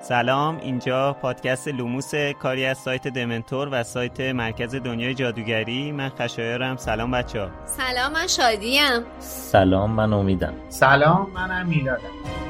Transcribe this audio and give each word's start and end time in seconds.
سلام 0.00 0.58
اینجا 0.62 1.12
پادکست 1.12 1.68
لوموس 1.68 2.14
کاری 2.14 2.66
از 2.66 2.78
سایت 2.78 3.08
دمنتور 3.08 3.68
و 3.72 3.82
سایت 3.82 4.20
مرکز 4.20 4.74
دنیای 4.74 5.14
جادوگری. 5.14 5.92
من 5.92 6.08
خشایارم. 6.08 6.76
سلام 6.76 7.10
بچه 7.10 7.40
ها 7.40 7.48
سلام 7.64 8.12
من 8.12 8.26
شادیم. 8.26 9.04
سلام 9.20 9.90
من 9.90 10.12
امیدم. 10.12 10.52
سلام 10.68 11.30
منم 11.34 11.66
میلادم 11.66 12.45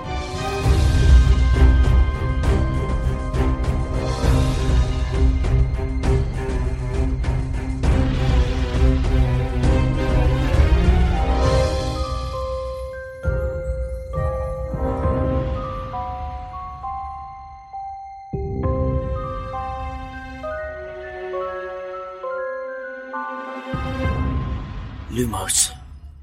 لوموس 25.17 25.69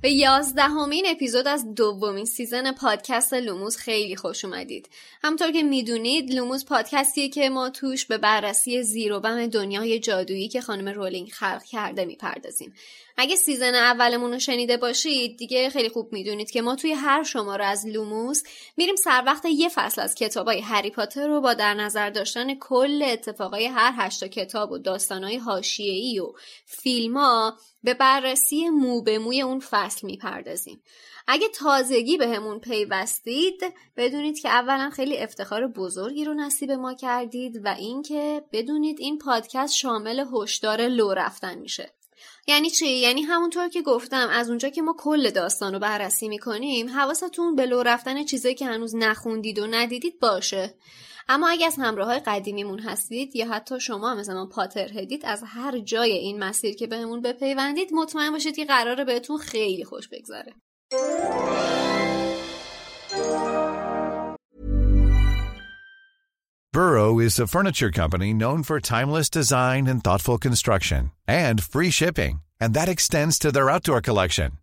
به 0.02 0.12
یازدهمین 0.12 1.06
اپیزود 1.08 1.48
از 1.48 1.74
دومین 1.76 2.26
season 2.26 2.72
پادکست 2.72 3.34
لوموس 3.34 3.78
خیلی 3.78 4.16
خوش 4.16 4.46
اومدید. 4.46 4.90
همون‌طور 5.24 5.52
که 5.52 5.64
می‌دونید 5.64 6.34
لوموس 6.34 6.66
پادکستیه 6.66 7.30
که 7.30 7.50
ما 7.50 7.70
توش 7.70 8.06
به 8.06 8.18
بررسی 8.18 8.84
زیر 8.84 9.14
و 9.14 9.20
بم 9.20 9.48
دنیای 9.48 10.00
جادویی 10.00 10.48
که 10.48 10.62
خانم 10.62 10.90
رولینگ 10.90 11.30
خلق 11.30 11.64
کرده 11.64 12.06
می‌پردازیم. 12.06 12.74
اگه 13.18 13.36
season 13.36 13.76
اولمون 13.76 14.32
رو 14.32 14.40
شنیده 14.40 14.78
باشید 14.78 15.38
دیگه 15.38 15.70
خیلی 15.70 15.90
خوب 15.90 16.14
می‌دونید 16.14 16.52
که 16.52 16.62
ما 16.62 16.76
توی 16.76 16.92
هر 16.92 17.24
شماره 17.24 17.66
از 17.66 17.86
لوموس 17.88 18.44
میریم 18.78 18.96
سر 18.96 19.24
وقت 19.26 19.46
یه 19.46 19.70
فصل 19.70 20.02
از 20.02 20.16
کتابای 20.16 20.62
هری 20.62 20.90
پاتر 20.90 21.28
رو 21.28 21.42
با 21.42 21.54
در 21.54 21.74
نظر 21.74 22.10
داشتن 22.10 22.56
کل 22.56 23.04
اتفاقای 23.06 23.66
هر 23.66 23.94
هشتا 23.98 24.28
کتاب 24.28 24.72
و 24.72 24.78
داستانهای 24.78 25.38
حاشیه‌ای 25.38 26.20
و 26.20 26.34
فیلما 26.66 27.58
به 27.84 27.94
بررسی 27.94 28.70
مو 28.70 29.02
به 29.02 29.20
موی 29.20 29.42
اون 29.42 29.60
فصل 29.60 30.08
می‌پردازیم. 30.08 30.82
اگه 31.28 31.48
تازگی 31.48 32.18
به 32.18 32.60
پیوستید 32.62 33.62
بدونید 33.98 34.40
که 34.40 34.50
اولا 34.50 34.90
خیلی 34.90 35.18
افتخار 35.18 35.68
بزرگی 35.68 36.26
رو 36.26 36.34
نصیب 36.34 36.72
ما 36.72 36.94
کردید 36.94 37.66
و 37.66 37.68
اینکه 37.68 38.44
بدونید 38.52 39.00
این 39.00 39.18
پادکست 39.18 39.74
شامل 39.74 40.26
هشدار 40.34 40.82
لو 40.82 41.14
رفتن 41.14 41.58
میشه. 41.58 41.92
یعنی 42.48 42.70
چی؟ 42.70 42.88
یعنی 42.88 43.22
همونطور 43.22 43.70
که 43.70 43.82
گفتم 43.82 44.28
از 44.32 44.50
اونجا 44.50 44.70
که 44.70 44.82
ما 44.82 44.96
کل 45.00 45.30
داستان 45.30 45.74
رو 45.74 45.80
بررسی 45.80 46.28
می‌کنیم 46.28 46.90
حواستون 46.90 47.56
به 47.56 47.66
لو 47.66 47.84
رفتن 47.84 48.26
چیزایی 48.26 48.56
که 48.56 48.66
هنوز 48.66 48.96
نخوندید 48.96 49.60
و 49.60 49.68
ندیدید 49.68 50.20
باشه. 50.20 50.74
اما 51.28 51.50
اگه 51.50 51.66
از 51.66 51.76
همراه 51.80 52.08
های 52.08 52.20
قدیمیمون 52.20 52.80
هستید 52.80 53.36
یا 53.36 53.48
حتی 53.54 53.80
شما 53.80 54.16
مثل 54.16 54.34
ما 54.34 54.46
پاتر 54.46 55.00
هدید 55.00 55.26
از 55.26 55.44
هر 55.46 55.80
جای 55.80 56.12
این 56.12 56.44
مسیر 56.44 56.76
که 56.76 56.88
بهمون 56.88 57.22
بپیوندید 57.22 57.94
مطمئن 57.94 58.32
باشید 58.32 58.56
که 58.56 58.66
قراره 58.66 59.06
بهتون 59.06 59.38
خیلی 59.38 59.86
خوش 59.86 60.08
بگذره 60.08 60.54
Burrow 66.74 67.20
is 67.20 67.38
a 67.40 67.46
furniture 67.46 67.92
company 67.92 68.34
known 68.34 68.64
for 68.64 68.80
timeless 68.80 69.30
design 69.30 69.86
and 69.86 70.04
thoughtful 70.04 70.40
construction 70.40 71.12
and 71.28 71.62
free 71.64 71.92
shipping 71.92 72.42
and 72.60 72.74
that 72.74 72.90
extends 72.90 73.38
to 73.38 73.52
their 73.52 73.70
outdoor 73.70 74.02
collection. 74.02 74.63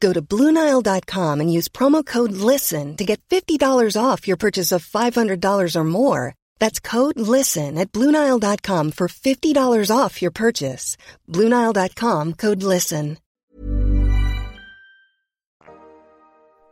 Go 0.00 0.12
to 0.12 0.22
Bluenile.com 0.22 1.40
and 1.40 1.52
use 1.52 1.68
promo 1.68 2.04
code 2.04 2.32
LISTEN 2.32 2.96
to 2.96 3.04
get 3.04 3.20
$50 3.28 3.60
off 4.00 4.28
your 4.28 4.36
purchase 4.36 4.72
of 4.72 4.84
$500 4.84 5.76
or 5.76 5.84
more. 5.84 6.34
That's 6.58 6.80
code 6.80 7.18
LISTEN 7.18 7.78
at 7.78 7.92
Bluenile.com 7.92 8.92
for 8.92 9.08
$50 9.08 9.90
off 9.90 10.22
your 10.22 10.32
purchase. 10.32 10.96
Bluenile.com 11.28 12.34
code 12.34 12.62
LISTEN. 12.62 13.16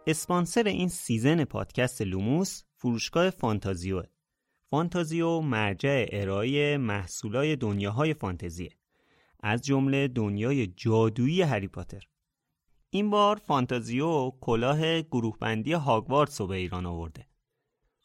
اسپانسر 0.06 0.68
این 0.68 0.88
season 0.88 1.44
پادکست 1.44 2.02
لوموس 2.02 2.62
فروشگاه 2.76 3.30
فانتازیو 3.30 4.02
فانتازیو 4.70 5.40
مرجع 5.40 6.06
ارائه 6.12 6.78
محصولای 6.78 7.56
دنیاهای 7.56 8.14
فانتزیه 8.14 8.70
از 9.40 9.62
جمله 9.62 10.08
دنیای 10.08 10.66
جادویی 10.66 11.42
هری 11.42 11.68
پاتر 11.68 12.02
این 12.94 13.10
بار 13.10 13.36
فانتازیو 13.36 14.30
کلاه 14.30 15.02
گروه 15.02 15.38
بندی 15.40 15.72
هاگوارتس 15.72 16.40
رو 16.40 16.46
به 16.46 16.56
ایران 16.56 16.86
آورده. 16.86 17.26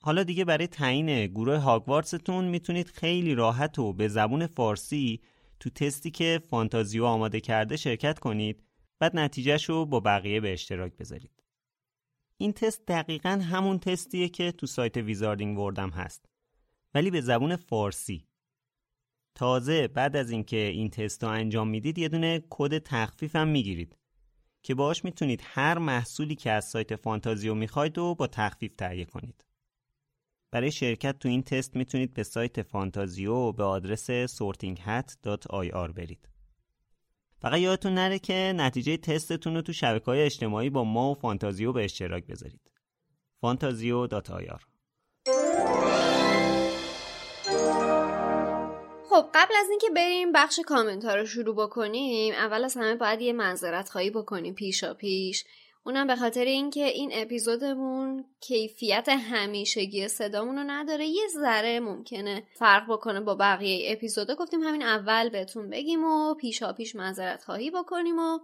حالا 0.02 0.24
دیگه 0.24 0.46
برای 0.46 0.68
تعیین 0.68 1.28
گروه 1.28 1.56
هاگوارتستون 1.56 2.46
می‌تونید 2.46 2.88
خیلی 2.88 3.36
راحت 3.36 3.80
و 3.80 3.94
به 3.94 4.08
زبون 4.08 4.48
فارسی 4.48 5.22
تو 5.60 5.70
تستی 5.70 6.12
که 6.12 6.42
فانتازیو 6.50 7.06
آماده 7.06 7.40
کرده 7.40 7.78
شرکت 7.78 8.20
کنید 8.20 8.64
بعد 9.00 9.16
نتیجهش 9.16 9.70
رو 9.70 9.86
با 9.86 10.00
بقیه 10.00 10.40
به 10.42 10.54
اشتراک 10.54 10.98
بذارید. 10.98 11.44
این 12.38 12.54
تست 12.54 12.86
دقیقا 12.88 13.42
همون 13.50 13.80
تستیه 13.80 14.30
که 14.30 14.52
تو 14.52 14.66
سایت 14.68 14.98
Wizarding 14.98 15.60
World 15.60 15.81
هم 15.81 15.90
هست 15.90 16.26
ولی 16.94 17.12
به 17.12 17.22
زبون 17.22 17.56
فارسی. 17.56 18.28
تازه 19.36 19.88
بعد 19.88 20.16
از 20.16 20.32
اینکه 20.32 20.58
این 20.58 20.90
تست 20.90 21.24
رو 21.24 21.30
انجام 21.30 21.68
می‌دید 21.68 21.98
یه 21.98 22.10
دونه 22.10 22.44
کد 22.50 22.78
تخفیف 22.78 23.36
هم 23.36 23.48
می‌گیرید. 23.48 23.99
که 24.64 24.76
باش 24.76 25.06
می‌تونید 25.06 25.42
هر 25.44 25.78
محصولی 25.78 26.36
که 26.36 26.52
از 26.52 26.66
سایت 26.66 26.96
فانتازیو 26.96 27.54
می‌خواید 27.56 27.98
و 27.98 28.16
با 28.16 28.28
تخفیف 28.28 28.76
تهیه 28.76 29.06
کنید. 29.06 29.46
برای 30.52 30.72
شرکت 30.72 31.20
تو 31.20 31.30
این 31.30 31.44
تست 31.44 31.76
می‌تونید 31.76 32.14
به 32.14 32.24
سایت 32.24 32.62
فانتازیو 32.62 33.52
به 33.52 33.64
آدرس 33.64 34.12
sortinghat.ir 34.12 35.92
برید. 35.96 36.30
فقط 37.42 37.60
یادتون 37.60 37.94
نره 37.94 38.20
که 38.20 38.54
نتیجه 38.56 38.98
تستتون 38.98 39.56
رو 39.56 39.62
تو 39.62 39.74
شبکه 39.74 40.06
های 40.06 40.22
اجتماعی 40.22 40.70
با 40.70 40.84
ما 40.84 41.12
و 41.12 41.16
فانتازیو 41.16 41.74
به 41.74 41.84
اشتراک 41.84 42.26
بذارید. 42.26 42.72
fantazio.ir 43.42 44.69
خب 49.10 49.26
قبل 49.34 49.54
از 49.60 49.70
اینکه 49.70 49.90
بریم 49.90 50.32
بخش 50.32 50.60
کامنت 50.60 51.06
ها 51.06 51.16
رو 51.16 51.26
شروع 51.26 51.56
بکنیم 51.56 52.34
اول 52.34 52.64
از 52.64 52.78
همه 52.78 52.96
باید 52.96 53.22
یه 53.22 53.34
معذرت 53.34 53.90
خواهی 53.90 54.10
بکنیم 54.10 54.54
پیشا 54.54 54.94
پیش. 54.94 55.46
اونم 55.84 56.08
به 56.08 56.16
خاطر 56.16 56.46
اینکه 56.46 56.86
این 56.86 57.12
اپیزودمون 57.14 58.26
کیفیت 58.40 59.10
همیشگی 59.10 60.08
صدامون 60.08 60.56
رو 60.56 60.64
نداره 60.64 61.06
یه 61.06 61.28
ذره 61.28 61.80
ممکنه 61.80 62.44
فرق 62.54 62.84
بکنه 62.90 63.20
با 63.20 63.36
بقیه 63.36 63.92
اپیزودا. 63.92 64.36
گفتیم 64.36 64.64
همین 64.64 64.84
اول 64.84 65.30
بهتون 65.30 65.70
بگیم 65.70 66.04
و 66.04 66.34
پیشا 66.34 66.74
پیش 66.74 66.96
منظرت 66.96 67.44
خواهی 67.44 67.72
بکنیم 67.72 68.20
و 68.20 68.40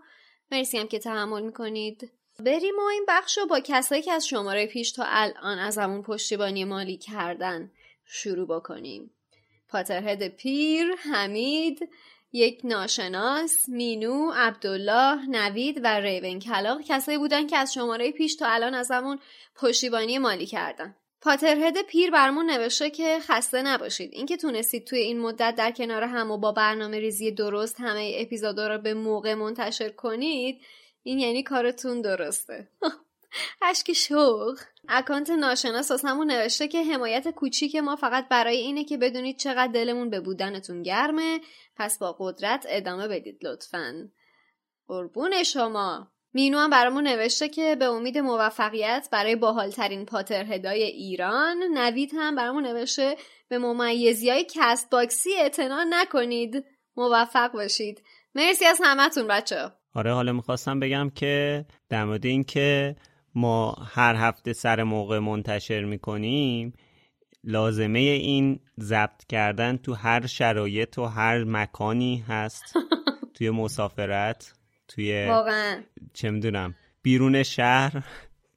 مرسی 0.52 0.78
هم 0.78 0.88
که 0.88 1.00
تحمل 1.00 1.42
می‌کنید. 1.42 2.12
بریم 2.40 2.80
و 2.80 2.84
این 2.92 3.06
بخش 3.08 3.38
رو 3.38 3.46
با 3.46 3.60
کسایی 3.60 4.02
که 4.02 4.12
از 4.12 4.28
شماره 4.28 4.68
پیش 4.68 4.92
تا 4.92 5.04
الان 5.08 5.60
از 5.60 5.78
همون 5.78 6.02
پشتیبانی 6.02 6.66
مالی 6.66 6.98
کردن 6.98 7.72
شروع 8.06 8.48
بکنیم. 8.48 9.12
پاترهد 9.76 10.28
پیر، 10.28 10.88
حمید، 11.12 11.90
یک 12.34 12.62
ناشناس، 12.64 13.70
مینو، 13.70 14.32
عبدالله، 14.36 15.30
نوید 15.30 15.82
و 15.84 16.00
ریون 16.00 16.40
کلاق 16.40 16.82
کسایی 16.88 17.18
بودن 17.18 17.48
که 17.48 17.58
از 17.58 17.74
شماره 17.74 18.12
پیش 18.12 18.36
تا 18.36 18.48
الان 18.48 18.74
از 18.74 18.92
همون 18.92 19.20
پشتیبانی 19.56 20.18
مالی 20.18 20.46
کردن. 20.46 20.96
پاترهد 21.22 21.82
پیر 21.82 22.12
برمون 22.12 22.50
نوشته 22.52 22.90
که 22.90 23.20
خسته 23.20 23.62
نباشید 23.62 24.10
اینکه 24.14 24.38
تونستید 24.38 24.86
توی 24.86 25.00
این 25.00 25.20
مدت 25.20 25.56
در 25.58 25.72
کنار 25.72 26.04
هم 26.04 26.32
و 26.32 26.38
با 26.38 26.52
برنامه 26.52 27.00
ریزی 27.00 27.32
درست 27.32 27.76
همه 27.80 28.16
اپیزودا 28.18 28.68
رو 28.68 28.78
به 28.78 28.94
موقع 28.94 29.34
منتشر 29.34 29.90
کنید 29.90 30.62
این 31.04 31.20
یعنی 31.20 31.44
کارتون 31.44 32.02
درسته 32.02 32.68
اشک 33.62 33.94
شوق 33.94 34.60
اکانت 34.90 35.30
ناشناس 35.30 36.06
همون 36.06 36.32
نوشته 36.32 36.68
که 36.68 36.84
حمایت 36.84 37.28
کوچیک 37.28 37.76
ما 37.76 37.96
فقط 37.96 38.28
برای 38.30 38.58
اینه 38.58 38.84
که 38.84 38.98
بدونید 38.98 39.38
چقدر 39.38 39.72
دلمون 39.72 40.10
به 40.10 40.20
بودنتون 40.20 40.84
گرمه. 40.84 41.40
پس 41.76 42.00
با 42.00 42.16
قدرت 42.20 42.66
ادامه 42.70 43.08
بدید 43.08 43.46
لطفا. 43.46 44.10
قربون 44.88 45.44
شما. 45.44 46.12
مینو 46.34 46.58
هم 46.58 46.70
برامون 46.70 47.08
نوشته 47.08 47.50
که 47.50 47.76
به 47.76 47.86
امید 47.86 48.18
موفقیت 48.18 49.08
برای 49.12 49.36
باحالترین 49.36 50.06
پاترهدای 50.06 50.84
ایران 50.84 51.58
نوید 51.74 52.12
هم 52.14 52.36
برامون 52.36 52.68
نوشته 52.68 53.16
به 53.50 53.58
ممیزی 53.58 54.30
های 54.30 54.48
کست 54.52 54.90
باکسی 54.90 55.30
اعتنا 55.34 55.86
نکنید. 55.90 56.66
موفق 56.98 57.52
باشید. 57.52 58.04
مرسی 58.36 58.66
از 58.66 58.82
همتون 58.84 59.28
بچه 59.28 59.72
آره 59.96 60.14
حالا 60.14 60.34
می‌خواستم 60.34 60.80
بگم 60.80 61.10
که 61.10 61.66
در 61.90 62.06
مورد 62.06 62.26
این 62.26 62.44
که 62.44 62.96
ما 63.36 63.72
هر 63.72 64.16
هفته 64.16 64.54
سر 64.54 64.84
موقع 64.84 65.20
منتشر 65.20 65.84
می‌کنیم 65.84 66.74
لازمه 67.44 68.00
این 68.00 68.60
ضبط 68.80 69.26
کردن 69.30 69.78
تو 69.78 69.94
هر 69.94 70.26
شرایط 70.26 70.98
و 70.98 71.06
هر 71.06 71.44
مکانی 71.44 72.24
هست. 72.28 72.64
توی 73.34 73.50
مسافرت 73.50 74.54
توی 74.88 75.26
واقعا. 75.26 75.82
چه 76.14 76.32
می‌دونم 76.32 76.76
بیرون 77.02 77.44
شهر 77.44 78.04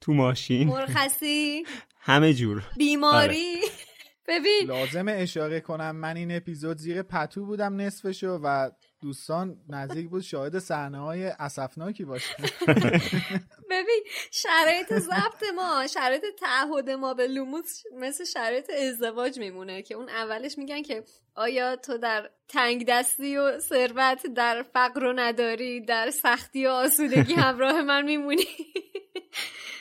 تو 0.01 0.13
ماشین. 0.13 0.67
مرخصی. 0.67 1.63
همه 1.99 2.33
جور. 2.33 2.63
بیماری. 2.77 3.55
ببین. 4.27 4.67
لازم 4.67 5.05
اشاره 5.09 5.59
کنم 5.59 5.95
من 5.95 6.17
این 6.17 6.35
اپیزود 6.35 6.77
زیر 6.77 7.01
پتو 7.01 7.45
بودم 7.45 7.75
نصفشو 7.81 8.39
و 8.43 8.69
دوستان 9.01 9.57
نزدیک 9.69 10.09
بود 10.09 10.21
شاهد 10.21 10.59
صحنه 10.59 10.99
های 10.99 11.25
اسفناکی 11.25 12.05
باشه 12.05 12.35
ببین 13.71 14.03
شرایط 14.31 14.93
ضبط 14.93 15.43
ما 15.55 15.87
شرایط 15.87 16.23
تعهد 16.39 16.89
ما 16.89 17.13
به 17.13 17.27
لوموس 17.27 17.83
مثل 17.97 18.23
شرایط 18.23 18.69
ازدواج 18.69 19.39
میمونه 19.39 19.81
که 19.81 19.95
اون 19.95 20.09
اولش 20.09 20.57
میگن 20.57 20.81
که 20.81 21.03
آیا 21.35 21.75
تو 21.75 21.97
در 21.97 22.29
تنگ 22.47 22.85
دستی 22.87 23.37
و 23.37 23.59
ثروت 23.59 24.27
در 24.35 24.65
فقر 24.73 25.03
و 25.03 25.13
نداری 25.15 25.81
در 25.81 26.09
سختی 26.09 26.65
و 26.65 26.69
آسودگی 26.69 27.33
همراه 27.45 27.81
من 27.81 28.05
میمونی؟ 28.05 28.43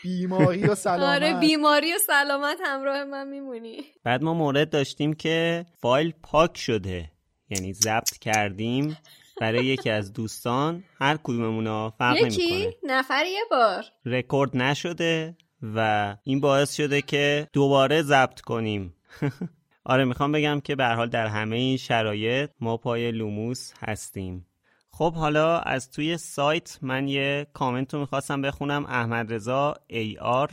بیماری 0.03 0.62
و 0.62 0.75
سلامت. 0.75 1.23
آره 1.23 1.41
بیماری 1.41 1.94
و 1.94 1.99
سلامت 1.99 2.59
همراه 2.64 3.05
من 3.05 3.29
میمونی. 3.29 3.85
بعد 4.05 4.23
ما 4.23 4.35
مورد 4.35 4.71
داشتیم 4.71 5.12
که 5.12 5.67
فایل 5.81 6.12
پاک 6.23 6.59
شده. 6.59 7.11
یعنی 7.50 7.73
ضبط 7.73 8.19
کردیم 8.19 8.97
برای 9.41 9.65
یکی 9.65 9.91
از 9.91 10.12
دوستان. 10.12 10.85
هر 11.00 11.17
کدوممون 11.23 11.91
فرق 11.91 12.17
یکی؟ 12.17 12.69
نفر 12.83 13.25
یه 13.25 13.45
بار. 13.50 13.85
رکورد 14.05 14.56
نشده 14.56 15.37
و 15.62 16.17
این 16.23 16.41
باعث 16.41 16.75
شده 16.75 17.03
که 17.03 17.49
دوباره 17.53 18.03
ضبط 18.03 18.41
کنیم. 18.41 18.95
آره 19.85 20.05
می‌خوام 20.05 20.33
بگم 20.33 20.61
که 20.61 20.77
به 20.77 20.87
حال 20.87 21.09
در 21.09 21.27
همه 21.27 21.56
این 21.56 21.77
شرایط 21.77 22.50
ما 22.61 22.77
پای 22.77 23.12
لوموس 23.12 23.73
هستیم. 23.81 24.47
خب 24.91 25.15
حالا 25.15 25.59
از 25.59 25.91
توی 25.91 26.17
سایت 26.17 26.79
من 26.83 27.09
یه 27.09 27.47
کامنت 27.53 27.95
رو 27.95 28.00
می‌خواستم 28.00 28.43
بخونم. 28.43 28.87
احمد 28.87 29.33
رضا 29.33 29.75
ای 29.87 30.19
آر 30.19 30.50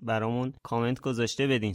برامون 0.00 0.54
کامنت 0.62 1.00
گذاشته 1.00 1.46
بدین. 1.46 1.74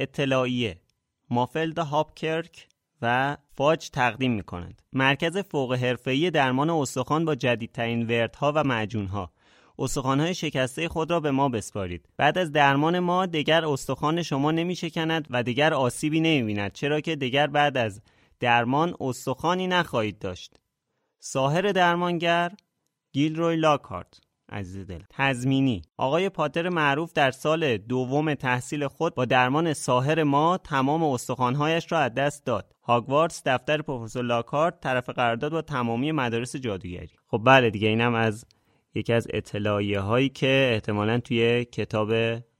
اطلاعیه 0.00 0.80
مافلد 1.30 1.78
هاپکرک 1.78 2.66
و 3.02 3.36
فاج 3.56 3.90
تقدیم 3.90 4.32
می 4.32 4.42
کنند. 4.42 4.82
مرکز 4.92 5.36
فوق 5.38 5.72
حرفه‌ای 5.72 6.30
درمان 6.30 6.70
استخوان 6.70 7.24
با 7.24 7.34
جدیدترین 7.34 8.06
وردها 8.06 8.52
و 8.54 8.64
معجونها. 8.64 9.32
استخوان‌های 9.78 10.34
شکسته 10.34 10.88
خود 10.88 11.10
را 11.10 11.20
به 11.20 11.30
ما 11.30 11.48
بسپارید. 11.48 12.08
بعد 12.16 12.38
از 12.38 12.52
درمان 12.52 12.98
ما 12.98 13.26
دیگر 13.26 13.64
استخوان 13.64 14.22
شما 14.22 14.50
نمی 14.50 14.76
شکند 14.76 15.26
و 15.30 15.42
دیگر 15.42 15.74
آسیبی 15.74 16.20
نمی 16.20 16.42
بیند 16.42 16.72
چرا 16.72 17.00
که 17.00 17.16
دیگر 17.16 17.46
بعد 17.46 17.76
از 17.76 18.02
درمان 18.40 18.94
استخوانی 19.00 19.66
نخواهید 19.66 20.18
داشت. 20.18 20.56
ساهر 21.18 21.72
درمانگر 21.72 22.52
گیلروی 23.12 23.56
لاکارت 23.56 24.20
عزیز 24.50 24.86
دل. 24.86 25.00
تزمینی 25.10 25.82
آقای 25.96 26.28
پاتر 26.28 26.68
معروف 26.68 27.12
در 27.12 27.30
سال 27.30 27.76
دوم 27.76 28.34
تحصیل 28.34 28.86
خود 28.86 29.14
با 29.14 29.24
درمان 29.24 29.72
ساهر 29.72 30.22
ما 30.22 30.58
تمام 30.58 31.02
استخوانهایش 31.02 31.92
را 31.92 31.98
از 31.98 32.14
دست 32.14 32.46
داد. 32.46 32.74
هاگوارتس 32.82 33.42
دفتر 33.46 33.82
پروفسور 33.82 34.24
لاکارت 34.24 34.80
طرف 34.80 35.08
قرارداد 35.08 35.52
با 35.52 35.62
تمامی 35.62 36.12
مدارس 36.12 36.56
جادوگری. 36.56 37.10
خب 37.26 37.42
بله 37.44 37.70
دیگه 37.70 37.88
اینم 37.88 38.14
از 38.14 38.44
یکی 38.94 39.12
از 39.12 39.26
اطلاعیه 39.30 40.00
هایی 40.00 40.28
که 40.28 40.70
احتمالا 40.72 41.20
توی 41.20 41.64
کتاب 41.64 42.12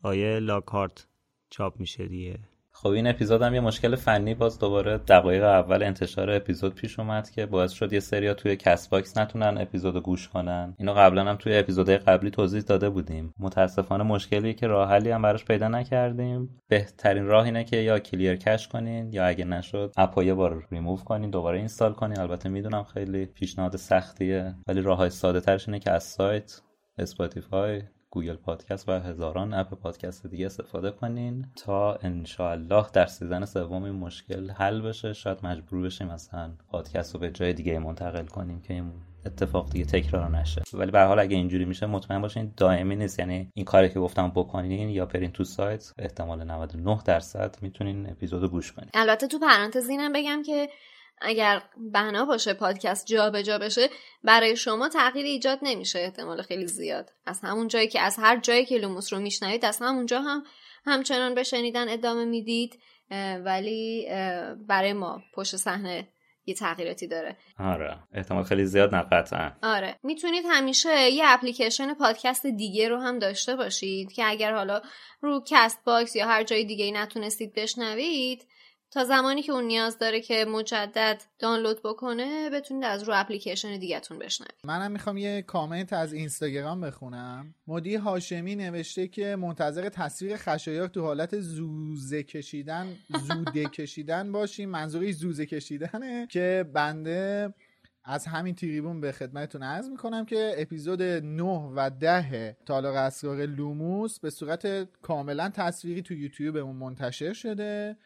آقای 0.02 0.38
لاکارت 0.38 1.06
چاپ 1.50 1.80
میشه 1.80 2.06
دیگه. 2.06 2.49
خب 2.82 2.88
این 2.88 3.06
اپیزود 3.06 3.42
هم 3.42 3.54
یه 3.54 3.60
مشکل 3.60 3.96
فنی 3.96 4.34
باز 4.34 4.58
دوباره 4.58 4.98
دقایق 4.98 5.44
اول 5.44 5.82
انتشار 5.82 6.30
اپیزود 6.30 6.74
پیش 6.74 6.98
اومد 6.98 7.30
که 7.30 7.46
باعث 7.46 7.72
شد 7.72 7.92
یه 7.92 8.00
سریا 8.00 8.34
توی 8.34 8.56
کست 8.56 8.88
باکس 8.88 9.18
نتونن 9.18 9.58
اپیزود 9.58 9.96
گوش 9.96 10.28
کنن. 10.28 10.74
اینو 10.78 10.92
قبلا 10.92 11.24
هم 11.24 11.36
توی 11.36 11.58
اپیزودهای 11.58 11.98
قبلی 11.98 12.30
توضیح 12.30 12.60
داده 12.60 12.90
بودیم. 12.90 13.34
متاسفانه 13.38 14.04
مشکلی 14.04 14.54
که 14.54 14.66
راه 14.66 14.88
حلی 14.88 15.10
هم 15.10 15.22
براش 15.22 15.44
پیدا 15.44 15.68
نکردیم. 15.68 16.60
بهترین 16.68 17.26
راه 17.26 17.44
اینه 17.44 17.64
که 17.64 17.76
یا 17.76 17.98
clear 17.98 18.36
cache 18.36 18.68
کنین 18.68 19.12
یا 19.12 19.26
اگه 19.26 19.44
نشد 19.44 19.92
app 19.96 20.16
و 20.16 20.22
یه 20.22 20.34
بار 20.34 20.66
ریموو 20.70 20.96
کنین 20.96 21.30
دوباره 21.30 21.58
install 21.58 21.92
کنین. 21.92 22.18
البته 22.18 22.48
می‌دونم 22.48 22.84
خیلی 22.84 23.26
پیشنهاد 23.26 23.76
سختیه 23.76 24.54
ولی 24.66 24.80
راههای 24.80 25.10
ساده 25.10 25.40
ترش 25.40 25.68
اینه 25.68 25.78
که 25.78 25.90
از 25.90 26.04
سایت 26.04 26.60
اسپاتیفای 26.98 27.82
گوگل 28.12 28.36
پادکست 28.36 28.88
و 28.88 28.92
هزاران 28.92 29.54
app 29.54 29.74
پادکست 29.74 30.26
دیگه 30.26 30.46
استفاده 30.46 30.90
کنین 30.90 31.46
تا 31.56 31.94
انشاالله 31.94 32.86
در 32.92 33.06
season 33.06 33.44
سوم 33.44 33.82
این 33.82 33.94
مشکل 33.94 34.50
حل 34.50 34.80
بشه. 34.80 35.12
شاید 35.12 35.38
مجبور 35.42 35.82
بشیم 35.82 36.06
مثلا 36.06 36.50
پادکست 36.68 37.14
رو 37.14 37.20
به 37.20 37.30
جای 37.30 37.52
دیگه 37.52 37.78
منتقل 37.78 38.26
کنیم 38.26 38.60
که 38.60 38.74
این 38.74 38.92
اتفاق 39.26 39.70
دیگه 39.70 39.84
تکرار 39.84 40.30
نشه. 40.30 40.62
ولی 40.72 40.90
به 40.90 40.96
هر 40.96 41.02
حال 41.02 41.18
اگه 41.18 41.36
اینجوری 41.36 41.64
میشه 41.64 41.86
مطمئن 41.86 42.20
باشین 42.20 42.52
دائمی 42.56 42.96
نیست. 42.96 43.18
یعنی 43.18 43.50
این 43.54 43.64
کاری 43.64 43.88
که 43.88 44.00
گفتم 44.00 44.28
بکنین 44.28 44.88
یا 44.88 45.06
برین 45.06 45.30
تو 45.30 45.44
سایت 45.44 45.92
احتمال 45.98 46.44
99 46.44 46.98
درصد 47.04 47.56
می‌تونین 47.62 48.10
اپیزودو 48.10 48.48
گوش 48.48 48.72
کنین. 48.72 48.90
البته 48.94 49.26
تو 49.26 49.38
پرانتز 49.38 49.88
اینم 49.88 50.12
بگم 50.12 50.42
که 50.46 50.68
اگر 51.20 51.62
بنا 51.76 52.24
باشه 52.24 52.54
پادکست 52.54 53.06
جابجا 53.06 53.42
جا 53.42 53.58
بشه 53.58 53.88
برای 54.24 54.56
شما 54.56 54.88
تغییر 54.88 55.26
ایجاد 55.26 55.58
نمیشه 55.62 55.98
احتمال 55.98 56.42
خیلی 56.42 56.66
زیاد. 56.66 57.10
از 57.26 57.40
همون 57.42 57.68
جایی 57.68 57.88
که 57.88 58.00
از 58.00 58.16
هر 58.18 58.40
جایی 58.40 58.64
که 58.64 58.78
لوموس 58.78 59.12
رو 59.12 59.20
میشنوید 59.20 59.64
از 59.64 59.78
همونجا 59.82 60.20
هم 60.20 60.44
همچنان 60.86 61.34
به 61.34 61.42
شنیدن 61.42 61.88
ادامه 61.88 62.24
می‌دید 62.24 62.80
ولی 63.44 64.08
برای 64.68 64.92
ما 64.92 65.22
پشت 65.34 65.56
صحنه 65.56 66.08
یه 66.46 66.54
تغییراتی 66.54 67.06
داره. 67.06 67.36
آره. 67.58 67.98
احتمال 68.12 68.44
خیلی 68.44 68.64
زیاد 68.64 68.94
نه 68.94 69.02
قطعا 69.02 69.52
آره. 69.62 69.96
می‌تونید 70.02 70.44
همیشه 70.48 71.10
یه 71.10 71.24
اپلیکیشن 71.26 71.94
پادکست 71.94 72.46
دیگه 72.46 72.88
رو 72.88 72.96
هم 73.00 73.18
داشته 73.18 73.56
باشید 73.56 74.12
که 74.12 74.24
اگر 74.26 74.54
حالا 74.54 74.82
رو 75.20 75.42
کست 75.46 75.84
باکس 75.84 76.16
یا 76.16 76.26
هر 76.26 76.42
جای 76.42 76.64
دیگه 76.64 76.84
ای 76.84 76.92
نتونستید 76.92 77.54
بشنوید 77.54 78.46
تا 78.90 79.04
زمانی 79.04 79.42
که 79.42 79.52
اون 79.52 79.64
نیاز 79.64 79.98
داره 79.98 80.20
که 80.20 80.44
مجدد 80.44 81.22
دانلود 81.38 81.82
بکنه 81.84 82.50
بتونید 82.50 82.84
از 82.84 83.02
رو 83.02 83.14
اپلیکیشن 83.16 83.78
دیگهتون 83.78 84.18
بشنوید. 84.18 84.54
منم 84.64 84.92
می‌خوام 84.92 85.16
یه 85.16 85.42
کامنت 85.42 85.92
از 85.92 86.12
اینستاگرام 86.12 86.80
بخونم. 86.80 87.54
مدی 87.66 87.94
هاشمی 87.94 88.56
نوشته 88.56 89.08
که 89.08 89.36
منتظر 89.36 89.88
تصویر 89.88 90.36
خشایار 90.36 90.88
تو 90.88 91.02
حالت 91.02 91.40
زوزه 91.40 92.22
کشیدن 92.22 92.96
زوده 93.28 93.64
کشیدن 93.78 94.32
باشیم. 94.32 94.70
منظوری 94.70 95.12
زوزه 95.12 95.46
کشیدنه 95.46 96.26
که 96.26 96.64
بنده 96.74 97.54
از 98.04 98.26
همین 98.26 98.54
تریبون 98.54 99.00
به 99.00 99.12
خدمتتون 99.12 99.62
عرض 99.62 99.88
می‌کنم 99.88 100.24
که 100.24 100.54
اپیزود 100.58 101.02
9 101.02 101.42
و 101.76 101.90
10 101.90 102.56
تالار 102.66 102.96
اسرار 102.96 103.46
لوموس 103.46 104.20
به 104.20 104.30
صورت 104.30 104.84
کاملا 105.02 105.48
تصویری 105.48 106.02
تو 106.02 106.14
یوتیوبمون 106.14 106.76
منتشر 106.76 107.32
شده. 107.32 107.96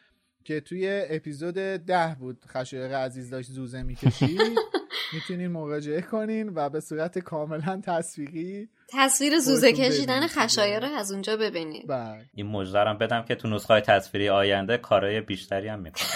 که 0.45 0.61
توی 0.61 1.07
اپیزود 1.11 1.55
ده 1.55 2.17
بود 2.21 2.45
خشایق 2.49 2.93
عزیز 2.93 3.31
داشت 3.31 3.51
زوزه 3.51 3.83
می‌کشید. 3.83 4.41
می‌تونین 5.15 5.49
مراجعه 5.49 6.01
کنین 6.01 6.53
و 6.55 6.69
به 6.69 6.81
صورت 6.81 7.19
کاملا 7.19 7.81
تصویری 7.85 8.69
تصویر 8.93 9.39
زوزه 9.39 9.73
کشیدن 9.73 10.27
خشایار 10.27 10.85
از 10.85 11.13
اونجا 11.13 11.37
ببینید. 11.37 11.87
بله. 11.89 12.25
این 12.35 12.47
مجدرم 12.47 12.99
بدم 12.99 13.23
که 13.23 13.35
تو 13.35 13.49
نسخه 13.49 13.81
تصویری 13.81 14.29
آینده 14.29 14.77
کارهای 14.77 15.21
بیشتری 15.21 15.69
هم 15.69 15.81
می‌کنه. 15.81 16.09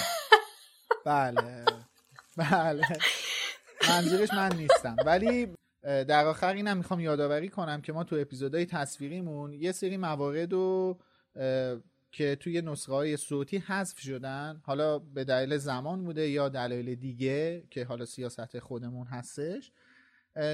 بله. 1.07 1.65
بله. 2.37 2.87
منظورش 3.89 4.33
من 4.33 4.53
نیستم. 4.57 4.97
ولی 5.07 5.49
در 5.83 6.27
آخر 6.27 6.53
اینم 6.53 6.77
می‌خوام 6.77 7.01
یادآوری 7.01 7.49
کنم 7.49 7.81
که 7.81 7.93
ما 7.93 8.05
تو 8.05 8.17
اپیزودهای 8.17 8.67
تصویریمون 8.67 9.53
یه 9.53 9.73
سری 9.73 9.97
موارد 9.97 10.53
رو 10.53 10.99
که 12.13 12.37
توی 12.37 12.63
نسخه 12.63 12.93
های 12.93 13.17
صوتی 13.17 13.59
حذف 13.59 13.99
شدن 13.99 14.61
حالا 14.65 14.99
به 14.99 15.25
دلیل 15.25 15.57
زمان 15.57 16.05
بوده 16.05 16.29
یا 16.29 16.49
دلایل 16.49 16.95
دیگه 16.95 17.65
که 17.71 17.85
حالا 17.85 18.05
سیاست 18.05 18.59
خودمون 18.59 19.07
هستش 19.07 19.73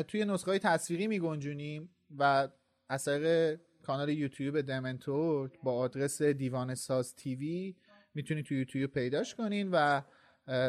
توی 0.08 0.24
نسخه 0.24 0.50
های 0.50 0.58
تصویری 0.58 1.06
می 1.06 1.18
گنجونیم 1.18 1.90
و 2.18 2.48
از 2.90 3.56
کانال 3.82 4.08
یوتیوب 4.08 4.60
دمنتور 4.60 5.50
با 5.62 5.72
آدرس 5.72 6.22
دیوانه 6.22 6.74
ساز 6.74 7.14
TV 7.14 7.74
می‌تونید 8.14 8.44
توی 8.44 8.58
یوتیوب 8.58 8.90
پیداش 8.90 9.34
کنین 9.34 9.68
و 9.72 10.00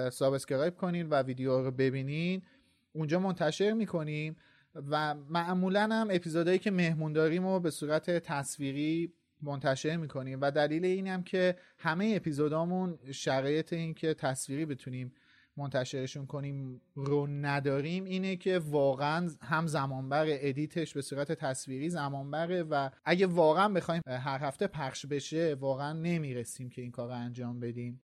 subscribe 0.10 0.76
کنین 0.76 1.10
و 1.10 1.22
ویدیو 1.22 1.62
رو 1.62 1.72
ببینین. 1.72 2.42
اونجا 2.94 3.20
منتشر 3.20 3.74
می‌کنیم 3.74 4.36
و 4.76 5.16
معمولا 5.16 5.82
هم 5.82 6.08
اپیزودهایی 6.12 6.60
که 6.60 6.72
مهمون 6.72 7.14
داریم 7.14 7.46
و 7.46 7.60
به 7.60 7.72
صورت 7.72 8.10
تصویری 8.10 9.14
منتشر 9.42 9.96
می‌کنیم. 9.96 10.42
و 10.42 10.52
دلیل 10.52 10.86
این 10.86 11.08
هم 11.08 11.24
که 11.24 11.56
همه 11.78 12.14
اپیزودامون 12.16 13.00
شرایط 13.12 13.74
این 13.74 13.94
که 13.94 14.14
تصویری 14.14 14.66
بتونیم 14.66 15.14
منتشرشون 15.58 16.26
کنیم 16.26 16.82
رو 16.96 17.28
نداریم 17.28 18.04
اینه 18.04 18.36
که 18.36 18.60
واقعا 18.60 19.30
هم 19.42 19.68
زمانبر 19.68 20.26
ادیتش 20.30 20.94
به 20.94 21.02
صورت 21.02 21.32
تصویری 21.32 21.90
زمانبره 21.90 22.64
و 22.64 22.90
اگه 23.06 23.28
واقعا 23.28 23.70
بخوایم 23.70 24.02
هر 24.08 24.40
هفته 24.40 24.68
پخش 24.68 25.06
بشه 25.06 25.56
واقعا 25.60 25.94
نمی‌رسیم 25.94 26.70
که 26.70 26.82
این 26.82 26.92
کار 26.92 27.08
رو 27.08 27.14
انجام 27.14 27.60
بدیم. 27.60 28.02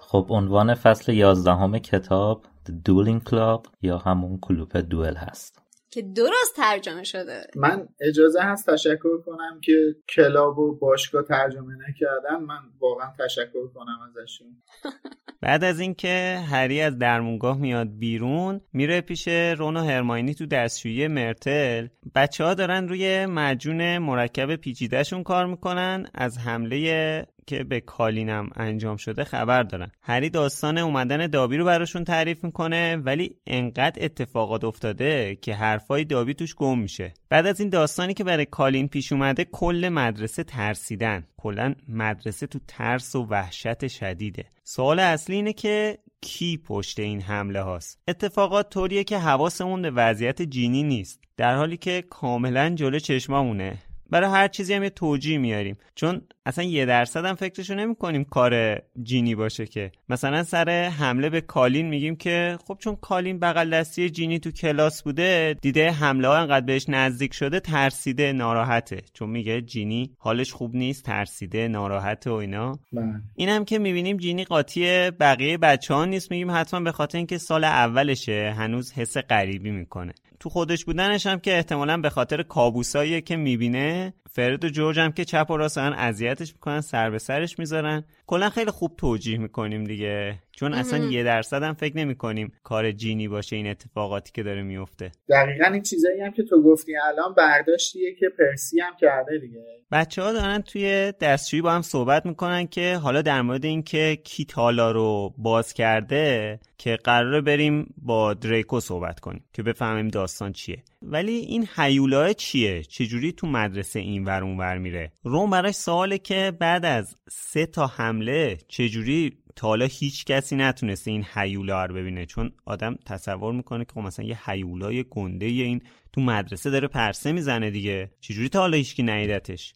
خب 0.00 0.26
عنوان 0.30 0.74
فصل 0.74 1.12
یازدهم 1.12 1.78
کتاب 1.78 2.44
The 2.68 2.72
Dueling 2.88 3.30
Club 3.30 3.68
یا 3.82 3.98
همون 3.98 4.38
کلوپ 4.38 4.76
دوئل 4.76 5.16
هست. 5.16 5.63
که 5.94 6.02
درست 6.02 6.56
ترجمه 6.56 7.04
شده. 7.04 7.46
من 7.56 7.88
اجازه 8.00 8.40
هست 8.42 8.70
تشکر 8.70 9.20
کنم 9.26 9.60
که 9.64 9.96
کلاب 10.08 10.58
و 10.58 10.78
باشگاه 10.78 11.22
ترجمه 11.22 11.74
نکردم. 11.88 12.44
من 12.44 12.60
واقعا 12.80 13.12
تشکر 13.18 13.68
کنم 13.74 13.98
ازشون. 14.08 14.62
بعد 15.42 15.64
از 15.64 15.80
اینکه 15.80 16.38
هری 16.50 16.80
از 16.80 16.98
درمونگاه 16.98 17.58
میاد 17.58 17.88
بیرون 17.98 18.60
میره 18.72 19.00
پیش 19.00 19.28
رون 19.28 19.76
و 19.76 19.80
هرماینی 19.80 20.34
تو 20.34 20.46
دستشویی 20.46 21.08
مرتل. 21.08 21.88
بچه 22.14 22.44
ها 22.44 22.54
دارن 22.54 22.88
روی 22.88 23.26
مجون 23.26 23.98
مرکب 23.98 24.56
پیچیدهشون 24.56 25.22
کار 25.22 25.46
می‌کنن. 25.46 26.06
از 26.14 26.38
حمله 26.38 27.26
که 27.46 27.64
به 27.64 27.80
کالینم 27.80 28.50
انجام 28.56 28.96
شده 28.96 29.24
خبر 29.24 29.62
دارن. 29.62 29.90
هری 30.02 30.30
داستان 30.30 30.78
اومدن 30.78 31.26
دابی 31.26 31.56
رو 31.56 31.64
براشون 31.64 32.04
تعریف 32.04 32.44
می‌کنه 32.44 32.96
ولی 32.96 33.36
انقدر 33.46 34.04
اتفاقات 34.04 34.64
افتاده 34.64 35.38
که 35.42 35.54
حرفای 35.54 36.04
دابی 36.04 36.34
توش 36.34 36.54
گم 36.54 36.78
میشه. 36.78 37.14
بعد 37.28 37.46
از 37.46 37.60
این 37.60 37.68
داستانی 37.68 38.14
که 38.14 38.24
برای 38.24 38.44
کالین 38.44 38.88
پیش 38.88 39.12
اومده 39.12 39.44
کل 39.44 39.88
مدرسه 39.92 40.44
ترسیدن. 40.44 41.26
کلا 41.36 41.74
مدرسه 41.88 42.46
تو 42.46 42.58
ترس 42.68 43.16
و 43.16 43.26
وحشت 43.26 43.86
شدیده. 43.88 44.44
سوال 44.64 44.98
اصلی 44.98 45.36
اینه 45.36 45.52
که 45.52 45.98
کی 46.20 46.56
پشت 46.56 47.00
این 47.00 47.20
حمله 47.20 47.60
هاست؟ 47.60 47.98
اتفاقات 48.08 48.70
طوریه 48.70 49.04
که 49.04 49.18
حواسمون 49.18 49.82
به 49.82 49.90
وضعیت 49.90 50.42
جینی 50.42 50.82
نیست. 50.82 51.20
در 51.36 51.56
حالی 51.56 51.76
که 51.76 52.04
کاملا 52.10 52.70
جلو 52.70 52.98
چشمامونه. 52.98 53.78
برای 54.14 54.30
هر 54.30 54.48
چیزی 54.48 54.74
هم 54.74 54.82
یه 54.82 54.90
توجیه 54.90 55.38
میاریم. 55.38 55.76
چون 55.94 56.22
اصلا 56.46 56.64
یه 56.64 56.86
درصد 56.86 57.24
هم 57.24 57.34
فکرشو 57.34 57.74
نمی 57.74 57.94
کنیم 57.94 58.24
کار 58.24 58.82
جینی 59.02 59.34
باشه 59.34 59.66
که. 59.66 59.92
مثلا 60.08 60.42
سر 60.42 60.88
حمله 60.98 61.30
به 61.30 61.40
کالین 61.40 61.88
میگیم 61.88 62.16
که 62.16 62.58
خب 62.66 62.76
چون 62.80 62.96
کالین 62.96 63.38
بغل 63.38 63.70
دستی 63.70 64.10
جینی 64.10 64.38
تو 64.38 64.50
کلاس 64.50 65.02
بوده 65.02 65.56
دیده 65.60 65.90
حمله 65.90 66.28
ها 66.28 66.36
انقدر 66.36 66.66
بهش 66.66 66.84
نزدیک 66.88 67.34
شده 67.34 67.60
ترسیده 67.60 68.32
ناراحته. 68.32 69.02
چون 69.12 69.30
میگه 69.30 69.60
جینی 69.60 70.10
حالش 70.18 70.52
خوب 70.52 70.76
نیست 70.76 71.04
ترسیده 71.04 71.68
ناراحته 71.68 72.30
و 72.30 72.34
اینا. 72.34 72.78
بله. 72.92 73.04
این 73.34 73.48
هم 73.48 73.64
که 73.64 73.78
می‌بینیم 73.78 74.16
جینی 74.16 74.44
قاطی 74.44 75.10
بقیه 75.10 75.58
بچه 75.58 75.94
ها 75.94 76.04
نیست. 76.04 76.30
میگیم 76.30 76.50
حتما 76.50 76.80
به 76.80 76.92
خاطر 76.92 77.18
اینکه 77.18 77.38
سال 77.38 77.64
اولشه 77.64 78.54
هنوز 78.58 78.92
حس 78.92 79.16
غریبی 79.16 79.70
می‌کنه. 79.70 80.12
تو 80.44 80.50
خودش 80.50 80.84
بودنش 80.84 81.26
هم 81.26 81.40
که 81.40 81.56
احتمالا 81.56 81.96
به 81.96 82.10
خاطر 82.10 82.42
کابوسایی 82.42 83.22
که 83.22 83.36
می‌بینه 83.36 84.14
فرد 84.36 84.64
و 84.64 84.68
جورج 84.68 84.98
هم 84.98 85.12
که 85.12 85.24
چپ 85.24 85.46
و 85.50 85.56
راست 85.56 85.78
اذیتش 85.78 86.52
می‌کنن 86.52 86.80
سر 86.80 87.10
به 87.10 87.18
سرش 87.18 87.58
می‌ذارن. 87.58 88.04
کلا 88.26 88.50
خیلی 88.50 88.70
خوب 88.70 88.92
توجیه 88.96 89.38
می‌کنیم 89.38 89.84
دیگه. 89.84 90.38
چون 90.52 90.74
اصلا 90.74 91.04
یه 91.04 91.22
درصد 91.22 91.62
هم 91.62 91.74
فکر 91.74 91.96
نمی 91.96 92.14
کنیم 92.14 92.52
کار 92.62 92.92
جینی 92.92 93.28
باشه 93.28 93.56
این 93.56 93.66
اتفاقاتی 93.66 94.32
که 94.32 94.42
داره 94.42 94.62
میفته 94.62 95.12
دقیقا 95.28 95.64
این 95.64 95.82
چیزایی 95.82 96.20
هم 96.20 96.32
که 96.32 96.42
تو 96.42 96.62
گفتی 96.62 96.92
الان 96.96 97.34
برداشتیه 97.34 98.14
که 98.14 98.26
پرسی 98.38 98.80
هم 98.80 98.92
کرده 99.00 99.38
دیگه. 99.38 99.64
بچه 99.92 100.22
ها 100.22 100.32
دارن 100.32 100.60
توی 100.62 101.12
دستشویی 101.20 101.62
با 101.62 101.72
هم 101.72 101.82
صحبت 101.82 102.26
می‌کنن 102.26 102.66
که 102.66 102.96
حالا 102.96 103.22
در 103.22 103.42
مورد 103.42 103.64
اینکه 103.64 104.18
کی 104.24 104.44
تالا 104.44 104.90
رو 104.90 105.34
باز 105.38 105.74
کرده 105.74 106.58
که 106.78 106.98
قراره 107.04 107.40
بریم 107.40 107.94
با 107.98 108.34
دریکو 108.34 108.80
صحبت 108.80 109.20
کنیم 109.20 109.44
که 109.52 109.62
بفهمیم 109.62 110.08
داستان 110.08 110.52
چیه. 110.52 110.82
ولی 111.02 111.32
این 111.32 111.68
حیولاه 111.76 112.32
چیه؟ 112.32 112.82
چجوری 112.82 113.32
تو 113.32 113.46
مدرسه 113.46 114.00
این 114.00 114.23
ور 114.26 114.44
اون 114.44 114.56
ور 114.56 114.78
میره. 114.78 115.12
روم 115.22 115.50
براش 115.50 115.74
سواله 115.74 116.18
که 116.18 116.52
بعد 116.60 116.84
از 116.84 117.16
سه 117.30 117.66
تا 117.66 117.86
حمله 117.86 118.58
چجوری 118.68 119.36
تا 119.56 119.68
حالا 119.68 119.86
هیچ 119.86 120.24
کسی 120.24 120.56
نتونسته 120.56 121.10
این 121.10 121.24
حیولا 121.34 121.84
رو 121.84 121.94
ببینه. 121.94 122.26
چون 122.26 122.52
آدم 122.64 122.98
تصور 123.06 123.52
می‌کنه 123.52 123.84
که 123.84 123.92
خب 123.92 124.00
مثلا 124.00 124.24
یه 124.26 124.50
حیولای 124.50 125.04
گنده 125.10 125.46
این 125.46 125.82
تو 126.12 126.20
مدرسه 126.20 126.70
داره 126.70 126.88
پرسه 126.88 127.32
می‌زنه 127.32 127.70
دیگه. 127.70 128.10
چجوری 128.20 128.48
تا 128.48 128.60
حالا 128.60 128.76
هیچکی 128.76 129.02
ندیدتش 129.02 129.74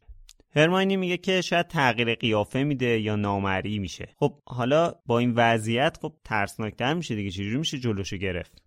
هرماینی 0.56 0.96
میگه 0.96 1.16
که 1.16 1.40
شاید 1.40 1.68
تغییر 1.68 2.14
قیافه 2.14 2.64
میده 2.64 3.00
یا 3.00 3.16
نامری 3.16 3.78
میشه. 3.78 4.08
خب 4.16 4.34
حالا 4.46 4.94
با 5.06 5.18
این 5.18 5.32
وضعیت 5.36 5.98
خب 6.02 6.12
ترسناکتر 6.24 6.94
میشه 6.94 7.14
دیگه. 7.14 7.30
چجوری 7.30 7.56
میشه 7.56 7.78
جلوشو 7.78 8.16
گرفت؟ 8.16 8.62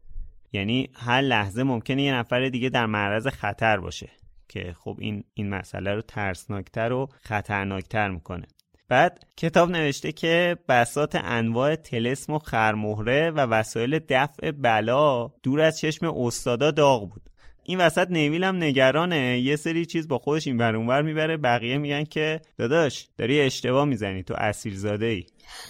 یعنی 0.54 0.90
هر 0.94 1.22
لحظه 1.22 1.64
ممکنه 1.64 2.04
یه 2.04 2.14
نفر 2.14 2.50
دیگه 2.50 2.70
در 2.70 2.86
معرض 2.86 3.28
خطر 3.28 3.78
باشه. 3.78 4.10
که 4.52 4.76
خب 4.80 4.98
این 5.00 5.24
این 5.34 5.50
مسئله 5.50 5.94
رو 5.94 6.02
ترسناکتر 6.02 6.92
و 6.92 7.10
خطرناکتر 7.22 8.10
می‌کنه. 8.10 8.48
بعد 8.90 9.24
کتاب 9.38 9.72
نوشته 9.72 10.12
که 10.12 10.58
بسات 10.70 11.16
انواع 11.16 11.76
تلسم 11.76 12.34
و 12.34 12.40
خرمهره 12.40 13.32
و 13.32 13.40
وسایل 13.40 14.00
دفع 14.10 14.52
بلا 14.52 15.32
دور 15.44 15.62
از 15.62 15.80
چشم 15.80 16.06
استادا 16.06 16.72
داغ 16.72 17.10
بود. 17.10 17.22
این 17.64 17.80
وسط 17.80 18.08
نیویل 18.10 18.44
هم 18.44 18.56
نگرانه. 18.56 19.40
یه 19.40 19.56
سری 19.56 19.86
چیز 19.86 20.08
با 20.08 20.18
خودش 20.18 20.48
این 20.48 20.58
بر 20.58 20.76
اونور 20.76 21.02
می‌بره. 21.02 21.38
بقیه 21.38 21.78
میگن 21.78 22.04
که 22.04 22.42
داداش 22.58 23.08
داری 23.18 23.42
اشتباه 23.42 23.86
می‌زنی 23.86 24.24
تو 24.24 24.34
اصیل 24.38 24.76
زاده 24.76 25.06
ای 25.06 25.26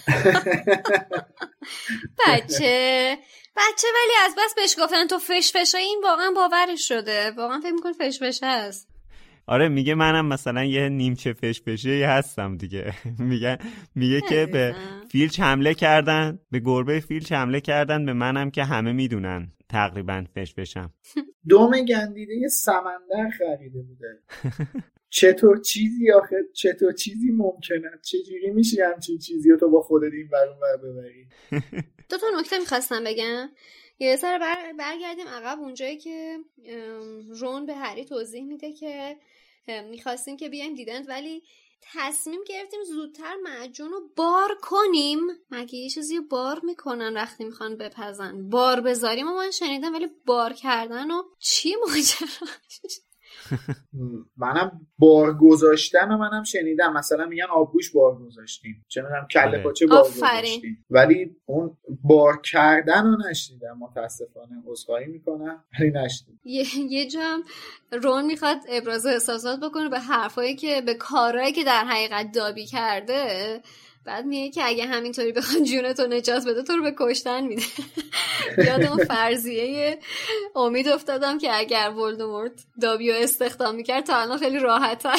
بچه 2.26 3.16
بچه 3.56 3.88
ولی 3.94 4.12
از 4.26 4.34
بس 4.38 4.54
بهش 4.56 4.76
گفتن 4.78 5.06
تو 5.06 5.18
فش 5.18 5.52
فشه 5.52 5.78
این 5.78 6.00
واقعا 6.04 6.30
باورش 6.36 6.88
شده. 6.88 7.30
واقعا 7.30 7.60
فکر 7.60 7.72
میکن 7.72 7.92
فش 7.92 8.18
فشه 8.18 8.46
هست. 8.46 8.88
آره 9.46 9.68
میگه 9.68 9.94
منم 9.94 10.26
مثلا 10.26 10.64
یه 10.64 10.88
نیمچه 10.88 11.32
فش 11.32 11.62
فشه 11.62 12.06
هستم 12.06 12.56
دیگه. 12.56 12.94
میگه 13.30 13.58
میگه 13.94 14.20
که 14.20 14.46
به 14.46 14.74
فیلچ 15.10 15.40
حمله 15.40 15.74
کردن 15.74 16.38
به 16.50 16.60
گربه 16.60 17.00
فیلچ 17.00 17.32
حمله 17.32 17.60
کردن 17.60 18.06
به 18.06 18.12
منم 18.12 18.50
که 18.50 18.64
همه 18.64 18.92
می‌دونن. 18.92 19.52
تقریبا 19.68 20.24
فش 20.36 20.54
بشم 20.54 20.92
دوم 21.48 21.84
گندیده 21.84 22.34
یه 22.34 22.48
سمندر 22.48 23.30
خریده 23.38 23.82
بوده. 23.82 24.18
چطور 25.10 25.60
چیزی 25.60 26.12
آخه 26.12 26.36
چطور 26.52 26.92
چیزی 26.92 27.30
ممکنه؟ 27.30 27.90
چجوری 28.02 28.50
میشه 28.50 28.84
همچین 28.94 29.18
چیزی 29.18 29.50
رو 29.50 29.56
تو 29.56 29.70
با 29.70 29.80
خودت 29.80 30.12
این 30.12 30.28
بر 30.28 30.46
بر 30.60 30.76
ببری؟ 30.76 31.26
دو 32.12 32.18
تا 32.18 32.26
نکته 32.40 32.58
می‌خواستم 32.58 33.04
بگم. 33.04 33.52
یه 33.98 34.16
سر 34.16 34.38
بر... 34.38 34.72
برگردیم 34.72 35.28
عقب 35.28 35.60
اونجایی 35.60 35.98
که 35.98 36.38
رون 37.28 37.66
به 37.66 37.74
هری 37.74 38.04
توضیح 38.04 38.44
میده 38.44 38.72
که 38.72 39.18
می‌خواستیم 39.90 40.36
که 40.36 40.48
بیایم 40.48 40.74
دیدند 40.74 41.08
ولی 41.08 41.42
تصمیم 41.82 42.40
گرفتیم 42.46 42.84
زودتر 42.84 43.36
معجون 43.36 43.90
رو 43.90 44.08
بار 44.16 44.58
کنیم. 44.62 45.20
مگه 45.50 45.74
یه 45.74 45.90
چیزی 45.90 46.20
بار 46.20 46.60
می‌کنن 46.62 47.14
وقتی 47.14 47.44
می‌خوان 47.44 47.76
بپزن؟ 47.76 48.48
بار 48.50 48.80
بذاریم 48.80 49.28
و 49.28 49.34
من 49.34 49.50
شنیدم 49.50 49.94
ولی 49.94 50.08
بار 50.26 50.52
کردن 50.52 51.10
و 51.10 51.22
چی 51.38 51.74
ماجرا؟ 51.76 52.48
منم 54.36 54.86
بار 54.98 55.38
گذاشتن 55.38 56.12
و 56.12 56.18
منم 56.18 56.42
شنیدم. 56.42 56.92
مثلا 56.92 57.26
میگن 57.26 57.46
آبگوش 57.50 57.92
بار 57.92 58.18
گذاشتیم. 58.18 58.84
چه 58.88 59.02
می‌دونم 59.02 59.26
کله 59.30 59.44
آره. 59.44 59.62
پاچه 59.62 59.86
بار. 59.86 60.02
گذاشتیم. 60.02 60.84
ولی 60.90 61.36
اون 61.46 61.76
بار 62.04 62.40
کردن 62.40 63.06
رو 63.06 63.16
نشنیدم. 63.30 63.78
متاسفانه 63.78 64.62
عذرخواهی 64.66 65.06
می‌کنم 65.06 65.64
ولی 65.80 65.90
نشنیدم. 65.90 66.40
یه, 66.44 66.64
یه 66.78 67.08
جا 67.08 67.20
هم 67.20 67.42
رون 67.92 68.26
می‌خواد 68.26 68.56
ابراز 68.68 69.06
احساسات 69.06 69.60
بکنه 69.60 69.88
به 69.88 69.98
حرفایی 69.98 70.56
که 70.56 70.82
به 70.86 70.94
کارهایی 70.94 71.52
که 71.52 71.64
در 71.64 71.84
حقیقت 71.84 72.32
دابی 72.34 72.66
کرده. 72.66 73.60
بعد 74.04 74.24
میگه 74.24 74.50
که 74.50 74.66
اگه 74.66 74.86
همینطوری 74.86 75.32
بخواد 75.32 75.62
جونتو 75.62 76.06
نجات 76.06 76.46
بده 76.46 76.62
تو 76.62 76.76
رو 76.76 76.82
به 76.82 76.94
کشتن 76.98 77.40
میده. 77.46 77.62
یاد 78.66 78.82
اون 78.82 79.04
فرضیه 79.04 79.98
امید 80.56 80.88
افتادم 80.88 81.38
که 81.38 81.58
اگر 81.58 81.90
ولدمورت 81.90 82.64
دابیو 82.80 83.14
استخدام 83.14 83.74
می‌کرد 83.74 84.04
تا 84.04 84.16
الان 84.16 84.38
خیلی 84.38 84.58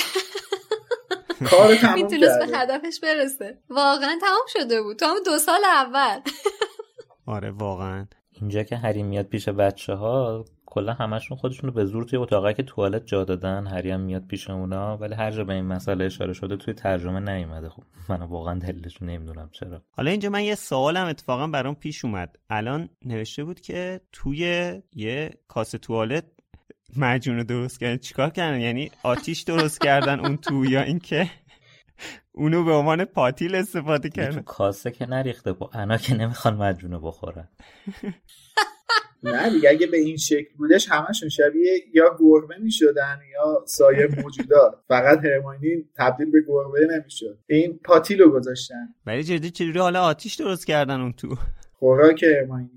تموم 1.77 1.93
می‌تونست 1.93 2.39
به 2.39 2.57
هدفش 2.57 2.99
برسه. 3.03 3.57
واقعا 3.69 4.17
تمام 4.21 4.45
شده 4.47 4.81
بود. 4.81 4.99
تو 4.99 5.19
دو 5.25 5.37
سال 5.37 5.61
اول. 5.65 6.21
آره 7.27 7.51
واقعا. 7.51 8.07
اینجا 8.31 8.63
که 8.63 8.75
هری 8.75 9.03
میاد 9.03 9.25
پیش 9.25 9.49
بچه 9.49 9.93
ها 9.93 10.45
کلا 10.73 10.93
همشون 10.93 11.37
خودشون 11.37 11.69
رو 11.69 11.75
به 11.75 11.85
زور 11.85 12.03
توی 12.03 12.19
اتاقی 12.19 12.53
که 12.53 12.63
توالت 12.63 13.05
جا 13.05 13.23
دادن 13.23 13.67
هری 13.67 13.91
هم 13.91 13.99
میاد 13.99 14.27
پیش 14.27 14.49
اونا 14.49 14.97
ولی 14.97 15.15
هر 15.15 15.31
جا 15.31 15.43
به 15.43 15.53
این 15.53 15.65
مسئله 15.65 16.05
اشاره 16.05 16.33
شده 16.33 16.57
توی 16.57 16.73
ترجمه 16.73 17.19
نیومده. 17.19 17.69
خب 17.69 17.83
من 18.09 18.21
واقعا 18.21 18.59
دلیلش 18.59 19.01
نمی‌دونم 19.01 19.49
چرا. 19.51 19.81
حالا 19.91 20.11
اینجا 20.11 20.29
من 20.29 20.43
یه 20.43 20.55
سوالم 20.55 21.05
اتفاقا 21.05 21.47
برام 21.47 21.75
پیش 21.75 22.05
اومد. 22.05 22.35
الان 22.49 22.89
نوشته 23.05 23.43
بود 23.43 23.61
که 23.61 24.01
توی 24.11 24.71
یه 24.93 25.31
کاسه 25.47 25.77
توالت 25.77 26.25
معجون 26.95 27.35
رو 27.35 27.43
درست 27.43 27.79
کردن. 27.79 27.97
چیکار 27.97 28.29
کردن؟ 28.29 28.59
یعنی 28.59 28.91
آتیش 29.03 29.41
درست 29.41 29.81
کردن 29.81 30.19
اون 30.19 30.37
تو 30.37 30.65
یا 30.65 30.81
اینکه 30.81 31.29
اونو 32.31 32.63
به 32.63 32.71
عنوان 32.73 33.05
پاتیل 33.05 33.55
استفاده 33.55 34.09
تو 34.09 34.15
کردن؟ 34.15 34.41
کاسه 34.41 34.91
که 34.91 35.05
نریخته 35.05 35.53
با 35.53 35.69
انا 35.73 35.97
که 35.97 36.13
نمی‌خوان 36.13 36.55
مجونه 36.57 36.99
بخورن. 36.99 37.47
نه 39.23 39.49
دیگه 39.49 39.69
اگه 39.69 39.87
به 39.87 39.97
این 39.97 40.17
شکل 40.17 40.53
بودش 40.57 40.89
همشون 40.89 41.29
شبیه 41.29 41.83
یا 41.93 42.17
گربه 42.19 42.57
می‌شدن 42.57 43.19
یا 43.33 43.63
سایر 43.65 44.07
موجودات 44.21 44.75
فقط 44.87 45.25
هرماینی 45.25 45.85
تبدیل 45.97 46.31
به 46.31 46.41
گربه 46.47 46.87
نمی‌شد. 46.95 47.37
این 47.47 47.79
پاتیلو 47.85 48.29
گذاشتن. 48.29 48.93
ولی 49.05 49.23
جدی 49.23 49.51
چجوری 49.51 49.79
حالا 49.79 50.01
آتیش 50.01 50.35
درست 50.35 50.67
کردن 50.67 51.01
اون 51.01 51.13
تو؟ 51.13 51.35
خوراک 51.73 52.23
هرماینی. 52.23 52.69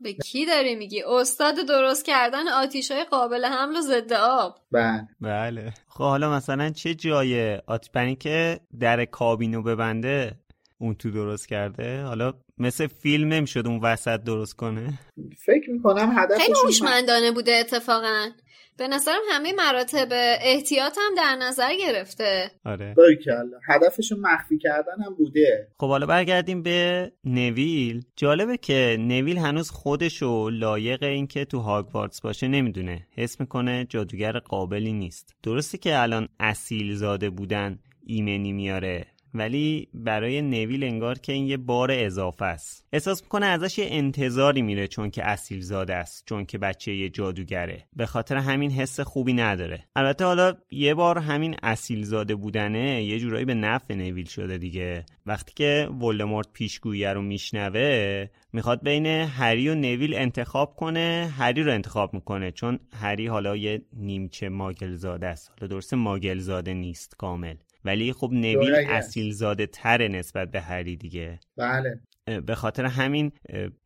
به 0.00 0.12
کی 0.12 0.46
داری 0.46 0.74
میگی؟ 0.74 1.02
استاد 1.02 1.54
درست 1.68 2.04
کردن 2.04 2.48
آتیش 2.48 2.90
های 2.90 3.04
قابل 3.04 3.44
حمل 3.44 3.76
و 3.76 3.80
ضد 3.80 4.12
آب. 4.12 4.54
بله. 4.72 5.08
بله. 5.20 5.72
خب 5.88 6.04
حالا 6.04 6.32
مثلا 6.32 6.70
چه 6.70 6.94
جای 6.94 7.56
آتیش 7.56 7.90
برای 7.90 8.16
که 8.16 8.60
در 8.80 9.04
کابینو 9.04 9.62
ببنده 9.62 10.32
اون 10.78 10.94
تو 10.94 11.10
درست 11.10 11.48
کرده؟ 11.48 12.02
حالا 12.02 12.32
مثل 12.62 12.86
فیلم 12.86 13.28
نمی‌شد 13.28 13.66
اون 13.66 13.80
وسط 13.80 14.20
درست 14.20 14.56
کنه؟ 14.56 14.98
فکر 15.46 15.70
می‌کنم 15.70 16.08
خیلی 16.08 16.20
هدفشون 16.20 16.54
هوشمندانه 16.66 17.32
بوده 17.32 17.52
اتفاقا. 17.52 18.28
به 18.76 18.88
نظرم 18.88 19.20
همه 19.30 19.52
مراتب 19.52 20.08
احتیاط 20.42 20.98
هم 20.98 21.14
در 21.16 21.36
نظر 21.46 21.70
گرفته. 21.80 22.50
آره. 22.64 22.94
باریکلا 22.96 23.50
هدفشون 23.68 24.20
مخفی 24.20 24.58
کردن 24.58 25.02
هم 25.06 25.14
بوده. 25.14 25.68
خب 25.78 25.88
حالا 25.88 26.06
برگردیم 26.06 26.62
به 26.62 27.12
نویل. 27.24 28.02
جالبه 28.16 28.56
که 28.56 28.96
نویل 29.00 29.38
هنوز 29.38 29.70
خودشو 29.70 30.50
لایق 30.50 31.02
اینکه 31.02 31.44
تو 31.44 31.58
هاگوارتس 31.58 32.20
باشه 32.20 32.48
نمی‌دونه. 32.48 33.06
حس 33.16 33.40
می‌کنه 33.40 33.86
جادوگر 33.88 34.38
قابلی 34.38 34.92
نیست. 34.92 35.34
درسته 35.42 35.78
که 35.78 35.98
الان 35.98 36.28
اصیل 36.40 36.94
زاده 36.94 37.30
بودن 37.30 37.78
ایمنی 38.06 38.52
میاره. 38.52 39.06
ولی 39.34 39.88
برای 39.94 40.42
نویل 40.42 40.84
انگار 40.84 41.18
که 41.18 41.32
این 41.32 41.46
یه 41.46 41.56
بار 41.56 41.90
اضافه 41.92 42.44
است. 42.44 42.84
احساس 42.92 43.22
می‌کنه 43.22 43.46
ازش 43.46 43.78
یه 43.78 43.86
انتظاری 43.88 44.62
میره 44.62 44.88
چون 44.88 45.10
که 45.10 45.28
اصیل 45.28 45.60
زاده 45.60 45.94
است 45.94 46.24
چون 46.26 46.44
که 46.44 46.58
بچه 46.58 46.94
یه 46.94 47.08
جادوگره. 47.08 47.86
به 47.96 48.06
خاطر 48.06 48.36
همین 48.36 48.70
حس 48.70 49.00
خوبی 49.00 49.32
نداره. 49.32 49.84
البته 49.96 50.24
حالا 50.24 50.54
یه 50.70 50.94
بار 50.94 51.18
همین 51.18 51.56
اصیل 51.62 52.04
زاده 52.04 52.34
بودنه 52.34 53.02
یه 53.04 53.18
جورایی 53.18 53.44
به 53.44 53.54
نفع 53.54 53.94
نویل 53.94 54.26
شده 54.26 54.58
دیگه. 54.58 55.04
وقتی 55.26 55.52
که 55.54 55.88
ولدمورت 56.00 56.48
پیشگویی 56.52 57.04
رو 57.04 57.22
میشنوه 57.22 58.26
می‌خواد 58.52 58.82
بین 58.82 59.06
هری 59.06 59.68
و 59.68 59.74
نویل 59.74 60.14
انتخاب 60.14 60.76
کنه 60.76 61.32
هری 61.38 61.62
رو 61.62 61.72
انتخاب 61.72 62.14
می‌کنه. 62.14 62.52
چون 62.52 62.78
هری 63.00 63.26
حالا 63.26 63.56
یه 63.56 63.82
نیمچه 63.92 64.48
ماگل 64.48 64.94
زاده 64.94 65.26
است. 65.26 65.50
حالا 65.50 65.66
درسته 65.66 65.96
ماگل 65.96 66.38
زاده 66.38 66.74
نیست 66.74 67.16
کامل. 67.16 67.54
ولی 67.84 68.12
خب 68.12 68.30
نویل 68.32 68.54
دوره 68.54 68.86
است. 68.88 69.08
اصیل 69.08 69.32
زاده 69.32 69.66
تره 69.66 70.08
نسبت 70.08 70.50
به 70.50 70.60
هری 70.60 70.96
دیگه. 70.96 71.40
بله. 71.56 72.00
به 72.46 72.54
خاطر 72.54 72.84
همین 72.84 73.32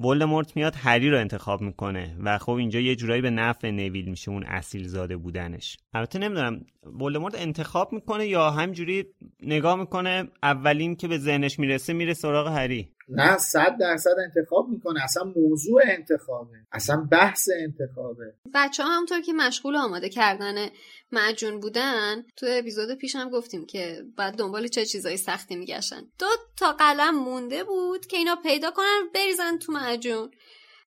ولدمورت 0.01 0.57
میاد 0.57 0.75
هری 0.77 1.11
رو 1.11 1.19
انتخاب 1.19 1.61
می‌کنه 1.61 2.17
و 2.25 2.39
خب 2.39 2.53
اینجا 2.53 2.81
یه 2.81 2.97
جورایی 2.97 3.23
به 3.23 3.31
نفع 3.31 3.71
نویل 3.71 4.09
میشه 4.09 4.31
اون 4.31 4.43
اصیل 4.43 4.89
زاده 4.89 5.17
بودنش. 5.17 5.77
البته 5.95 6.19
نمی‌دونم 6.19 6.65
ولدمورت 7.01 7.35
انتخاب 7.35 7.93
می‌کنه 7.93 8.27
یا 8.27 8.51
همجوری 8.51 9.05
نگاه 9.43 9.77
می‌کنه 9.77 10.29
اولین 10.43 10.97
که 10.97 11.09
به 11.09 11.19
ذهنش 11.19 11.59
می‌رسه 11.59 11.93
میره 11.93 12.15
سراغ 12.15 12.49
هری؟ 12.49 12.93
نه 13.09 13.39
صد 13.39 13.77
درصد 13.81 14.15
انتخاب 14.25 14.69
می‌کنه. 14.69 15.05
اصلا 15.05 15.33
موضوع 15.37 15.83
انتخابه. 15.85 16.57
اصلا 16.73 17.09
بحث 17.13 17.49
انتخابه. 17.61 18.35
بچه 18.55 18.83
ها 18.83 18.89
همونطور 18.89 19.21
که 19.21 19.33
مشغول 19.33 19.77
آماده 19.77 20.09
کردن 20.09 20.55
معجون 21.13 21.61
بودن 21.61 22.25
تو 22.37 22.47
اپیزود 22.49 22.95
پیش 22.95 23.17
هم 23.17 23.31
گفتیم 23.31 23.67
که 23.67 24.05
بعد 24.17 24.35
دنبال 24.35 24.69
چه 24.69 24.87
چیزایی 24.87 25.17
سختی 25.17 25.57
میگشتن. 25.57 26.03
دو 26.19 26.27
تا 26.57 26.73
قلم 26.73 27.15
مونده 27.19 27.65
بود 27.65 28.07
که 28.07 28.17
اینا 28.17 28.37
پیدا 28.37 28.71
کنن 28.71 29.09
بریزن 29.15 29.59
تو 29.59 29.73
معجون. 29.73 30.31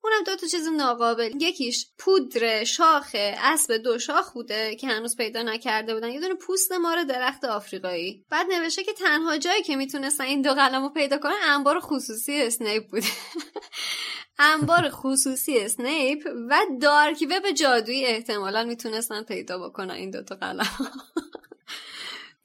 اونم 0.04 0.24
دو 0.26 0.36
تا 0.36 0.48
چیز 0.48 0.68
ناقابل 0.68 1.42
یکیش 1.42 1.88
پودر 1.98 2.64
شاخ 2.64 3.16
اسب 3.38 3.78
دو 3.78 4.00
شاخ 4.00 4.32
بوده 4.34 4.76
که 4.76 4.88
هنوز 4.88 5.16
پیدا 5.16 5.44
نکرده 5.44 5.94
بودن. 5.94 6.12
یه 6.12 6.20
دونه 6.20 6.36
پوست 6.36 6.72
مار 6.72 7.04
درخت 7.04 7.46
آفریقایی. 7.46 8.26
بعد 8.30 8.48
نوشته 8.52 8.84
که 8.84 8.94
تنها 8.94 9.38
جایی 9.38 9.64
که 9.64 9.76
می‌تونستن 9.76 10.24
این 10.24 10.42
دو 10.42 10.54
قلم 10.54 10.84
رو 10.84 10.90
پیدا 10.90 11.18
کنن 11.18 11.36
انبار 11.44 11.80
خصوصی 11.80 12.42
اسنیپ 12.42 12.90
بوده 12.90 13.08
انبار 14.40 14.90
خصوصی 14.90 15.60
اسنیپ 15.60 16.28
و 16.50 16.60
دارک 16.82 17.28
وب 17.32 17.52
جادویی 17.52 18.06
احتمالا 18.06 18.64
می‌تونستن 18.64 19.24
پیدا 19.24 19.70
بکنن 19.70 19.94
این 19.94 20.12
دوتا 20.12 20.36
قلم 20.36 20.70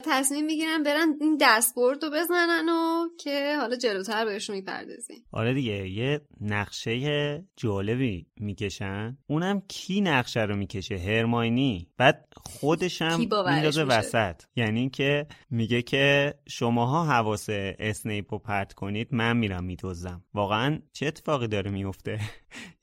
تصمیم 0.05 0.45
می‌گیرن 0.45 0.83
برن 0.83 1.15
این 1.21 1.37
دستبورد 1.41 2.03
رو 2.03 2.09
بزنن 2.09 2.69
و 2.69 3.07
که 3.19 3.57
حالا 3.59 3.75
جلوتر 3.75 4.25
بهشون 4.25 4.55
می‌پردازیم. 4.55 5.25
آره 5.31 5.53
دیگه 5.53 5.89
یه 5.89 6.21
نقشه 6.41 7.45
جالبی 7.55 8.27
می‌کشن. 8.37 9.17
اونم 9.27 9.61
کی 9.67 10.01
نقشه 10.01 10.41
رو 10.41 10.55
می‌کشه؟ 10.55 10.97
هرماینی. 10.97 11.87
بعد 11.97 12.27
خودش 12.35 13.01
هم 13.01 13.19
میندازه؟ 13.19 13.83
وسط. 13.83 14.41
یعنی 14.55 14.89
که 14.89 15.27
میگه 15.49 15.81
که 15.81 16.33
شماها 16.47 17.05
حواس 17.05 17.45
اسنیپ 17.49 18.33
رو 18.33 18.39
پرت 18.39 18.73
کنید 18.73 19.07
من 19.11 19.37
میرم 19.37 19.63
میدوزم 19.63 20.23
واقعا 20.33 20.79
چه 20.93 21.05
اتفاقی 21.05 21.47
داره 21.47 21.71
میفته 21.71 22.19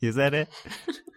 یه 0.03 0.11
ذره 0.11 0.47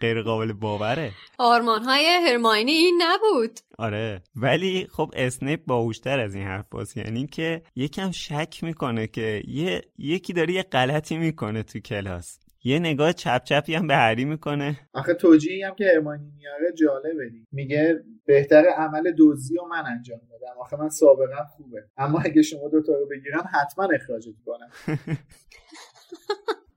غیر 0.00 0.22
قابل 0.22 0.52
باوره. 0.52 1.12
آرمان 1.38 1.82
های 1.82 2.06
هرماینی 2.06 2.72
این 2.72 3.02
نبود. 3.02 3.60
آره 3.78 4.22
ولی 4.36 4.86
خب 4.92 5.10
اسنیپ 5.16 5.60
باهوشتر 5.66 6.20
از 6.20 6.34
این 6.34 6.44
حرف 6.44 6.64
باز 6.70 6.96
یعنی 6.96 7.26
که 7.26 7.62
یکم 7.76 8.10
شک 8.10 8.58
می‌کنه 8.62 9.06
که 9.06 9.42
یه 9.48 9.82
یکی 9.98 10.32
داره 10.32 10.54
یه 10.54 10.62
غلطی 10.62 11.16
می‌کنه 11.16 11.62
تو 11.62 11.78
کلاس. 11.78 12.38
یه 12.64 12.78
نگاه 12.78 13.12
چپ 13.12 13.44
چپی 13.44 13.74
هم 13.74 13.86
به 13.86 13.96
هری 13.96 14.24
می‌کنه. 14.24 14.80
آخه 14.92 15.14
توجیهی 15.14 15.62
هم 15.62 15.74
که 15.74 15.84
هرماینی 15.94 16.32
میاره 16.36 16.72
جالبه 16.72 17.30
میگه 17.52 18.04
بهتر 18.26 18.64
عمل 18.76 19.12
دوزی 19.12 19.58
و 19.58 19.64
من 19.64 19.84
انجام 19.86 20.18
بدم. 20.18 20.60
آخه 20.60 20.76
من 20.76 20.88
سابقا 20.88 21.44
خوبه. 21.56 21.84
اما 21.96 22.20
اگه 22.20 22.42
شما 22.42 22.68
دوتا 22.68 22.92
رو 22.92 23.06
بگیرم 23.06 23.48
حتما 23.52 23.88
اخراجت 23.94 24.34
کنم 24.46 24.70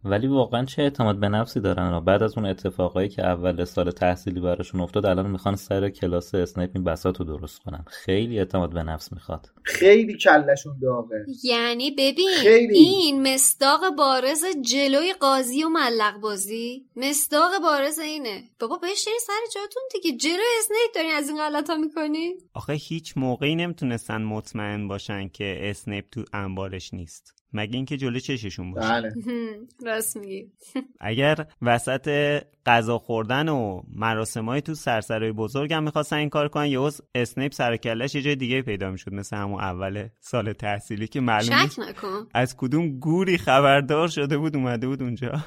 ولی 0.03 0.27
واقعا 0.27 0.65
چه 0.65 0.81
اعتماد 0.81 1.19
به 1.19 1.29
نفسی 1.29 1.59
دارن 1.59 1.93
و 1.93 2.01
بعد 2.01 2.23
از 2.23 2.37
اون 2.37 2.45
اتفاقایی 2.45 3.09
که 3.09 3.25
اول 3.25 3.65
سال 3.65 3.91
تحصیلی 3.91 4.39
براشون 4.39 4.81
افتاد 4.81 5.05
الان 5.05 5.29
می‌خوان 5.31 5.55
سر 5.55 5.89
کلاس 5.89 6.35
اسنیپ 6.35 6.71
این 6.75 6.83
بساط 6.83 7.19
رو 7.19 7.25
درست 7.25 7.59
کنن. 7.59 7.85
خیلی 7.87 8.39
اعتماد 8.39 8.73
به 8.73 8.83
نفس 8.83 9.13
می‌خواد. 9.13 9.49
خیلی 9.63 10.17
کلشون 10.17 10.79
داغه. 10.81 11.25
یعنی 11.43 11.91
ببین 11.91 12.29
خیلی. 12.29 12.77
این 12.77 13.33
مصداق 13.33 13.95
بارز 13.97 14.45
جلوی 14.61 15.13
قاضی 15.19 15.63
و 15.63 15.69
معلق 15.69 16.19
بازی. 16.21 16.85
مصداق 16.95 17.51
بارز 17.63 17.99
اینه. 17.99 18.43
بابا 18.59 18.77
بشین 18.83 19.17
سر 19.21 19.59
جاتون 19.59 19.83
دیگه؟ 19.91 20.17
جلوی 20.17 20.43
اسنیپ 20.59 20.95
دارین 20.95 21.11
از 21.11 21.29
این 21.29 21.37
غلطا 21.37 21.75
می‌کنی؟ 21.75 22.33
آخه 22.53 22.73
هیچ 22.73 23.13
موقعی 23.17 23.55
نمی‌تونستن 23.55 24.21
مطمئن 24.21 24.87
باشن 24.87 25.29
که 25.29 25.57
اسنیپ 25.61 26.05
تو 26.11 26.23
انبارش 26.33 26.93
نیست. 26.93 27.38
مگه 27.53 27.75
اینکه 27.75 27.97
جلو 27.97 28.19
چششون 28.19 28.71
باشه؟ 28.71 28.87
بله. 28.87 29.13
راست 29.85 30.17
میگی. 30.17 30.51
اگر 30.99 31.45
وسط 31.61 32.39
غذا 32.65 32.97
خوردن 32.97 33.49
و 33.49 33.81
مراسمای 33.95 34.61
تو 34.61 34.73
سرسرای 34.75 35.31
بزرگ 35.31 35.73
هم 35.73 35.83
می‌خواستن 35.83 36.15
این 36.15 36.29
کار 36.29 36.47
کنن 36.47 36.65
یه 36.65 36.89
اسنیپ 37.15 37.53
سر 37.53 37.77
کلش 37.77 38.15
یه 38.15 38.21
جای 38.21 38.35
دیگه 38.35 38.61
پیدا 38.61 38.91
می‌شد 38.91 39.13
مثل 39.13 39.37
همون 39.37 39.61
اول 39.61 40.07
سال 40.19 40.53
تحصیلی 40.53 41.07
که 41.07 41.19
معلوم 41.19 41.67
شک 41.67 41.79
نکن. 41.79 42.27
از 42.33 42.57
کدوم 42.57 42.99
گوری 42.99 43.37
خبردار 43.37 44.07
شده 44.07 44.37
بود 44.37 44.55
اومده 44.55 44.87
بود 44.87 45.03
اونجا. 45.03 45.31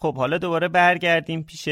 خب 0.00 0.16
حالا 0.16 0.38
دوباره 0.38 0.68
برگردیم 0.68 1.42
پیش 1.42 1.68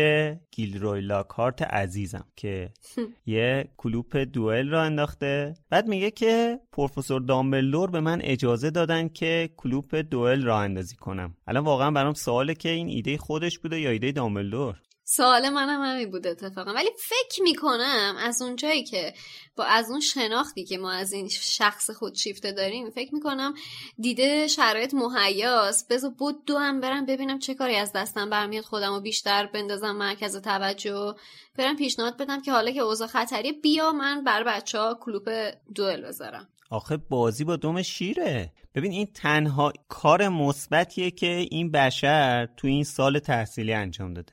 گیلروی 0.50 1.00
لاکارت 1.00 1.62
عزیزم 1.62 2.24
که 2.36 2.70
یه 3.26 3.68
کلوپ 3.76 4.16
دوئل 4.16 4.68
را 4.68 4.82
انداخته. 4.82 5.54
بعد 5.70 5.88
میگه 5.88 6.10
که 6.10 6.60
پروفسور 6.72 7.20
دامبلور 7.20 7.90
به 7.90 8.00
من 8.00 8.20
اجازه 8.22 8.70
دادن 8.70 9.08
که 9.08 9.50
کلوپ 9.56 9.94
دوئل 9.94 10.44
را 10.44 10.60
اندازی 10.60 10.96
کنم. 10.96 11.36
الان 11.46 11.64
واقعا 11.64 11.90
برام 11.90 12.14
سواله 12.14 12.54
که 12.54 12.68
این 12.68 12.88
ایده 12.88 13.18
خودش 13.18 13.58
بوده 13.58 13.80
یا 13.80 13.90
ایده 13.90 14.12
دامبلدور؟ 14.12 14.76
سوال 15.08 15.48
منم 15.48 15.82
همین 15.82 16.10
بود 16.10 16.26
اتفاقا. 16.26 16.72
ولی 16.72 16.90
فکر 16.98 17.42
می‌کنم 17.42 18.16
از 18.18 18.42
اونجایی 18.42 18.84
که 18.84 19.14
با 19.56 19.64
از 19.64 19.90
اون 19.90 20.00
شناختی 20.00 20.64
که 20.64 20.78
ما 20.78 20.92
از 20.92 21.12
این 21.12 21.28
شخص 21.28 21.90
خودشیفته 21.90 22.52
داریم 22.52 22.90
فکر 22.90 23.14
می‌کنم 23.14 23.54
دیده 23.98 24.46
شرایط 24.46 24.94
مهیاست 24.94 25.88
بذار 25.88 26.10
بود 26.10 26.44
دو 26.44 26.58
هم 26.58 26.80
برم 26.80 27.06
ببینم 27.06 27.38
چه 27.38 27.54
کاری 27.54 27.76
از 27.76 27.92
دستم 27.92 28.30
برمیاد 28.30 28.64
خودم 28.64 28.94
رو 28.94 29.00
بیشتر 29.00 29.46
بندازم 29.46 29.96
مرکز 29.96 30.36
توجه. 30.36 31.14
برم 31.56 31.76
پیشنهاد 31.76 32.16
بدم 32.16 32.42
که 32.42 32.52
حالا 32.52 32.70
که 32.70 32.80
اوضاع 32.80 33.08
خطریه 33.08 33.52
بیا 33.52 33.92
من 33.92 34.24
بر 34.24 34.42
بچه 34.42 34.78
ها 34.78 34.98
کلوپ 35.00 35.52
دوئل 35.74 36.02
بذارم. 36.02 36.48
آخه 36.70 36.96
بازی 36.96 37.44
با 37.44 37.56
دوم 37.56 37.82
شیره. 37.82 38.52
ببین 38.74 38.92
این 38.92 39.06
تنها 39.14 39.72
کار 39.88 40.28
مثبتیه 40.28 41.10
که 41.10 41.26
این 41.26 41.70
بشر 41.70 42.48
تو 42.56 42.66
این 42.68 42.84
سال 42.84 43.18
تحصیلی 43.18 43.72
انجام 43.72 44.14
داده. 44.14 44.32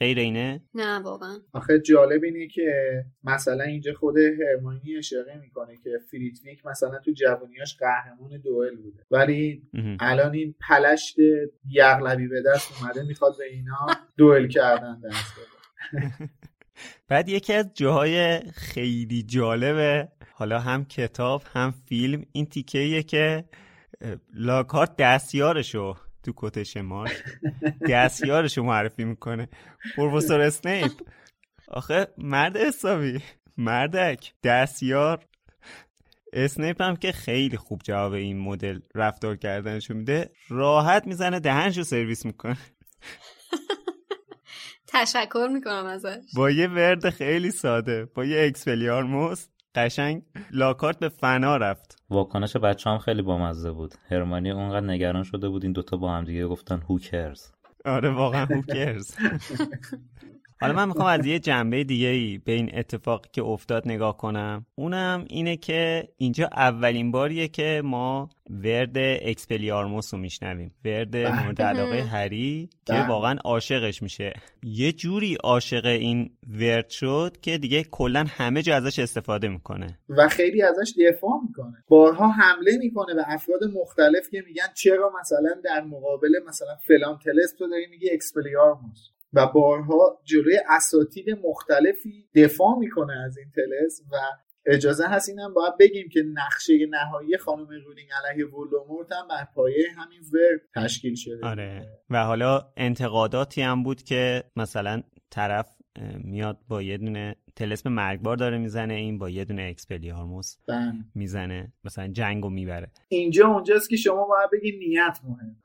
غیر 0.00 0.18
اینه؟ 0.18 0.62
نه 0.74 0.98
واقعا. 0.98 1.38
آخه 1.52 1.78
جالب 1.78 2.24
اینه 2.24 2.48
که 2.48 2.70
مثلا 3.24 3.64
اینجا 3.64 3.92
خود 3.94 4.14
هرمانی 4.18 4.96
اشاره 4.98 5.36
می‌کنه 5.40 5.76
که 5.84 5.90
فریتویک 6.10 6.66
مثلا 6.66 6.98
تو 6.98 7.10
جوانیاش 7.10 7.76
قهرمان 7.76 8.40
دوئل 8.40 8.76
بوده. 8.76 9.04
ولی 9.10 9.62
الان 10.00 10.34
این 10.34 10.54
پلشت 10.68 11.16
یغلبی 11.68 12.28
به 12.28 12.42
دست 12.46 12.82
اومده 12.82 13.02
می‌خواد 13.02 13.38
به 13.38 13.44
اینا 13.44 13.86
دوئل 14.16 14.48
کردن 14.48 15.00
دست 15.00 15.34
بده. 15.34 16.30
بعد 17.08 17.28
یکی 17.28 17.52
از 17.52 17.70
جاهای 17.74 18.40
خیلی 18.40 19.22
جالبه 19.22 20.08
حالا 20.40 20.60
هم 20.60 20.84
کتاب 20.84 21.42
هم 21.52 21.74
فیلم 21.86 22.24
این 22.32 22.46
تیکه 22.46 23.02
که 23.02 23.44
لاکارت 24.34 24.96
دستیارشو 24.96 25.96
تو 26.22 26.32
کتش 26.36 26.76
ماش 26.76 27.10
دستیارشو 27.90 28.62
معرفی 28.62 29.04
می‌کنه. 29.04 29.48
پروفسور 29.96 30.40
اسنیپ. 30.40 30.92
آخه 31.68 32.08
مرد 32.18 32.56
حسابی. 32.56 33.22
مردک. 33.56 34.32
دستیار. 34.44 35.24
اسنیپ 36.32 36.82
هم 36.82 36.96
که 36.96 37.12
خیلی 37.12 37.56
خوب 37.56 37.80
جواب 37.84 38.12
این 38.12 38.38
مدل 38.38 38.80
رفتار 38.94 39.36
کردنشو 39.36 39.94
میده. 39.94 40.30
راحت 40.48 41.06
می‌زنه 41.06 41.40
دهنشو 41.40 41.82
سرویس 41.82 42.26
می‌کنه. 42.26 42.58
تشکر 44.86 45.48
می‌کنم 45.52 45.86
ازش. 45.86 46.22
با 46.36 46.50
یه 46.50 46.68
ورد 46.68 47.10
خیلی 47.10 47.50
ساده. 47.50 48.04
با 48.04 48.24
یه 48.24 48.46
اکسپلیارموس 48.46 49.46
قشنگ 49.74 50.22
لاکارت 50.50 50.98
به 50.98 51.08
فنا 51.08 51.56
رفت. 51.56 52.02
واکنش 52.10 52.56
بچه 52.56 52.90
هم 52.90 52.98
خیلی 52.98 53.22
بامزه 53.22 53.70
بود. 53.70 53.94
هرماینی 54.10 54.50
اونقدر 54.50 54.86
نگران 54.86 55.22
شده 55.22 55.48
بود 55.48 55.62
این 55.64 55.72
دوتا 55.72 55.96
با 55.96 56.12
هم 56.12 56.24
دیگه 56.24 56.46
گفتن 56.46 56.82
who 56.88 57.12
cares 57.12 57.52
آره 57.84 58.10
واقعا 58.10 58.44
who 58.46 58.72
cares 58.72 59.14
حالا 60.62 60.72
من 60.72 60.88
می‌خوام 60.88 61.06
از 61.06 61.26
یه 61.26 61.38
جنبه 61.38 61.84
دیگه 61.84 62.06
ای 62.06 62.38
به 62.38 62.52
این 62.52 62.70
اتفاقی 62.74 63.28
که 63.32 63.42
افتاد 63.42 63.82
نگاه 63.86 64.16
کنم. 64.16 64.66
اونم 64.74 65.24
اینه 65.28 65.56
که 65.56 66.08
اینجا 66.16 66.48
اولین 66.52 67.10
باریه 67.10 67.48
که 67.48 67.82
ما 67.84 68.28
ورد 68.50 68.98
اکسپلیارموس 68.98 70.14
رو 70.14 70.20
میشنویم. 70.20 70.74
ورد 70.84 71.10
بله. 71.10 71.44
مورد 71.44 71.62
علاقه 71.62 72.02
هری 72.02 72.68
که 72.84 72.92
بله. 72.92 73.08
واقعا 73.08 73.36
عاشقش 73.44 74.02
میشه. 74.02 74.32
یه 74.62 74.92
جوری 74.92 75.34
عاشق 75.34 75.86
این 75.86 76.30
ورد 76.60 76.88
شد 76.88 77.36
که 77.42 77.58
دیگه 77.58 77.84
کلا 77.90 78.24
همه 78.28 78.62
جا 78.62 78.76
ازش 78.76 78.98
استفاده 78.98 79.48
می‌کنه. 79.48 79.98
و 80.08 80.28
خیلی 80.28 80.62
ازش 80.62 80.92
دفاع 81.08 81.40
می‌کنه. 81.48 81.84
بارها 81.88 82.28
حمله 82.28 82.78
می‌کنه 82.78 83.14
به 83.14 83.22
افراد 83.26 83.60
مختلف 83.64 84.30
که 84.30 84.42
میگن 84.46 84.66
چرا 84.74 85.12
مثلا 85.20 85.60
در 85.64 85.84
مقابل 85.84 86.30
مثلا 86.48 86.76
فلان 86.88 87.18
طلسم 87.18 87.58
تو 87.58 87.68
داری 87.68 87.86
میگی 87.90 88.10
اکسپلیارموس. 88.10 89.10
و 89.32 89.46
بارها 89.46 90.20
جلوی 90.24 90.58
اساتید 90.68 91.26
مختلفی 91.44 92.28
دفاع 92.34 92.78
می‌کنه 92.78 93.12
از 93.26 93.38
این 93.38 93.50
طلسم 93.50 94.02
و 94.12 94.16
اجازه 94.66 95.06
هست 95.06 95.28
اینم 95.28 95.54
باید 95.54 95.76
بگیم 95.80 96.08
که 96.08 96.22
نقشه 96.34 96.86
نهایی 96.90 97.38
خانم 97.38 97.66
رولینگ 97.68 98.08
علیه 98.24 98.46
ولدمورت 98.46 99.12
هم 99.12 99.28
بر 99.28 99.46
پایه 99.54 99.84
همین 99.96 100.20
ورد 100.32 100.60
تشکیل 100.74 101.14
شده. 101.14 101.46
آره. 101.46 101.86
و 102.10 102.24
حالا 102.24 102.72
انتقاداتی 102.76 103.62
هم 103.62 103.82
بود 103.82 104.02
که 104.02 104.44
مثلا 104.56 105.02
طرف 105.30 105.76
میاد 106.24 106.58
با 106.68 106.82
یه 106.82 106.98
دونه 106.98 107.36
تلسم 107.60 107.92
مرگبار 107.92 108.36
داره 108.36 108.58
می‌زنه 108.58 108.94
این 108.94 109.18
با 109.18 109.30
یه 109.30 109.44
دونه 109.44 109.62
اکسپلیارموس 109.62 110.56
بله. 110.68 110.92
می‌زنه. 111.14 111.72
مثلا 111.84 112.08
جنگو 112.08 112.50
می‌بره. 112.50 112.90
اینجا 113.08 113.48
اونجاست 113.48 113.90
که 113.90 113.96
شما 113.96 114.24
باید 114.24 114.50
بگی 114.52 114.78
نیت 114.78 115.18
مهم 115.24 115.56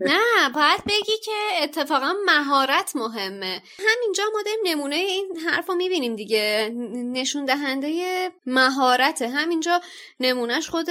نه 0.10 0.50
باید 0.54 0.84
بگی 0.86 1.12
که 1.24 1.62
اتفاقا 1.62 2.12
مهارت 2.26 2.96
مهمه. 2.96 3.62
همینجا 3.78 4.24
ما 4.32 4.42
داریم 4.46 4.60
نمونه 4.64 4.96
این 4.96 5.36
حرف 5.48 5.68
رو 5.68 5.74
می‌بینیم 5.74 6.16
دیگه. 6.16 6.70
نشون 6.94 7.44
دهنده 7.44 8.28
مهارت 8.46 9.22
همینجا 9.22 9.80
نمونهش 10.20 10.68
خود 10.68 10.86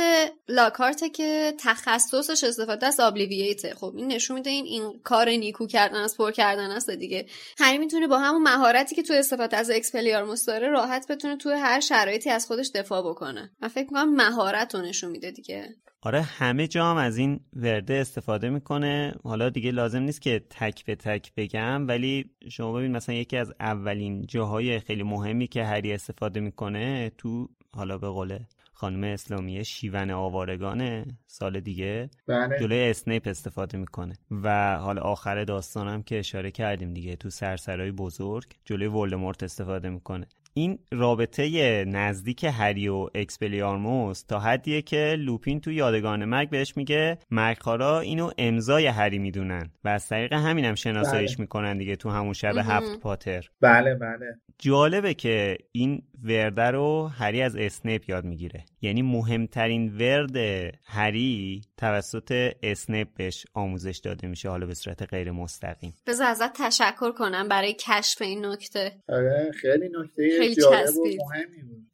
لاکارته 0.50 1.10
که 1.10 1.54
تخصصش 1.60 2.44
استفاده 2.44 2.88
از 2.88 3.00
آبلیویته 3.00 3.76
خب 3.76 3.94
این 3.96 4.08
نشون 4.08 4.36
میده 4.38 4.50
این 4.50 4.66
این 4.66 5.00
کار 5.04 5.30
نیکو 5.30 5.68
کردن 5.68 6.02
از 6.02 6.18
پر 6.18 6.32
کردن 6.32 6.72
است 6.72 6.90
دیگه. 6.90 7.26
هری 7.60 7.78
می‌تونه 7.78 8.08
با 8.08 8.20
همون 8.20 8.42
مهارتی 8.90 9.02
که 9.02 9.08
تو 9.08 9.14
استفاده 9.14 9.58
از 9.58 9.70
اکسپلیارموس 9.70 10.46
داره 10.46 10.70
راحت 10.70 11.12
بتونه 11.12 11.38
تو 11.38 11.50
هر 11.50 11.80
شرایطی 11.80 12.30
از 12.30 12.46
خودش 12.48 12.72
دفاع 12.76 13.02
بکنه. 13.10 13.52
من 13.62 13.68
فکر 13.68 13.84
می‌کنم 13.84 14.16
مهارت 14.16 14.76
رو 14.76 14.82
نشون 14.82 15.12
میده 15.12 15.32
دیگه. 15.32 15.76
آره 16.02 16.22
همه 16.22 16.68
جا 16.68 16.86
هم 16.86 16.98
از 16.98 17.18
این 17.18 17.40
ورده 17.54 17.94
استفاده 17.94 18.50
می‌کنه. 18.50 19.14
حالا 19.24 19.50
دیگه 19.50 19.72
لازم 19.72 20.00
نیست 20.00 20.22
که 20.22 20.42
تک 20.50 20.86
به 20.86 20.96
تک 20.96 21.32
بگم 21.38 21.88
ولی 21.88 22.30
شما 22.52 22.74
ببین 22.74 22.92
مثلا 22.92 23.16
یکی 23.16 23.38
از 23.38 23.54
اولین 23.60 24.26
جاهای 24.26 24.80
خیلی 24.80 25.04
مهمی 25.04 25.48
که 25.48 25.64
هری 25.64 25.94
استفاده 25.94 26.40
می‌کنه 26.40 27.12
تو 27.18 27.50
حالا 27.76 27.98
به 27.98 28.08
قول 28.08 28.48
خانم 28.80 29.04
اسلامیه 29.04 29.66
شیون 29.66 30.12
آوارگانه 30.12 31.06
سال 31.28 31.60
دیگه 31.60 32.10
بله. 32.28 32.60
جلوی 32.60 32.90
اسنیپ 32.90 33.28
استفاده 33.28 33.78
می‌کنه 33.78 34.16
و 34.44 34.78
حالا 34.78 35.02
آخر 35.02 35.44
داستانم 35.44 36.04
که 36.04 36.20
اشاره 36.20 36.52
کردیم 36.52 36.94
دیگه 36.94 37.16
تو 37.16 37.30
سرسرای 37.30 37.92
بزرگ 37.92 38.46
جلوی 38.66 38.88
ولدمورت 38.88 39.44
استفاده 39.44 39.90
می‌کنه 39.90 40.28
این 40.60 40.80
رابطه 40.92 41.86
نزدیک 41.88 42.44
هری 42.44 42.88
و 42.88 43.08
اکسپلیارموس 43.16 44.24
تا 44.24 44.40
حدیه 44.40 44.82
که 44.82 45.16
لوپین 45.20 45.62
تو 45.62 45.72
یادگاران 45.72 46.26
مرگ 46.26 46.50
بهش 46.50 46.78
میگه 46.78 47.18
مرگخارا 47.32 48.00
اینو 48.00 48.32
امضای 48.38 48.88
هری 48.88 49.20
می‌دونن 49.20 49.70
و 49.84 49.90
از 49.90 50.08
طریق 50.08 50.34
همین 50.34 50.66
هم 50.66 50.76
شناساییش 50.76 51.36
بله. 51.36 51.42
می‌کنن 51.42 51.78
دیگه 51.78 51.96
تو 51.96 52.10
همون 52.10 52.34
شب 52.34 52.58
هفت 52.58 53.00
پاتر. 53.00 53.50
بله 53.62 53.96
بله. 53.96 54.40
جالبه 54.60 55.14
که 55.14 55.58
این 55.72 56.02
ورده 56.24 56.62
رو 56.62 57.08
هری 57.08 57.42
از 57.42 57.56
اسنیپ 57.56 58.10
یاد 58.10 58.26
می‌گیره. 58.26 58.64
یعنی 58.82 59.02
مهمترین 59.02 59.98
ورد 59.98 60.38
هری 60.86 61.62
توسط 61.78 62.52
اسنیپ 62.64 63.08
بهش 63.18 63.46
آموزش 63.54 64.02
داده 64.04 64.28
میشه 64.28 64.50
حالا 64.50 64.66
به 64.66 64.74
صورت 64.74 65.04
غیر 65.04 65.32
مستقیم. 65.32 65.94
بذار 66.08 66.28
ازت 66.28 66.54
تشکر 66.54 67.12
کنم 67.12 67.48
برای 67.48 67.74
کشف 67.74 68.22
این 68.22 68.46
نکته. 68.46 68.92
آره 69.10 69.52
خیلی 69.62 69.90
نکته 70.00 70.49
خیلی 70.56 70.68
چسبید. 70.70 71.20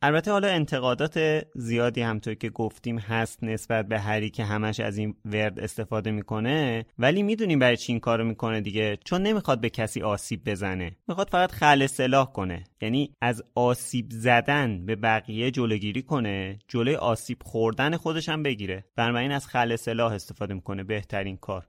البته 0.01 0.31
حالا 0.31 0.47
انتقادات 0.47 1.45
زیادی 1.55 2.01
همطور 2.01 2.33
که 2.33 2.49
گفتیم 2.49 2.97
هست 2.97 3.43
نسبت 3.43 3.87
به 3.87 3.99
هری 3.99 4.29
که 4.29 4.43
همش 4.43 4.79
از 4.79 4.97
این 4.97 5.15
ورد 5.25 5.59
استفاده 5.59 6.11
می‌کنه 6.11 6.85
ولی 6.99 7.23
می‌دونیم 7.23 7.59
برای 7.59 7.77
چی 7.77 7.91
این 7.91 7.99
کارو 7.99 8.25
می‌کنه 8.25 8.61
دیگه. 8.61 8.97
چون 9.05 9.21
نمی‌خواد 9.21 9.61
به 9.61 9.69
کسی 9.69 10.01
آسیب 10.01 10.49
بزنه. 10.49 10.95
می‌خواد 11.07 11.29
فقط 11.29 11.51
خل 11.51 11.85
سلاح 11.85 12.31
کنه. 12.31 12.63
یعنی 12.81 13.15
از 13.21 13.43
آسیب 13.55 14.05
زدن 14.11 14.85
به 14.85 14.95
بقیه 14.95 15.51
جلوگیری 15.51 16.01
کنه 16.01 16.59
جلوی 16.67 16.95
آسیب 16.95 17.37
خوردن 17.43 17.97
خودش 17.97 18.29
هم 18.29 18.43
بگیره. 18.43 18.85
بنابراین 18.95 19.31
از 19.31 19.47
خل 19.47 19.75
سلاح 19.75 20.13
استفاده 20.13 20.53
می‌کنه. 20.53 20.83
بهترین 20.83 21.37
کار. 21.37 21.67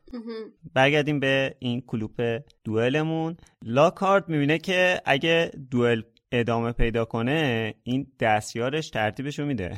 برگردیم 0.75 1.20
به 1.20 1.55
این 1.59 1.81
کلوپ 1.81 2.40
دوئلمون. 2.64 3.37
لاکارد 3.64 4.29
می‌بینه 4.29 4.59
که 4.59 5.01
اگه 5.05 5.51
دوئل 5.70 6.03
ادامه 6.40 6.72
پیدا 6.72 7.05
کنه 7.05 7.75
این 7.83 8.07
دستیارش 8.20 8.90
ترتیبشو 8.90 9.44
میده. 9.44 9.77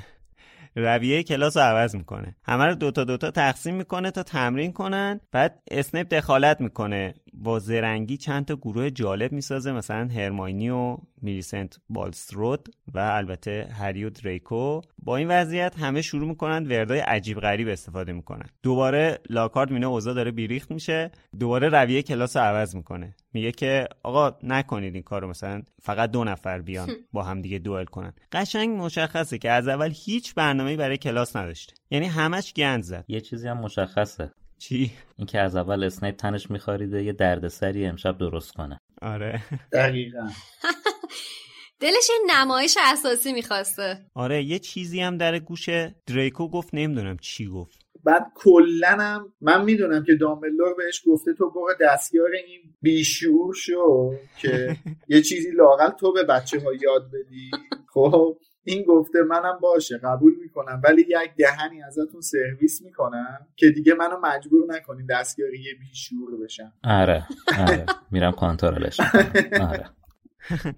رویه 0.76 1.22
کلاس 1.22 1.56
رو 1.56 1.62
عوض 1.62 1.96
می‌کنه. 1.96 2.36
همه 2.44 2.64
رو 2.64 2.74
دوتا 2.74 3.04
دوتا 3.04 3.30
تقسیم 3.30 3.74
می‌کنه 3.74 4.10
تا 4.10 4.22
تمرین 4.22 4.72
کنن 4.72 5.20
بعد 5.32 5.62
اسنیپ 5.70 6.08
دخالت 6.08 6.60
می‌کنه. 6.60 7.14
با 7.34 7.58
زرنگی 7.58 8.16
چند 8.16 8.44
تا 8.44 8.56
گروه 8.56 8.90
جالب 8.90 9.32
می‌سازه 9.32 9.72
مثلا 9.72 10.08
هرماینی 10.08 10.70
و 10.70 10.96
میلیسنت 11.22 11.78
بالسترود 11.90 12.68
و 12.94 12.98
البته 12.98 13.68
هری 13.72 14.04
و 14.04 14.10
دریکو. 14.10 14.80
با 15.02 15.16
این 15.16 15.28
وضعیت 15.28 15.78
همه 15.78 16.02
شروع 16.02 16.28
می‌کنن 16.28 16.66
وردای 16.66 16.98
عجیب 16.98 17.40
غریب 17.40 17.68
استفاده 17.68 18.12
می‌کنن. 18.12 18.46
دوباره 18.62 19.18
لاکارد 19.30 19.72
مینه 19.72 19.86
اوضاع 19.86 20.14
داره 20.14 20.30
بیریخت 20.30 20.70
میشه. 20.70 21.10
دوباره 21.38 21.68
رویه 21.68 22.02
کلاس 22.02 22.36
رو 22.36 22.42
عوض 22.42 22.76
می‌کنه. 22.76 23.16
میگه 23.32 23.52
که 23.52 23.88
آقا 24.02 24.36
نکنید 24.42 24.94
این 24.94 25.02
کارو 25.02 25.28
مثلا 25.28 25.62
فقط 25.82 26.10
دو 26.10 26.24
نفر 26.24 26.60
بیان 26.60 26.88
با 27.12 27.22
هم 27.22 27.42
دیگه 27.42 27.58
دوئل 27.58 27.84
کنن. 27.84 28.12
قشنگ 28.32 28.82
مشخصه 28.82 29.38
که 29.38 29.50
از 29.50 29.68
اول 29.68 29.92
هیچ 29.94 30.34
برنامه‌ای 30.34 30.76
برای 30.76 30.96
کلاس 30.96 31.36
نداشته. 31.36 31.74
یعنی 31.90 32.06
همش 32.06 32.52
گند 32.54 32.82
زد. 32.82 33.04
یه 33.08 33.20
چیزی 33.20 33.48
هم 33.48 33.58
مشخصه. 33.58 34.30
چی؟ 34.58 34.90
اینکه 35.18 35.38
از 35.40 35.56
اول 35.56 35.84
اسنیپ 35.84 36.16
تنش 36.16 36.50
میخواریده 36.50 37.04
یه 37.04 37.12
دردسری 37.12 37.86
امشب 37.86 38.18
درست 38.18 38.52
کنه. 38.52 38.80
آره. 39.02 39.42
دقیقا. 39.72 40.28
دلش 41.80 42.08
یه 42.08 42.36
نمایش 42.36 42.76
اساسی 42.92 43.32
می‌خواسته. 43.32 44.06
آره 44.14 44.42
یه 44.44 44.58
چیزی 44.58 45.00
هم 45.00 45.16
در 45.18 45.38
گوش 45.38 45.68
دریکو 46.06 46.48
گفت 46.48 46.68
نمی‌دونم 46.72 47.16
چی 47.16 47.46
گفت. 47.46 47.78
بعد 48.04 48.26
کلنم 48.34 49.32
من 49.40 49.64
می‌دونم 49.64 50.04
که 50.04 50.14
دامبلور 50.14 50.74
بهش 50.74 51.02
گفته 51.06 51.34
تو 51.34 51.50
برو 51.50 51.74
دستیار 51.80 52.30
این 52.46 52.60
بیشعور 52.82 53.54
شو 53.54 54.14
که 54.40 54.76
یه 55.08 55.22
چیزی 55.22 55.50
لاقل 55.50 55.90
تو 55.90 56.12
به 56.12 56.24
بچه 56.24 56.60
ها 56.60 56.72
یاد 56.72 57.10
بدی. 57.12 57.50
خب. 57.94 58.38
این 58.68 58.84
گفته 58.84 59.22
منم 59.22 59.58
باشه 59.62 59.98
قبول 59.98 60.34
می‌کنم 60.42 60.80
ولی 60.84 61.00
یک 61.00 61.34
دهنی 61.38 61.82
ازتون 61.82 62.20
سرویس 62.20 62.82
می‌کنم 62.82 63.46
که 63.56 63.70
دیگه 63.70 63.94
منو 63.94 64.16
مجبور 64.22 64.64
نکنین 64.68 65.06
دستیار 65.06 65.54
یه 65.54 65.74
بیشعور 65.80 66.44
بشم. 66.44 66.72
آره 66.84 67.26
آره. 67.58 67.86
میرم 68.10 68.32
کنترلش 68.32 69.00
می‌کنم. 69.00 69.68
آره. 69.68 69.84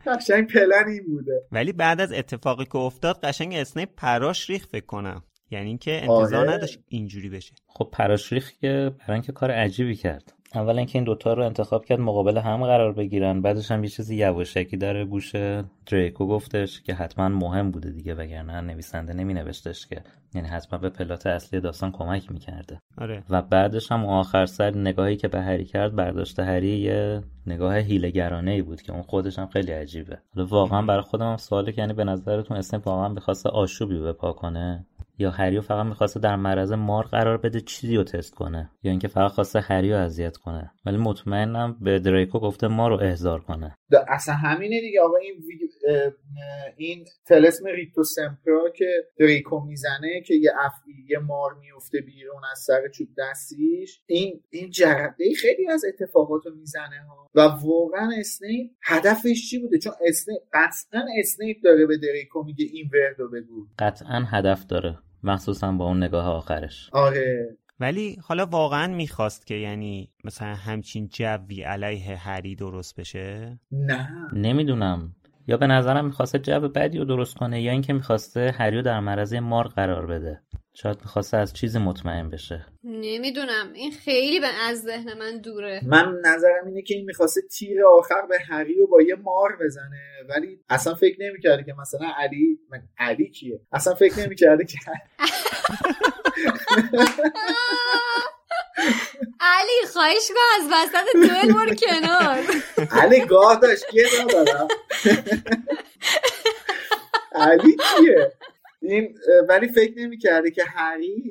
قشنگ 0.06 0.52
پلن 0.52 0.88
این 0.88 1.06
بوده. 1.06 1.46
ولی 1.52 1.72
بعد 1.72 2.00
از 2.00 2.12
اتفاقی 2.12 2.64
که 2.64 2.76
افتاد 2.76 3.20
قشنگ 3.24 3.54
اسنیپ 3.54 3.88
پراش 3.96 4.50
ریخ 4.50 4.66
فکر 4.66 4.86
کنم. 4.86 5.22
یعنی 5.50 5.66
اینکه 5.66 5.92
انتظار 5.92 6.46
آره. 6.46 6.50
نداشت 6.50 6.78
اینجوری 6.88 7.28
بشه. 7.28 7.54
خب 7.66 7.88
پراشریخ 7.92 8.52
که 8.60 8.92
برای 8.98 9.12
اینکه 9.12 9.32
کار 9.32 9.50
عجیبی 9.50 9.94
کرد. 9.94 10.34
اول 10.54 10.78
اینکه 10.78 10.98
این 10.98 11.04
دوتا 11.04 11.32
رو 11.32 11.44
انتخاب 11.44 11.84
کرد 11.84 12.00
مقابل 12.00 12.38
هم 12.38 12.64
قرار 12.64 12.92
بگیرن. 12.92 13.42
بعدش 13.42 13.70
هم 13.70 13.84
یه 13.84 13.90
چیزی 13.90 14.16
یواشکی 14.16 14.76
در 14.76 15.04
گوش 15.04 15.32
دریکو 15.86 16.26
گفتش 16.26 16.82
که 16.82 16.94
حتما 16.94 17.28
مهم 17.28 17.70
بوده 17.70 17.90
دیگه 17.90 18.14
وگرنه 18.14 18.60
نویسنده 18.60 19.12
نمی 19.12 19.34
نوشتش 19.34 19.86
که. 19.86 20.02
یعنی 20.34 20.48
حتما 20.48 20.78
به 20.78 20.88
پلات 20.88 21.26
اصلی 21.26 21.60
داستان 21.60 21.92
کمک 21.92 22.32
می‌کرده. 22.32 22.80
آره. 22.98 23.22
و 23.30 23.42
بعدش 23.42 23.92
هم 23.92 24.06
آخر 24.06 24.46
سر 24.46 24.70
نگاهی 24.70 25.16
که 25.16 25.28
به 25.28 25.40
هری 25.40 25.64
کرد 25.64 25.96
برداشت 25.96 26.40
هری 26.40 26.78
یه 26.78 27.22
نگاه 27.46 27.76
هیلگرانه 27.76 28.50
ای 28.50 28.62
بود 28.62 28.82
که 28.82 28.92
اون 28.92 29.02
خودش 29.02 29.38
هم 29.38 29.46
خیلی 29.46 29.72
عجیبه. 29.72 30.18
حالا 30.34 30.46
واقعا 30.46 30.82
برای 30.82 31.02
خودم 31.02 31.30
هم 31.30 31.36
سواله 31.36 31.72
که 31.72 31.80
یعنی 31.80 31.92
به 31.92 32.04
نظرتون 32.04 32.56
اسنیپ 32.56 32.86
واقعا 32.86 33.08
می‌خواسته 33.08 33.48
آشوبی 33.48 33.98
بپا 33.98 34.32
کنه؟ 34.32 34.86
یا 35.20 35.30
هریو 35.30 35.60
فقط 35.60 35.86
می‌خواسته 35.86 36.20
در 36.20 36.36
معرض 36.36 36.72
مار 36.72 37.04
قرار 37.04 37.38
بده 37.38 37.60
چیزی 37.60 37.96
رو 37.96 38.04
تست 38.04 38.34
کنه 38.34 38.70
یا 38.82 38.90
اینکه 38.90 39.08
فقط 39.08 39.30
خواسته 39.30 39.60
هریو 39.60 39.94
اذیت 39.94 40.36
کنه. 40.36 40.70
ولی 40.86 40.96
مطمئنم 40.96 41.76
به 41.80 41.98
دریکو 41.98 42.38
گفته 42.38 42.68
ما 42.68 42.88
رو 42.88 43.00
احضار 43.00 43.40
کنه. 43.40 43.76
اصلا 44.08 44.34
همینه 44.34 44.80
دیگه. 44.80 45.00
آقا 45.00 45.16
این 45.16 45.34
ویدیو 45.34 45.68
این 46.76 47.04
طلسم 47.26 47.66
ریکتو 47.66 48.04
سمپرا 48.04 48.70
که 48.76 49.04
دریکو 49.18 49.60
می‌زنه 49.60 50.22
که 50.26 50.34
یه 50.34 50.50
افعی 50.60 50.94
یه 51.08 51.18
مار 51.18 51.54
میفته 51.54 52.00
بیرون 52.00 52.42
از 52.52 52.58
سر 52.58 52.88
چوب 52.94 53.08
دستیش 53.18 54.00
این 54.06 54.42
این 54.50 54.70
جرقه 54.70 55.24
خیلی 55.40 55.70
از 55.70 55.82
اتفاقات 55.84 56.46
رو 56.46 56.54
می‌زنه 56.54 57.06
ها. 57.08 57.30
و 57.34 57.40
واقعا 57.40 58.10
اسنیپ 58.18 58.70
هدفش 58.82 59.50
چی 59.50 59.58
بوده؟ 59.58 59.78
چون 59.78 59.92
اسنیپ 60.06 60.42
قطعا 60.52 61.02
اسنیپ 61.18 61.56
داره 61.64 61.86
به 61.86 61.96
دریکو 61.96 62.42
میگه 62.42 62.64
این 62.72 62.90
وردو 62.94 63.28
بگو. 63.30 63.66
قطعا 63.78 64.24
هدف 64.30 64.66
داره. 64.66 64.98
مخصوصا 65.22 65.72
با 65.72 65.84
اون 65.84 66.02
نگاه 66.02 66.26
آخرش. 66.26 66.90
آره. 66.92 67.56
ولی 67.80 68.18
حالا 68.22 68.46
واقعا 68.46 68.86
می‌خواست 68.86 69.46
که 69.46 69.54
یعنی 69.54 70.10
مثلا 70.24 70.54
همچین 70.54 71.08
جوی 71.08 71.62
علیه 71.62 72.16
هری 72.16 72.54
درست 72.54 73.00
بشه؟ 73.00 73.58
نه. 73.72 74.08
نمی‌دونم. 74.32 75.14
یا 75.46 75.56
به 75.56 75.66
نظرم 75.66 76.04
می‌خواسته 76.04 76.38
جو 76.38 76.60
بدی 76.60 76.98
رو 76.98 77.04
درست 77.04 77.36
کنه 77.36 77.62
یا 77.62 77.72
اینکه 77.72 77.92
می‌خواسته 77.92 78.54
هریو 78.58 78.82
در 78.82 79.00
معرض 79.00 79.34
مار 79.34 79.68
قرار 79.68 80.06
بده. 80.06 80.40
شاید 80.82 80.98
می‌خواسته 81.00 81.36
از 81.36 81.52
چیزی 81.52 81.78
مطمئن 81.78 82.30
بشه. 82.30 82.66
نمی‌دونم. 82.84 83.72
این 83.74 83.92
خیلی 83.92 84.40
به 84.40 84.46
از 84.68 84.82
ذهن 84.82 85.18
من 85.18 85.38
دوره. 85.40 85.80
من 85.86 86.20
نظرم 86.24 86.66
اینه 86.66 86.82
که 86.82 86.94
این 86.94 87.04
می‌خواسته 87.04 87.40
تیر 87.40 87.86
آخر 87.86 88.22
به 88.28 88.38
هری 88.48 88.74
رو 88.74 88.86
با 88.86 89.02
یه 89.02 89.14
مار 89.14 89.56
بزنه. 89.60 90.02
ولی 90.28 90.60
اصلا 90.68 90.94
فکر 90.94 91.16
نمی‌کرده 91.20 91.64
که 91.64 91.74
مثلا 91.80 92.08
علی 92.16 92.58
من 92.70 92.82
علی 92.98 93.30
کیه؟ 93.30 93.60
اصلا 93.72 93.94
فکر 93.94 94.18
نمی‌کرده 94.18 94.64
که 94.64 94.78
علی 99.40 99.86
خواهش 99.92 100.28
کن 100.28 100.60
از 100.60 100.68
وسط 100.72 101.06
دوئل 101.14 101.52
برو 101.52 101.74
کنار. 101.74 102.38
علی 102.90 103.26
گاه 103.26 103.60
داشت 103.60 103.84
دارم. 104.32 104.68
علی 107.32 107.76
کیه؟ 107.76 108.32
این 108.82 109.14
ولی 109.48 109.68
فکر 109.68 109.98
نمی‌کرده 109.98 110.50
که 110.50 110.64
هری 110.64 111.24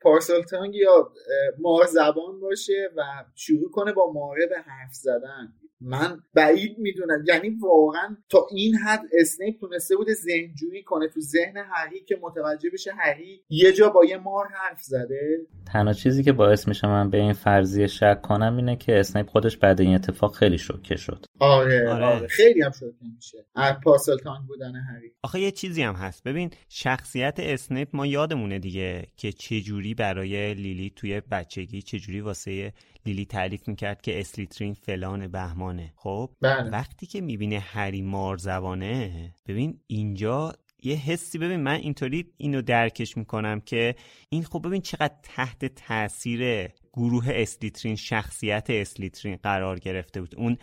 پارسال 0.00 0.42
تانگ 0.42 0.74
یا 0.74 1.12
مار 1.58 1.86
زبان 1.86 2.40
باشه 2.40 2.90
و 2.96 3.02
شروع 3.34 3.70
کنه 3.70 3.92
با 3.92 4.12
ماره 4.12 4.46
به 4.46 4.58
حرف 4.58 4.94
زدن. 4.94 5.52
من 5.80 6.20
بعید 6.34 6.78
می‌دونم. 6.78 7.24
یعنی 7.28 7.50
واقعا 7.50 8.16
تا 8.28 8.46
این 8.50 8.74
حد 8.74 9.02
اسنیپ 9.20 9.60
تونسته 9.60 9.96
بوده 9.96 10.14
ذهنجویی 10.14 10.82
کنه. 10.82 11.08
تو 11.08 11.20
ذهن 11.20 11.56
هری 11.74 12.04
که 12.04 12.18
متوجه 12.22 12.70
بشه 12.70 12.90
هری 12.98 13.42
یه 13.50 13.72
جا 13.72 13.88
با 13.88 14.04
یه 14.04 14.16
مار 14.16 14.46
حرف 14.46 14.82
زده. 14.82 15.46
تنها 15.72 15.92
چیزی 15.92 16.22
که 16.22 16.32
باعث 16.32 16.68
میشه 16.68 16.86
من 16.86 17.10
به 17.10 17.18
این 17.18 17.32
فرضیه 17.32 17.86
شک 17.86 18.22
کنم 18.22 18.56
اینه 18.56 18.76
که 18.76 19.00
اسنیپ 19.00 19.28
خودش 19.28 19.56
بعد 19.56 19.80
این 19.80 19.94
اتفاق 19.94 20.34
خیلی 20.34 20.58
شوکه 20.58 20.96
شد. 20.96 21.26
آره 21.40 21.90
آره. 21.90 22.04
آره, 22.04 22.26
خیلی 22.26 22.62
هم 22.62 22.70
شد 22.70 22.94
نمیشه 23.02 23.46
از 23.54 23.74
پارسال 23.84 24.18
تانگ 24.18 24.46
بودن 24.46 24.74
هری. 24.74 25.12
آخه 25.22 25.40
یه 25.40 25.50
چیزی 25.50 25.82
هم 25.82 25.94
هست. 25.94 26.24
ببین 26.24 26.50
شخصیت 26.68 27.34
اسنیپ 27.38 27.88
ما 27.92 28.06
یادمونه 28.06 28.58
دیگه 28.58 29.06
که 29.16 29.32
چجوری 29.32 29.94
برای 29.94 30.54
لیلی 30.54 30.92
توی 30.96 31.20
بچگی 31.30 31.82
چجوری 31.82 32.20
واسه 32.20 32.72
لیلی 33.06 33.24
تعریف 33.24 33.68
می‌کرد 33.68 34.02
که 34.02 34.20
اسلیترین 34.20 34.74
فلان 34.74 35.28
بهمانه. 35.28 35.92
خب 35.96 36.30
بله. 36.40 36.70
وقتی 36.70 37.06
که 37.06 37.20
می‌بینه 37.20 37.58
هری 37.58 38.02
مار 38.02 38.36
زبانه 38.36 39.34
ببین 39.46 39.80
اینجا 39.86 40.52
یه 40.82 40.96
حسی 40.96 41.38
ببین 41.38 41.60
من 41.60 41.74
اینطوری 41.74 42.24
اینو 42.36 42.62
درکش 42.62 43.16
می‌کنم 43.16 43.60
که 43.60 43.94
این 44.28 44.44
خب 44.44 44.66
ببین 44.66 44.80
چقدر 44.80 45.14
تحت 45.22 45.64
تاثیر 45.64 46.68
گروه 46.92 47.24
اسلیترین 47.28 47.96
شخصیت 47.96 48.70
اسلیترین 48.70 49.36
قرار 49.36 49.78
گرفته 49.78 50.20
بود. 50.20 50.34
اون 50.36 50.56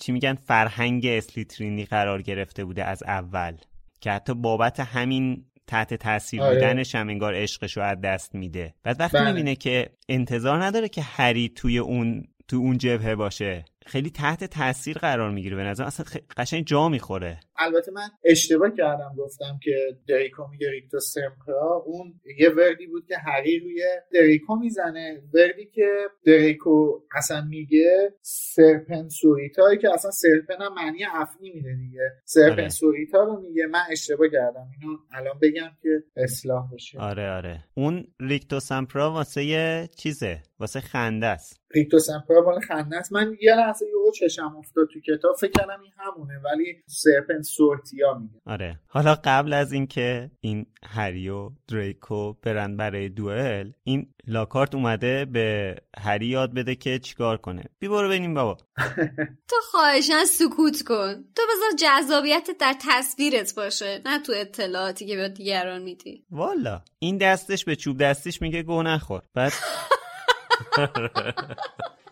چی 0.00 0.12
میگن؟ 0.12 0.34
فرهنگ 0.34 1.06
اسلیترینی 1.06 1.84
قرار 1.84 2.22
گرفته 2.22 2.64
بوده 2.64 2.84
از 2.84 3.02
اول. 3.02 3.56
که 4.00 4.10
حتی 4.10 4.34
بابت 4.34 4.80
همین 4.80 5.44
تحت 5.66 5.94
تاثیر 5.94 6.42
آره. 6.42 6.54
بودنش 6.54 6.94
هم 6.94 7.08
انگار 7.08 7.34
عشقش 7.34 7.76
رو 7.76 7.82
از 7.82 8.00
دست 8.00 8.34
میده 8.34 8.74
بعد 8.82 9.00
وقتی 9.00 9.18
بله. 9.18 9.26
می‌بینه 9.26 9.56
که 9.56 9.90
انتظار 10.08 10.64
نداره 10.64 10.88
که 10.88 11.02
هری 11.02 11.48
توی 11.48 11.78
اون 11.78 12.24
تو 12.48 12.56
اون 12.56 12.78
جبهه 12.78 13.14
باشه 13.14 13.64
خیلی 13.86 14.10
تحت 14.10 14.44
تاثیر 14.44 14.98
قرار 14.98 15.30
می‌گیره. 15.30 15.56
به 15.56 15.62
نظر 15.62 15.84
اصلا 15.84 16.06
قشنگ 16.36 16.64
جا 16.64 16.88
می‌خوره. 16.88 17.40
البته 17.58 17.92
من 17.92 18.08
اشتباه 18.24 18.70
کردم 18.70 19.14
گفتم 19.18 19.58
که 19.62 19.98
دریکو 20.08 20.46
میگه 20.46 20.70
ریکتو 20.70 21.00
سمپرا. 21.00 21.82
اون 21.86 22.20
یه 22.38 22.50
وردی 22.50 22.86
بود 22.86 23.06
که 23.06 23.16
هری 23.18 23.60
روی 23.60 23.82
دریکو 24.14 24.56
می‌زنه. 24.56 25.22
وردی 25.34 25.66
که 25.66 25.86
دریکو 26.26 27.00
اصلا 27.16 27.40
میگه 27.40 28.14
سرپن 28.22 29.08
سوریتا 29.08 29.74
که 29.74 29.88
اصلا 29.94 30.10
سرپن 30.10 30.62
هم 30.62 30.74
معنی 30.74 31.04
افنی 31.14 31.50
میده 31.50 31.74
دیگه. 31.74 32.12
سرپن. 32.24 32.68
سوریتا 32.68 33.24
رو 33.24 33.40
میگه. 33.40 33.66
من 33.66 33.82
اشتباه 33.90 34.28
کردم. 34.28 34.66
اینو 34.80 34.96
الان 35.12 35.38
بگم 35.42 35.70
که 35.82 35.88
اصلاح 36.16 36.70
بشه. 36.74 36.98
آره 36.98 37.30
آره. 37.30 37.64
اون 37.74 38.06
ریکتو 38.20 38.60
سمپرا 38.60 39.12
واسه 39.12 39.44
یه 39.44 39.88
چیزه؟ 39.96 40.42
واسه 40.60 40.80
خنده 40.80 41.26
است. 41.26 41.60
ریکتو 41.74 41.98
سمپرا 41.98 42.42
مال 42.42 42.60
خنده 42.60 42.96
است. 42.96 43.12
من 43.12 43.36
یه 43.40 43.54
لحظه 43.76 43.86
یهو 43.86 44.10
چشم 44.10 44.56
افتاد 44.56 44.88
تو 44.92 45.00
کتاب. 45.00 45.36
فکر 45.36 45.50
کردم 45.50 45.80
این 45.80 45.92
همونه 45.98 46.38
ولی 46.38 46.82
سرپن 46.86 47.42
سورتیا 47.42 48.14
میگه. 48.14 48.40
آره. 48.46 48.80
حالا 48.86 49.14
قبل 49.24 49.52
از 49.52 49.72
اینکه 49.72 50.30
این 50.40 50.66
هری 50.84 51.28
و 51.28 51.50
دریکو 51.68 52.32
برن 52.32 52.76
برای 52.76 53.08
دوئل 53.08 53.70
این 53.84 54.14
لاکارت 54.26 54.74
اومده 54.74 55.24
به 55.24 55.76
هری 55.98 56.26
یاد 56.26 56.54
بده 56.54 56.74
که 56.74 56.98
چیکار 56.98 57.36
کنه. 57.36 57.64
بی 57.78 57.88
برو 57.88 58.08
ببینیم 58.08 58.34
بابا. 58.34 58.56
تو 59.50 59.56
خواهشن 59.70 60.24
سکوت 60.24 60.82
کن. 60.82 61.14
تو 61.34 61.42
بذار 61.42 61.70
جذابیت 61.78 62.48
در 62.60 62.74
تصویرت 62.80 63.54
باشه 63.54 64.02
نه 64.04 64.18
تو 64.18 64.32
اطلاعاتی 64.36 65.06
که 65.06 65.16
به 65.16 65.28
دیگران 65.28 65.82
میدی. 65.82 66.24
والا. 66.30 66.82
این 66.98 67.18
دستش 67.18 67.64
به 67.64 67.76
چوب 67.76 67.98
دستش 67.98 68.42
میگه 68.42 68.62
گو 68.62 68.82
نخور. 68.82 69.22
بعد 69.34 69.52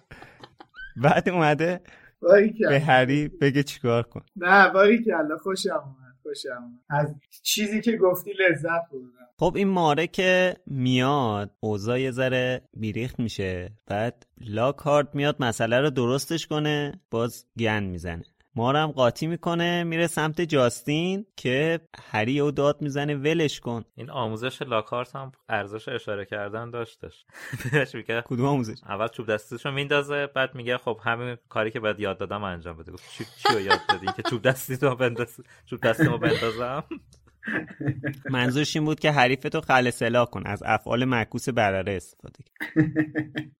بعد 0.96 1.28
اومده 1.28 1.80
به 2.68 2.80
هری 2.80 3.28
بگه 3.28 3.62
چیکار 3.62 4.02
کن. 4.02 4.22
نه 4.36 4.70
باری 4.70 5.04
کلا 5.04 5.36
خوشم 5.42 5.70
اومد 5.70 6.14
خوشم 6.22 6.80
از 6.90 7.14
چیزی 7.42 7.80
که 7.80 7.96
گفتی 7.96 8.30
لذت 8.32 8.90
بردم. 8.92 9.28
خب 9.38 9.52
این 9.56 9.68
ماره 9.68 10.06
که 10.06 10.56
میاد 10.66 11.50
اوضاع 11.60 12.00
یه 12.00 12.10
ذره 12.10 12.62
بیریخت 12.76 13.20
میشه. 13.20 13.72
بعد 13.86 14.26
لاکارد 14.40 15.14
میاد 15.14 15.36
مسئله 15.40 15.80
رو 15.80 15.90
درستش 15.90 16.46
کنه 16.46 17.00
باز 17.10 17.46
گن 17.58 17.82
می‌زنه. 17.82 18.24
مارم 18.56 18.92
قاطی 18.92 19.26
می‌کنه 19.26 19.84
میره 19.84 20.06
سمت 20.06 20.40
جاستین 20.40 21.26
که 21.36 21.80
هری 22.10 22.40
او 22.40 22.50
داد 22.50 22.82
می‌زنه 22.82 23.14
ولش 23.14 23.60
کن. 23.60 23.84
این 23.94 24.10
آموزش 24.10 24.62
لاکارت 24.62 25.16
هم 25.16 25.32
ارزش 25.48 25.88
اشاره 25.88 26.24
کردن 26.24 26.70
داشتش. 26.70 27.24
میگه 27.94 28.22
کدوم 28.26 28.46
آموزش؟ 28.46 28.78
اول 28.88 29.08
چوب 29.08 29.26
دستیشو 29.26 29.70
میندازه 29.70 30.26
بعد 30.26 30.54
میگه 30.54 30.78
خب 30.78 31.00
همین 31.04 31.36
کاری 31.48 31.70
که 31.70 31.80
بعد 31.80 32.00
یاد 32.00 32.18
دادم 32.18 32.44
انجام 32.44 32.76
بده. 32.76 32.92
گفت 32.92 33.10
چی 33.10 33.24
چی 33.24 33.62
یاد 33.62 33.80
دادی؟ 33.88 34.06
که 34.16 34.22
چوب 34.22 34.42
دستی 34.42 34.76
تو 34.76 34.94
بنداز 34.96 35.40
چوب 35.66 35.80
دستیمو 35.80 36.18
بندازم. 36.18 36.84
منظورش 38.30 38.76
این 38.76 38.84
بود 38.84 39.00
که 39.00 39.10
حریفتو 39.10 39.60
خلصلا 39.60 40.24
کن 40.24 40.42
از 40.46 40.62
افعال 40.66 41.04
معکوس 41.04 41.48
برره 41.48 41.92
استفاده 41.92 42.38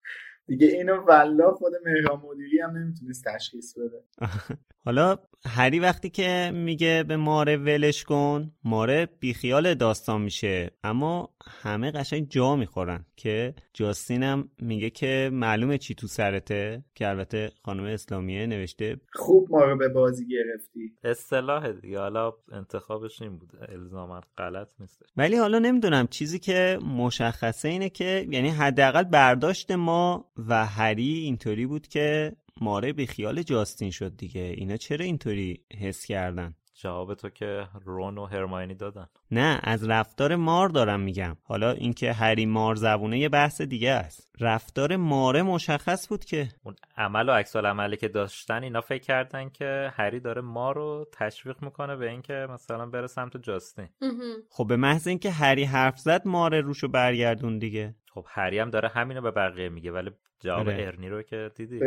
دیگه 0.47 0.67
اینو 0.67 0.95
والله 0.95 1.51
خود 1.51 1.73
مهران 1.85 2.21
مدیری 2.23 2.59
هم 2.59 2.77
نمی‌تونست 2.77 3.25
تشخیص 3.25 3.77
بده. 3.77 4.03
حالا 4.85 5.17
هری 5.45 5.79
وقتی 5.79 6.09
که 6.09 6.51
میگه 6.53 7.03
به 7.07 7.17
ماره 7.17 7.57
ولش 7.57 8.03
کن 8.03 8.51
ماره 8.63 9.07
بیخیال 9.19 9.73
داستان 9.73 10.21
میشه 10.21 10.71
اما 10.83 11.34
همه 11.49 11.91
قشنگ 11.91 12.29
جا 12.29 12.55
می‌خورن 12.55 13.05
که 13.15 13.53
جاستین 13.73 14.23
هم 14.23 14.49
میگه 14.59 14.89
که 14.89 15.29
معلومه 15.33 15.77
چی 15.77 15.95
تو 15.95 16.07
سرته 16.07 16.83
که 16.95 17.07
البته 17.07 17.51
خانم 17.63 17.83
اسلامیه 17.83 18.45
نوشته 18.45 18.97
خوب 19.13 19.47
ما 19.51 19.63
رو 19.63 19.77
به 19.77 19.89
بازی 19.89 20.27
گرفتی. 20.27 20.93
اصطلاح 21.03 21.71
دیگه. 21.71 21.99
حالا 21.99 22.33
انتخابش 22.51 23.21
این 23.21 23.37
بود. 23.37 23.51
الزاما 23.69 24.21
غلط 24.37 24.67
نیست. 24.79 25.03
ولی 25.17 25.35
حالا 25.35 25.59
نمی‌دونم 25.59 26.07
چیزی 26.07 26.39
که 26.39 26.79
مشخصه 26.97 27.67
اینه 27.67 27.89
که 27.89 28.27
یعنی 28.31 28.49
حداقل 28.49 29.03
برداشت 29.03 29.71
ما 29.71 30.31
و 30.37 30.65
هری 30.65 31.13
اینطوری 31.13 31.65
بود 31.65 31.87
که 31.87 32.35
ماره 32.61 32.93
به 32.93 33.05
خیال 33.05 33.41
جاستین 33.41 33.91
شد 33.91 34.17
دیگه. 34.17 34.41
اینا 34.41 34.77
چرا 34.77 35.05
اینطوری 35.05 35.63
حس 35.79 36.05
کردن؟ 36.05 36.55
جواب 36.81 37.13
تو 37.13 37.29
که 37.29 37.67
رون 37.85 38.17
و 38.17 38.25
هرماینی 38.25 38.75
دادن. 38.75 39.07
نه 39.31 39.59
از 39.63 39.89
رفتار 39.89 40.35
مار 40.35 40.69
دارم 40.69 40.99
میگم. 40.99 41.37
حالا 41.43 41.71
اینکه 41.71 42.13
هری 42.13 42.45
مار 42.45 42.75
زبونه 42.75 43.19
یه 43.19 43.29
بحث 43.29 43.61
دیگه 43.61 43.91
است. 43.91 44.29
رفتار 44.39 44.95
ماره 44.95 45.43
مشخص 45.43 46.07
بود 46.07 46.25
که. 46.25 46.47
اون 46.63 46.75
عمل 46.97 47.29
و 47.29 47.31
عکس 47.31 47.55
عملی 47.55 47.97
که 47.97 48.07
داشتن 48.07 48.63
اینا 48.63 48.81
فکر 48.81 49.03
کردن 49.03 49.49
که 49.49 49.91
هری 49.93 50.19
داره 50.19 50.41
ما 50.41 50.71
رو 50.71 51.07
تشویق 51.13 51.63
می‌کنه 51.63 51.95
به 51.95 52.09
اینکه 52.09 52.47
مثلا 52.49 52.85
بره 52.85 53.07
سمت 53.07 53.37
جاستین. 53.37 53.89
خب 54.49 54.67
به 54.67 54.75
محض 54.75 55.07
اینکه 55.07 55.31
هری 55.31 55.63
حرف 55.63 55.99
زد 55.99 56.27
ماره 56.27 56.61
روشو 56.61 56.87
برگردون 56.87 57.59
دیگه. 57.59 57.95
خب 58.15 58.25
هری 58.27 58.59
هم 58.59 58.69
داره 58.69 58.87
همینو 58.87 59.21
به 59.21 59.31
بقیه 59.31 59.69
میگه 59.69 59.91
ولی 59.91 60.11
جواب 60.39 60.67
آره. 60.67 60.85
ارنی 60.85 61.09
رو 61.09 61.21
که 61.21 61.51
دیدی. 61.55 61.79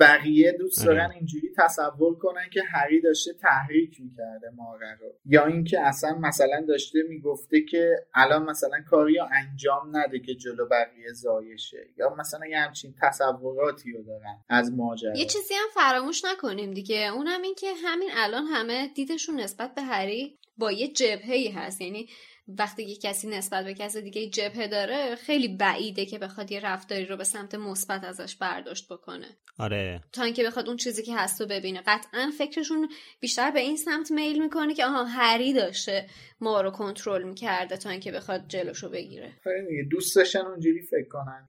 بقیه 0.00 0.52
دوست 0.52 0.88
آره. 0.88 0.98
دارن 0.98 1.10
اینجوری 1.10 1.48
تصور 1.56 2.18
کنن 2.18 2.48
که 2.52 2.62
هری 2.62 3.00
داشته 3.00 3.32
تحریک 3.32 4.00
می‌کرده 4.00 4.50
ماره 4.56 4.98
رو. 5.00 5.14
یا 5.24 5.46
اینکه 5.46 5.80
اصلا 5.80 6.18
مثلا 6.18 6.64
داشته 6.68 6.98
می‌گفته 7.08 7.60
که 7.60 7.96
الان 8.14 8.42
مثلا 8.42 8.80
کاری 8.90 9.18
رو 9.18 9.28
انجام 9.32 9.96
نده 9.96 10.18
که 10.18 10.34
جلو 10.34 10.66
بقیه 10.66 11.12
زایشه. 11.12 11.86
یا 11.98 12.14
مثلا 12.18 12.46
یه 12.46 12.58
همچین 12.58 12.94
تصوراتی 13.02 13.92
رو 13.92 14.02
دارن 14.02 14.44
از 14.48 14.72
ماجرا. 14.72 15.16
یه 15.16 15.24
چیزی 15.24 15.54
هم 15.54 15.68
فراموش 15.74 16.24
نکنیم 16.24 16.74
دیگه. 16.74 17.10
اونم 17.14 17.42
این 17.42 17.54
که 17.54 17.66
همین 17.84 18.10
الان 18.16 18.44
همه 18.44 18.88
دیدشون 18.94 19.40
نسبت 19.40 19.74
به 19.74 19.82
هری 19.82 20.38
با 20.58 20.72
یه 20.72 20.88
جبهه 20.88 21.52
هست. 21.56 21.80
یعنی 21.80 22.08
وقتی 22.48 22.82
یه 22.82 22.96
کسی 22.96 23.28
نسبت 23.28 23.64
به 23.64 23.74
کسی 23.74 24.02
دیگه 24.02 24.26
جبهه 24.26 24.66
داره 24.66 25.16
خیلی 25.16 25.48
بعیده 25.48 26.06
که 26.06 26.18
بخواد 26.18 26.52
یه 26.52 26.60
رفتاری 26.60 27.06
رو 27.06 27.16
به 27.16 27.24
سمت 27.24 27.54
مثبت 27.54 28.04
ازش 28.04 28.36
برداشت 28.36 28.92
بکنه. 28.92 29.26
آره. 29.58 30.00
تا 30.12 30.22
اینکه 30.22 30.44
بخواد 30.44 30.68
اون 30.68 30.76
چیزی 30.76 31.02
که 31.02 31.16
هست 31.16 31.40
رو 31.40 31.46
ببینه. 31.46 31.82
قطعا 31.86 32.32
فکرشون 32.38 32.88
بیشتر 33.20 33.50
به 33.50 33.60
این 33.60 33.76
سمت 33.76 34.10
میل 34.10 34.42
می‌کنه 34.42 34.74
که 34.74 34.86
آها 34.86 35.04
هری 35.04 35.52
داشته 35.52 36.06
ما 36.40 36.60
رو 36.60 36.70
کنترل 36.70 37.22
می‌کرده 37.22 37.76
تا 37.76 37.90
اینکه 37.90 38.12
بخواد 38.12 38.48
جلوشو 38.48 38.90
بگیره. 38.90 39.32
خیلی 39.44 39.88
دوست 39.88 40.16
داشتن 40.16 40.40
اونجوری 40.40 40.82
فکر 40.82 41.08
کنن 41.08 41.48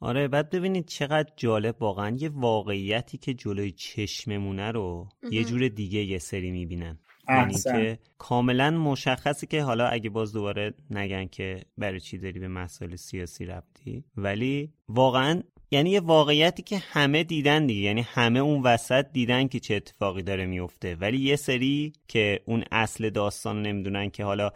آره 0.00 0.28
بعد 0.28 0.50
ببینید 0.50 0.86
چقدر 0.86 1.32
جالب 1.36 1.82
واقعا. 1.82 2.16
یه 2.16 2.28
واقعیتی 2.28 3.18
که 3.18 3.34
جلوی 3.34 3.72
چشممونه 3.72 4.72
رو 4.72 5.08
یه 5.30 5.44
جور 5.44 5.68
دیگه 5.68 6.00
یه 6.04 6.18
سری 6.18 6.50
می‌بینن. 6.50 6.98
یعنی 7.28 7.54
که 7.54 7.98
کاملا 8.18 8.70
مشخصه 8.70 9.46
که 9.46 9.62
حالا 9.62 9.86
اگه 9.86 10.10
باز 10.10 10.32
دوباره 10.32 10.74
نگن 10.90 11.26
که 11.26 11.62
برای 11.78 12.00
چی 12.00 12.18
داری 12.18 12.40
به 12.40 12.48
مسائل 12.48 12.96
سیاسی 12.96 13.44
ربطی. 13.44 14.04
ولی 14.16 14.72
واقعا 14.88 15.42
یعنی 15.70 15.90
یه 15.90 16.00
واقعیتی 16.00 16.62
که 16.62 16.78
همه 16.78 17.24
دیدن 17.24 17.66
دیگه. 17.66 17.80
یعنی 17.80 18.00
همه 18.00 18.38
اون 18.38 18.62
وسط 18.62 19.06
دیدن 19.12 19.48
که 19.48 19.60
چه 19.60 19.74
اتفاقی 19.74 20.22
داره 20.22 20.46
میفته. 20.46 20.94
ولی 20.94 21.18
یه 21.18 21.36
سری 21.36 21.92
که 22.08 22.40
اون 22.44 22.64
اصل 22.72 23.10
داستان 23.10 23.62
نمی‌دونن 23.62 24.10
که 24.10 24.24
حالا 24.24 24.50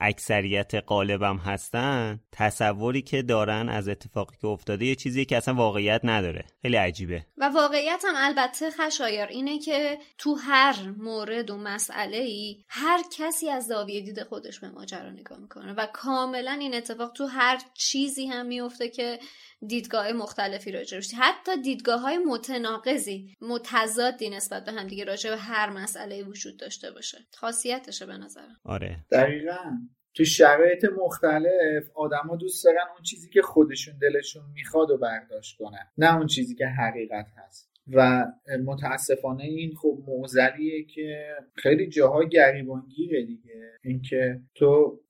اکثریت 0.00 0.74
قالبم 0.74 1.36
هستن 1.36 2.20
تصوری 2.32 3.02
که 3.02 3.22
دارن 3.22 3.68
از 3.68 3.88
اتفاقی 3.88 4.36
که 4.40 4.46
افتاده 4.46 4.84
یه 4.84 4.94
چیزی 4.94 5.24
که 5.24 5.36
اصلا 5.36 5.54
واقعیت 5.54 6.00
نداره. 6.04 6.44
خیلی 6.62 6.76
عجیبه. 6.76 7.26
و 7.36 7.48
واقعیت 7.48 8.02
هم 8.08 8.14
البته 8.16 8.70
خشایار 8.70 9.26
اینه 9.26 9.58
که 9.58 9.98
تو 10.18 10.34
هر 10.34 10.76
مورد 10.98 11.50
و 11.50 11.56
مسئله 11.56 12.16
ای 12.16 12.64
هر 12.68 13.02
کسی 13.12 13.50
از 13.50 13.66
زاویه 13.66 14.00
دید 14.00 14.22
خودش 14.22 14.60
به 14.60 14.68
ماجرا 14.68 15.10
نگاه 15.10 15.38
می‌کنه 15.38 15.72
و 15.72 15.86
کاملا 15.92 16.52
این 16.52 16.74
اتفاق 16.74 17.12
تو 17.12 17.26
هر 17.26 17.58
چیزی 17.74 18.26
هم 18.26 18.46
میفته 18.46 18.88
که 18.88 19.18
دیدگاه 19.66 20.12
مختلفی 20.12 20.72
راجع 20.72 21.00
حتی 21.18 21.62
دیدگاه 21.62 22.00
های 22.00 22.18
متناقضی 22.18 23.34
متضادی 23.40 24.30
نسبت 24.30 24.64
به 24.64 24.72
هم 24.72 24.86
دیگه 24.86 25.04
راجع 25.04 25.30
به 25.30 25.36
هر 25.36 25.70
مسئله 25.70 26.22
وجود 26.22 26.56
داشته 26.56 26.90
باشه. 26.90 27.18
خاصیتشه 27.34 28.06
به 28.06 28.16
نظرم. 28.16 28.56
آره. 28.64 29.04
دقیقا. 29.10 29.78
تو 30.14 30.24
شرایط 30.24 30.84
مختلف 30.84 31.84
آدما 31.94 32.36
دوست 32.36 32.64
دارن 32.64 32.88
اون 32.94 33.02
چیزی 33.02 33.30
که 33.30 33.42
خودشون 33.42 33.98
دلشون 33.98 34.42
می‌خواد 34.54 34.90
و 34.90 34.98
برداشت 34.98 35.56
کنن 35.58 35.92
نه 35.98 36.16
اون 36.16 36.26
چیزی 36.26 36.54
که 36.54 36.66
حقیقت 36.66 37.26
هست. 37.36 37.75
و 37.88 38.24
متاسفانه 38.64 39.44
این 39.44 39.74
خب 39.74 39.98
موزلیه 40.06 40.84
که 40.84 41.26
خیلی 41.54 41.88
جاها 41.88 42.24
گریبانگیره 42.24 43.26
دیگه. 43.26 43.70
اینکه 43.84 44.40
تو 44.54 45.00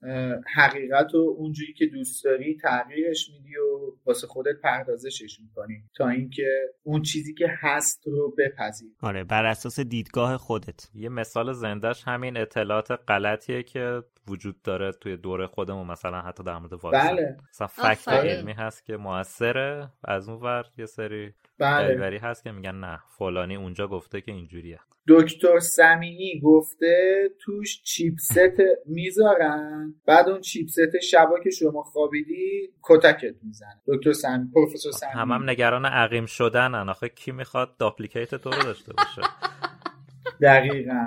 حقیقت 0.57 1.14
رو 1.14 1.35
اونجوری 1.39 1.72
که 1.72 1.87
دوست 1.87 2.24
داری 2.24 2.57
تغییرش 2.62 3.31
میدی 3.31 3.57
و 3.57 3.93
واسه 4.07 4.27
خودت 4.27 4.61
پردازشش 4.62 5.41
می‌کنی 5.41 5.85
تا 5.97 6.09
اینکه 6.09 6.51
اون 6.83 7.03
چیزی 7.03 7.35
که 7.35 7.47
هست 7.61 8.03
رو 8.07 8.35
بپذیر 8.39 8.91
آره 9.03 9.24
بر 9.24 9.45
اساس 9.45 9.81
دیدگاه 9.81 10.37
خودت. 10.37 10.91
یه 10.95 11.09
مثال 11.09 11.53
زندهش 11.53 12.03
همین 12.07 12.37
اطلاعات 12.37 12.91
غلطیه 13.09 13.62
که 13.62 14.03
وجود 14.29 14.62
داره 14.62 14.93
توی 14.93 15.16
دور 15.16 15.47
خودمون 15.47 15.87
مثلا 15.87 16.20
حتی 16.20 16.43
در 16.45 16.59
مورد 16.59 16.72
واکسن 16.72 17.09
بله. 17.09 17.37
مثلا 17.51 17.66
فکت 17.66 18.09
علمی 18.09 18.53
هست 18.53 18.85
که 18.85 18.97
موثره 18.97 19.93
از 20.05 20.29
اون 20.29 20.43
ور 20.43 20.64
یه 20.79 20.87
سری 20.87 21.35
بله. 21.59 22.19
هست 22.23 22.45
که 22.45 22.53
میگن 22.53 22.75
نه 22.75 22.99
فلانی 23.19 23.57
اونجا 23.57 23.87
گفته 23.87 24.21
که 24.21 24.33
اینجوریه. 24.33 24.79
دکتر 25.09 25.59
سمیعی 25.59 26.41
گفته 26.41 27.29
توش 27.41 27.83
چیپست 27.83 28.39
می‌ذارن 28.87 29.95
بعد 30.07 30.29
اون 30.29 30.41
چیپست 30.41 31.01
شبا 31.03 31.41
که 31.45 31.51
شما 31.51 31.83
خوابیدی 31.83 32.73
کتکت 32.83 33.35
می‌زنه. 33.43 33.81
دکتر 33.87 34.13
سمی 34.13 34.51
پروفسور 34.55 34.93
سمیعی 34.93 35.15
هم, 35.15 35.33
هم 35.33 35.51
نگران 35.51 35.87
عقیم 35.87 36.27
شدنن. 36.27 36.89
آخه 36.89 37.09
کی 37.09 37.33
می‌خواد 37.33 37.77
داپلیکیت 37.77 38.35
تو 38.35 38.51
رو 38.51 38.63
داشته 38.63 38.93
باشه؟ 38.93 39.23
دقیقا. 40.43 41.07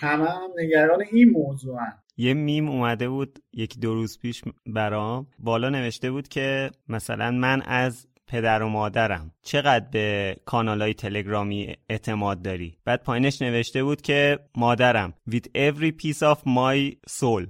همه 0.00 0.30
هم 0.30 0.50
نگران 0.58 1.04
این 1.12 1.30
موضوع 1.30 1.78
هن. 1.80 1.98
یه 2.16 2.34
میم 2.34 2.68
اومده 2.68 3.08
بود 3.08 3.38
یکی 3.52 3.80
دو 3.80 3.94
روز 3.94 4.18
پیش 4.18 4.42
برام. 4.66 5.26
بالا 5.38 5.68
نوشته 5.68 6.10
بود 6.10 6.28
که 6.28 6.70
مثلا 6.88 7.30
من 7.30 7.62
از 7.62 8.06
پدر 8.27 8.63
و 8.63 8.69
مادرم 8.69 9.31
چقدر 9.43 9.85
به 9.91 10.35
کانال 10.45 10.81
های 10.81 10.93
تلگرامی 10.93 11.75
اعتماد 11.89 12.41
داری 12.41 12.77
بعد 12.85 13.03
پایینش 13.03 13.41
نوشته 13.41 13.83
بود 13.83 14.01
که 14.01 14.39
مادرم 14.55 15.13
with 15.29 15.47
every 15.55 15.91
piece 15.91 16.21
of 16.21 16.37
my 16.45 16.95
soul 17.07 17.45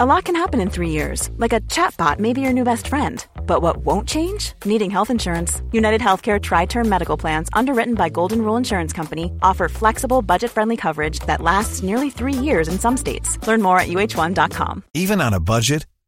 A 0.00 0.06
lot 0.06 0.24
can 0.24 0.36
happen 0.36 0.60
in 0.60 0.70
three 0.70 0.90
years, 0.90 1.28
like 1.38 1.52
a 1.52 1.60
chatbot 1.62 2.20
may 2.20 2.32
be 2.32 2.40
your 2.40 2.52
new 2.52 2.62
best 2.62 2.86
friend. 2.86 3.26
But 3.46 3.62
what 3.62 3.78
won't 3.78 4.06
change? 4.06 4.52
Needing 4.64 4.92
health 4.92 5.10
insurance. 5.10 5.60
United 5.72 6.00
Healthcare 6.00 6.40
Tri 6.40 6.66
Term 6.66 6.88
Medical 6.88 7.16
Plans, 7.16 7.48
underwritten 7.52 7.94
by 7.94 8.08
Golden 8.08 8.42
Rule 8.42 8.56
Insurance 8.56 8.92
Company, 8.92 9.32
offer 9.42 9.68
flexible, 9.68 10.22
budget 10.22 10.52
friendly 10.52 10.76
coverage 10.76 11.18
that 11.26 11.40
lasts 11.40 11.82
nearly 11.82 12.10
three 12.10 12.32
years 12.32 12.68
in 12.68 12.78
some 12.78 12.96
states. 12.96 13.44
Learn 13.48 13.60
more 13.60 13.80
at 13.80 13.88
uh1.com. 13.88 14.84
Even 14.94 15.20
on 15.20 15.34
a 15.34 15.40
budget, 15.40 15.84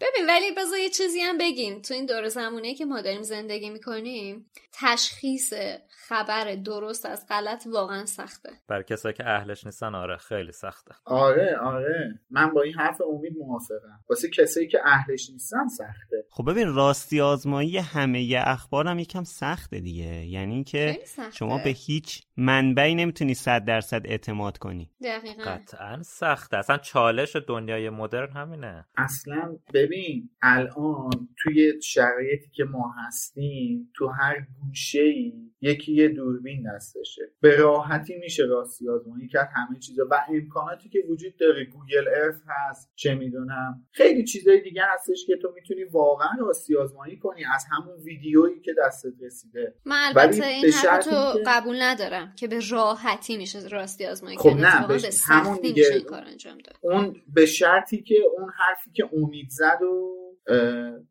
ببین 0.00 0.26
ولی 0.28 0.52
بذار 0.56 0.78
یه 0.78 0.88
چیزی 0.88 1.20
هم 1.20 1.38
بگیم. 1.38 1.82
تو 1.82 1.94
این 1.94 2.06
دور 2.06 2.28
زمونه 2.28 2.74
که 2.74 2.84
ما 2.84 3.00
داریم 3.00 3.22
زندگی 3.22 3.70
می‌کنیم 3.70 4.50
تشخیص 4.72 5.52
خبر 5.88 6.54
درست 6.54 7.06
از 7.06 7.26
غلط 7.28 7.66
واقعا 7.66 8.06
سخته. 8.06 8.50
بر 8.68 8.82
کسایی 8.82 9.14
که 9.14 9.28
اهلش 9.28 9.66
نیستن 9.66 9.94
آره 9.94 10.16
خیلی 10.16 10.52
سخته. 10.52 10.94
آره 11.04 11.58
آره. 11.62 12.20
من 12.30 12.50
با 12.50 12.62
این 12.62 12.74
حرف 12.74 13.00
امید 13.00 13.32
موافقم. 13.38 14.04
واسه 14.10 14.30
کسایی 14.30 14.68
که 14.68 14.78
اهلش 14.84 15.30
نیستن 15.30 15.68
سخته. 15.68 16.24
خب 16.30 16.50
ببین 16.50 16.74
راستی 16.74 17.20
آزمایی 17.20 17.78
همه 17.78 18.42
اخبار 18.46 18.88
هم 18.88 18.98
یکم 18.98 19.24
سخته 19.24 19.80
دیگه. 19.80 20.26
یعنی 20.26 20.64
که 20.64 20.98
شما 21.32 21.58
به 21.64 21.70
هیچ 21.70 22.22
منبعی 22.36 22.94
نمی‌تونی 22.94 23.34
صد 23.34 23.64
درصد 23.64 24.02
اعتماد 24.04 24.58
کنی. 24.58 24.90
دقیقا. 25.04 25.42
قطعا 25.42 26.02
سخته. 26.02 26.56
اصلا 26.56 26.78
چالش 26.78 27.36
دنیای 27.36 27.90
مدرن 27.90 28.32
همینه. 28.32 28.86
اصلا 28.96 29.55
ببین 29.74 30.30
الان 30.42 31.28
توی 31.42 31.82
شرایطی 31.82 32.50
که 32.54 32.64
ما 32.64 32.94
هستیم 33.06 33.90
تو 33.94 34.06
هر 34.06 34.46
گوشه 34.60 35.00
ای 35.00 35.32
یکی 35.60 35.92
یه 35.92 36.08
دوربین 36.08 36.72
دستشه. 36.74 37.22
به 37.40 37.56
راحتی 37.56 38.16
میشه 38.16 38.42
راستی 38.44 38.88
آزمایی 38.88 39.28
کرد 39.28 39.48
همه 39.54 39.78
چیزا. 39.78 40.06
و 40.10 40.24
امکاناتی 40.28 40.88
که 40.88 40.98
وجود 41.08 41.36
داره 41.36 41.64
گوگل 41.64 42.08
ارث 42.08 42.36
هست 42.46 42.92
چه 42.94 43.14
می‌دونم. 43.14 43.86
خیلی 43.92 44.24
چیزای 44.24 44.60
دیگه 44.60 44.82
هستش 44.94 45.26
که 45.26 45.36
تو 45.42 45.52
می‌تونی 45.54 45.84
واقعا 45.84 46.30
راستی 46.40 46.76
آزمایی 46.76 47.18
کنی 47.18 47.44
از 47.54 47.64
همون 47.70 47.96
ویدیویی 48.04 48.60
که 48.60 48.74
دستت 48.78 49.12
رسیده. 49.20 49.74
من 49.84 49.96
البته 50.06 50.46
این 50.46 50.72
حرفتو 50.72 51.10
که... 51.10 51.42
قبول 51.46 51.82
ندارم 51.82 52.32
که 52.36 52.48
به 52.48 52.60
راحتی 52.70 53.36
میشه 53.36 53.68
راستی 53.68 54.06
آزمایی 54.06 54.36
خب 54.36 54.48
نه 54.48 54.86
به 54.86 55.00
همون 55.26 55.58
دیگه 55.62 56.00
کار 56.00 56.24
انجام 56.24 56.58
داد. 56.58 56.76
اون 56.80 57.22
به 57.34 57.46
شرطی 57.46 58.02
که 58.02 58.14
اون 58.38 58.50
حرفی 58.58 58.90
که 58.90 59.08
امید 59.12 59.45
زد 59.50 59.82
و 59.82 60.16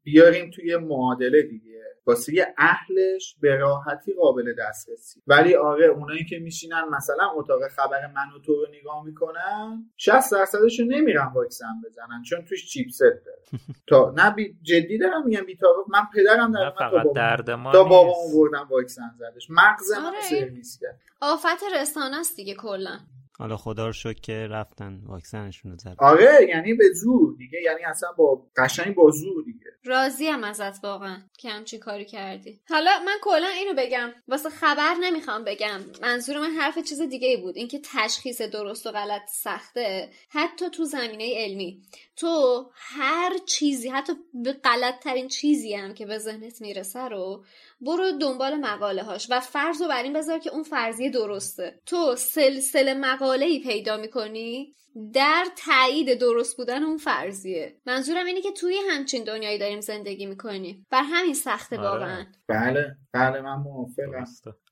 بیاریم 0.04 0.52
توی 0.52 0.78
معادله 0.78 1.42
دیگه. 1.42 1.76
واسه 2.08 2.54
اهلش 2.58 3.36
به 3.42 3.56
راحتی 3.56 4.14
قابل 4.14 4.54
دسترسی. 4.60 5.22
ولی 5.28 5.56
آره 5.56 5.86
اونایی 5.86 6.26
که 6.26 6.40
میشینن 6.40 6.84
مثلا 6.92 7.32
اتاق 7.36 7.68
خبر 7.68 8.08
من 8.08 8.32
و 8.36 8.40
تو 8.40 8.54
رو 8.54 8.68
نگاه 8.80 9.06
می‌کنن 9.06 9.92
60 9.98 10.32
درصدش 10.32 10.80
نمیرن 10.80 11.32
واکسن 11.36 11.82
بزنن 11.86 12.24
چون 12.30 12.46
توش 12.46 12.66
چیپست 12.70 13.02
داره. 13.02 13.42
تا 13.90 14.14
نه 14.18 14.32
بی 14.32 14.58
جدی 14.62 14.98
دارم 14.98 15.26
میگم 15.26 15.46
بی 15.46 15.58
من 15.90 16.02
پدرم 16.14 16.52
در 16.52 16.74
تا 16.80 16.90
بابام 16.90 17.14
درد 17.14 17.52
ما 17.52 17.72
تا 17.72 17.84
بردم 17.84 18.68
واکسن 18.70 19.16
زدش. 19.20 19.48
مغز 19.50 19.92
من 19.92 20.06
آره. 20.06 20.22
سرویس 20.22 20.80
کرد. 20.82 21.00
آفت 21.22 21.64
رسانه 21.82 22.20
است 22.20 22.36
دیگه 22.36 22.56
کلا. 22.56 23.00
حالا 23.40 23.58
خدا 23.58 23.86
رو 23.86 23.94
شکر 23.94 24.22
که 24.22 24.48
رفتن 24.52 25.02
واکسنشون 25.06 25.72
رو 25.72 25.78
زدن. 25.78 25.96
آره 26.00 26.48
یعنی 26.50 26.74
به 26.74 26.84
زور 26.94 27.36
دیگه 27.38 27.62
یعنی 27.62 27.84
اصلا 27.86 28.12
با 28.18 28.48
قشنگ 28.58 28.96
با 28.96 29.12
زور 29.12 29.44
دیگه. 29.44 29.66
راضی 29.86 30.28
هم 30.28 30.44
ازت 30.44 30.84
واقعا 30.84 31.18
که 31.38 31.50
همچی 31.50 31.78
کاری 31.78 32.06
کردی. 32.06 32.60
حالا 32.70 32.92
من 33.06 33.18
کلا 33.22 33.48
اینو 33.48 33.74
بگم 33.78 34.10
واسه 34.28 34.50
خبر 34.50 34.94
نمی‌خوام 35.02 35.44
بگم. 35.44 35.82
منظور 36.02 36.40
من 36.40 36.52
حرف 36.52 36.80
چیز 36.80 37.02
دیگه 37.02 37.28
ای 37.28 37.38
بود. 37.38 37.58
اینکه 37.58 37.80
تشخیص 37.94 38.42
درست 38.42 38.88
و 38.88 38.92
غلط 38.92 39.22
سخته. 39.30 40.10
حتی 40.30 40.70
تو 40.70 40.86
زمینه 40.86 41.34
علمی. 41.36 41.82
تو 42.16 42.66
هر 42.74 43.32
چیزی 43.48 43.90
حتی 43.90 44.14
به 44.34 44.54
غلط 44.54 45.00
ترین 45.00 45.28
چیزی 45.28 45.74
هم 45.74 45.94
که 45.94 46.06
به 46.06 46.18
ذهنت 46.18 46.62
می‌رسه 46.62 47.00
رو 47.00 47.44
برو 47.82 48.12
دنبال 48.12 48.56
مقاله 48.56 49.04
هاش 49.04 49.28
و 49.30 49.40
فرض 49.40 49.82
رو 49.82 49.88
بر 49.88 50.04
این 50.04 50.14
بذار 50.14 50.40
که 50.40 50.50
اون 50.50 50.64
فرضیه 50.64 51.10
درسته. 51.10 51.80
تو 51.86 52.16
سلسله 52.16 52.94
مقاله 52.94 53.25
ای 53.26 53.60
پیدا 53.60 53.98
می‌کنی؟ 53.98 54.74
در 55.14 55.46
تایید 55.66 56.20
درست 56.20 56.58
بودن 56.58 56.84
اون 56.84 56.98
فرضیه. 56.98 57.76
منظورم 57.86 58.26
اینه 58.26 58.42
که 58.42 58.52
توی 58.52 58.76
همچین 58.90 59.24
دنیایی 59.24 59.58
داریم 59.58 59.82
زندگی 59.82 60.26
می‌کنیم 60.26 60.86
بر 60.90 61.04
همین 61.04 61.34
سخته 61.34 61.78
آره. 61.78 61.90
واقعا. 61.90 62.26
بله 62.48 62.96
بله 63.14 63.42
من 63.42 63.56
موافقم. 63.56 64.26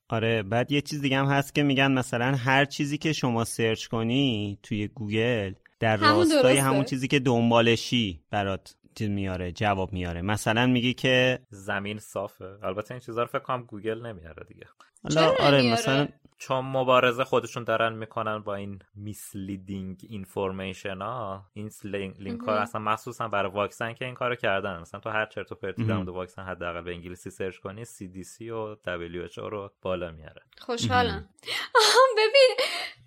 آره 0.08 0.42
بعد 0.42 0.72
یه 0.72 0.80
چیز 0.80 1.00
دیگه 1.00 1.16
هم 1.16 1.26
هست 1.26 1.54
که 1.54 1.62
میگن 1.62 1.92
مثلا 1.92 2.34
هر 2.34 2.64
چیزی 2.64 2.98
که 2.98 3.12
شما 3.12 3.44
search 3.44 3.86
کنی 3.86 4.58
توی 4.62 4.88
گوگل 4.88 5.52
در 5.80 5.96
راستای 5.96 6.56
همون 6.56 6.84
چیزی 6.84 7.08
که 7.08 7.18
دنبالشی 7.18 8.20
برات 8.30 8.74
میاره 9.00 9.52
جواب 9.52 9.92
میاره. 9.92 10.22
مثلا 10.22 10.66
میگی 10.66 10.94
که 10.94 11.38
زمین 11.50 11.98
صافه. 11.98 12.58
البته 12.62 12.92
این 12.92 13.00
چیزا 13.00 13.22
رو 13.22 13.28
فکر 13.28 13.38
کنم 13.38 13.62
گوگل 13.62 14.06
نمیاره 14.06 14.46
دیگه. 14.48 14.66
حالا 15.02 15.34
آره 15.40 15.72
مثلا 15.72 16.08
چون 16.38 16.64
مبارزه 16.64 17.24
خودشون 17.24 17.64
دارن 17.64 17.92
می‌کنن 17.92 18.38
با 18.38 18.54
این 18.54 18.78
misleading 18.94 20.00
information 20.08 21.02
ها 21.02 21.44
این 21.52 21.70
لینک 22.18 22.40
ها 22.40 22.52
اصلا 22.54 22.80
مخصوصا 22.80 23.28
برای 23.28 23.52
واکسن 23.52 23.92
که 23.92 24.04
این 24.04 24.14
کارو 24.14 24.34
کردن. 24.34 24.80
مثلا 24.80 25.00
تو 25.00 25.10
هر 25.10 25.26
چرت 25.26 25.52
و 25.52 25.54
پرتی 25.54 25.84
در 25.84 25.94
مورد 25.94 26.08
واکسن 26.08 26.42
حداقل 26.42 26.82
به 26.82 26.92
انگلیسی 26.92 27.30
search 27.30 27.56
کنی 27.56 27.84
CDC 27.84 28.42
و 28.42 28.74
WHO 28.74 29.38
رو 29.38 29.72
بالا 29.82 30.10
میاره. 30.10 30.42
خوشحالم. 30.58 31.28
ببین 32.18 32.56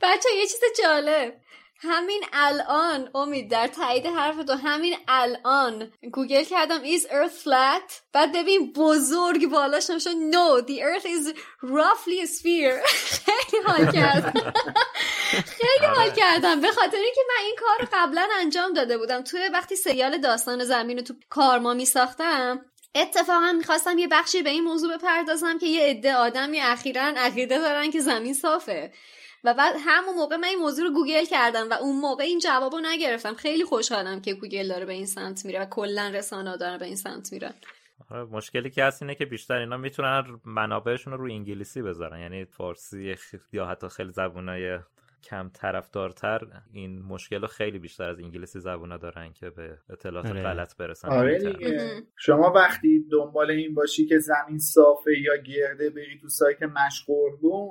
بچه 0.02 0.30
یه 0.38 0.46
چیز 0.46 0.62
جالب. 0.84 1.34
همین 1.80 2.24
الان 2.34 3.10
امید 3.16 3.52
در 3.52 3.68
تایید 3.68 4.06
حرف 4.06 4.46
تو 4.46 4.54
همین 4.54 4.96
الان 5.08 5.92
گوگل 6.12 6.44
کردم 6.44 6.84
is 6.84 7.02
earth 7.02 7.44
flat 7.44 7.94
بعد 8.14 8.32
ببین 8.32 8.74
بزرگ 8.74 9.50
بالاش 9.50 9.90
نوشته. 9.90 10.10
No 10.10 10.62
the 10.62 10.82
earth 10.82 11.06
is 11.06 11.34
roughly 11.64 12.22
a 12.22 12.28
sphere. 12.28 12.88
خیلی 13.26 13.64
حال 13.66 13.92
کردم. 13.98 14.54
خیلی 15.32 15.86
حال 15.96 16.10
کردم. 16.12 16.62
به 16.62 16.72
خاطر 16.72 16.98
اینکه 16.98 17.22
من 17.28 17.46
این 17.46 17.56
کار 17.60 17.90
قبلا 17.94 18.28
انجام 18.40 18.74
داده 18.74 18.98
بودم. 18.98 19.22
توی 19.22 19.50
وقتی 19.54 19.76
سریال 19.76 20.18
داستان 20.18 20.64
زمین 20.64 20.98
رو 20.98 21.04
تو 21.04 21.14
کارما 21.30 21.74
می 21.74 21.86
ساختم 21.86 22.66
اتفاقا 22.96 23.52
می‌خواستم 23.52 23.98
یه 23.98 24.08
بخشی 24.08 24.42
به 24.42 24.50
این 24.50 24.64
موضوع 24.64 24.98
بپردازم 24.98 25.58
که 25.58 25.66
یه 25.66 25.84
عده 25.84 26.16
آدمی 26.16 26.62
اخیرا 26.62 27.02
عقیده 27.02 27.58
دارن 27.60 27.92
که 27.92 28.00
زمین 28.00 28.34
صافه. 28.34 28.92
و 29.44 29.54
بعد 29.54 29.76
همون 29.80 30.16
موقع 30.16 30.36
من 30.36 30.48
این 30.48 30.60
موضوع 30.60 30.88
رو 30.88 30.94
گوگل 30.94 31.26
کردم 31.26 31.70
و 31.70 31.74
اون 31.74 32.00
موقع 32.00 32.24
این 32.24 32.40
جواب 32.40 32.74
رو 32.74 32.80
نگرفتم. 32.80 33.34
خیلی 33.34 33.66
خوشحالم 33.66 34.22
که 34.22 34.34
گوگل 34.34 34.68
داره 34.68 34.86
به 34.86 34.94
این 34.94 35.06
سمت 35.06 35.46
میره 35.46 35.62
و 35.62 35.66
کلا 35.66 36.12
رسانه 36.14 36.58
داره 36.58 36.78
به 36.78 36.86
این 36.86 36.96
سمت 36.96 37.34
میره 37.34 37.54
آره، 38.12 38.24
مشکلی 38.24 38.70
که 38.70 38.84
هست 38.84 39.02
اینه 39.02 39.16
که 39.16 39.26
بیشتر 39.26 39.56
اینا 39.56 39.78
می‌تونن 39.78 40.40
منابعشون 40.46 41.14
رو 41.14 41.20
روی 41.20 41.34
انگلیسی 41.34 41.82
بذارن. 41.82 42.20
یعنی 42.20 42.46
فارسی 42.46 43.16
یا 43.54 43.66
حتی 43.66 43.88
خیلی 43.88 44.12
زبونای 44.12 44.80
کم 45.30 45.50
طرفدارتر 45.54 46.40
این 46.72 47.02
مشکل 47.02 47.42
رو 47.42 47.48
خیلی 47.48 47.80
بیشتر 47.80 48.10
از 48.10 48.20
انگلیسی 48.20 48.60
زبونا 48.60 48.98
دارن 48.98 49.34
که 49.34 49.50
به 49.50 49.78
اطلاعات 49.90 50.26
آره. 50.26 50.44
غلط 50.44 50.78
برسن. 50.78 51.10
آره 51.10 51.38
دیگه. 51.38 52.04
شما 52.16 52.52
وقتی 52.56 53.06
دنبال 53.12 53.52
این 53.52 53.74
باشی 53.74 54.06
که 54.06 54.20
زمین 54.20 54.60
صافه 54.60 55.12
یا 55.20 55.38
گرده 55.38 55.90
بری 55.90 56.20
تو 56.22 56.30
سایت 56.30 56.64
مشقورگون 56.64 57.70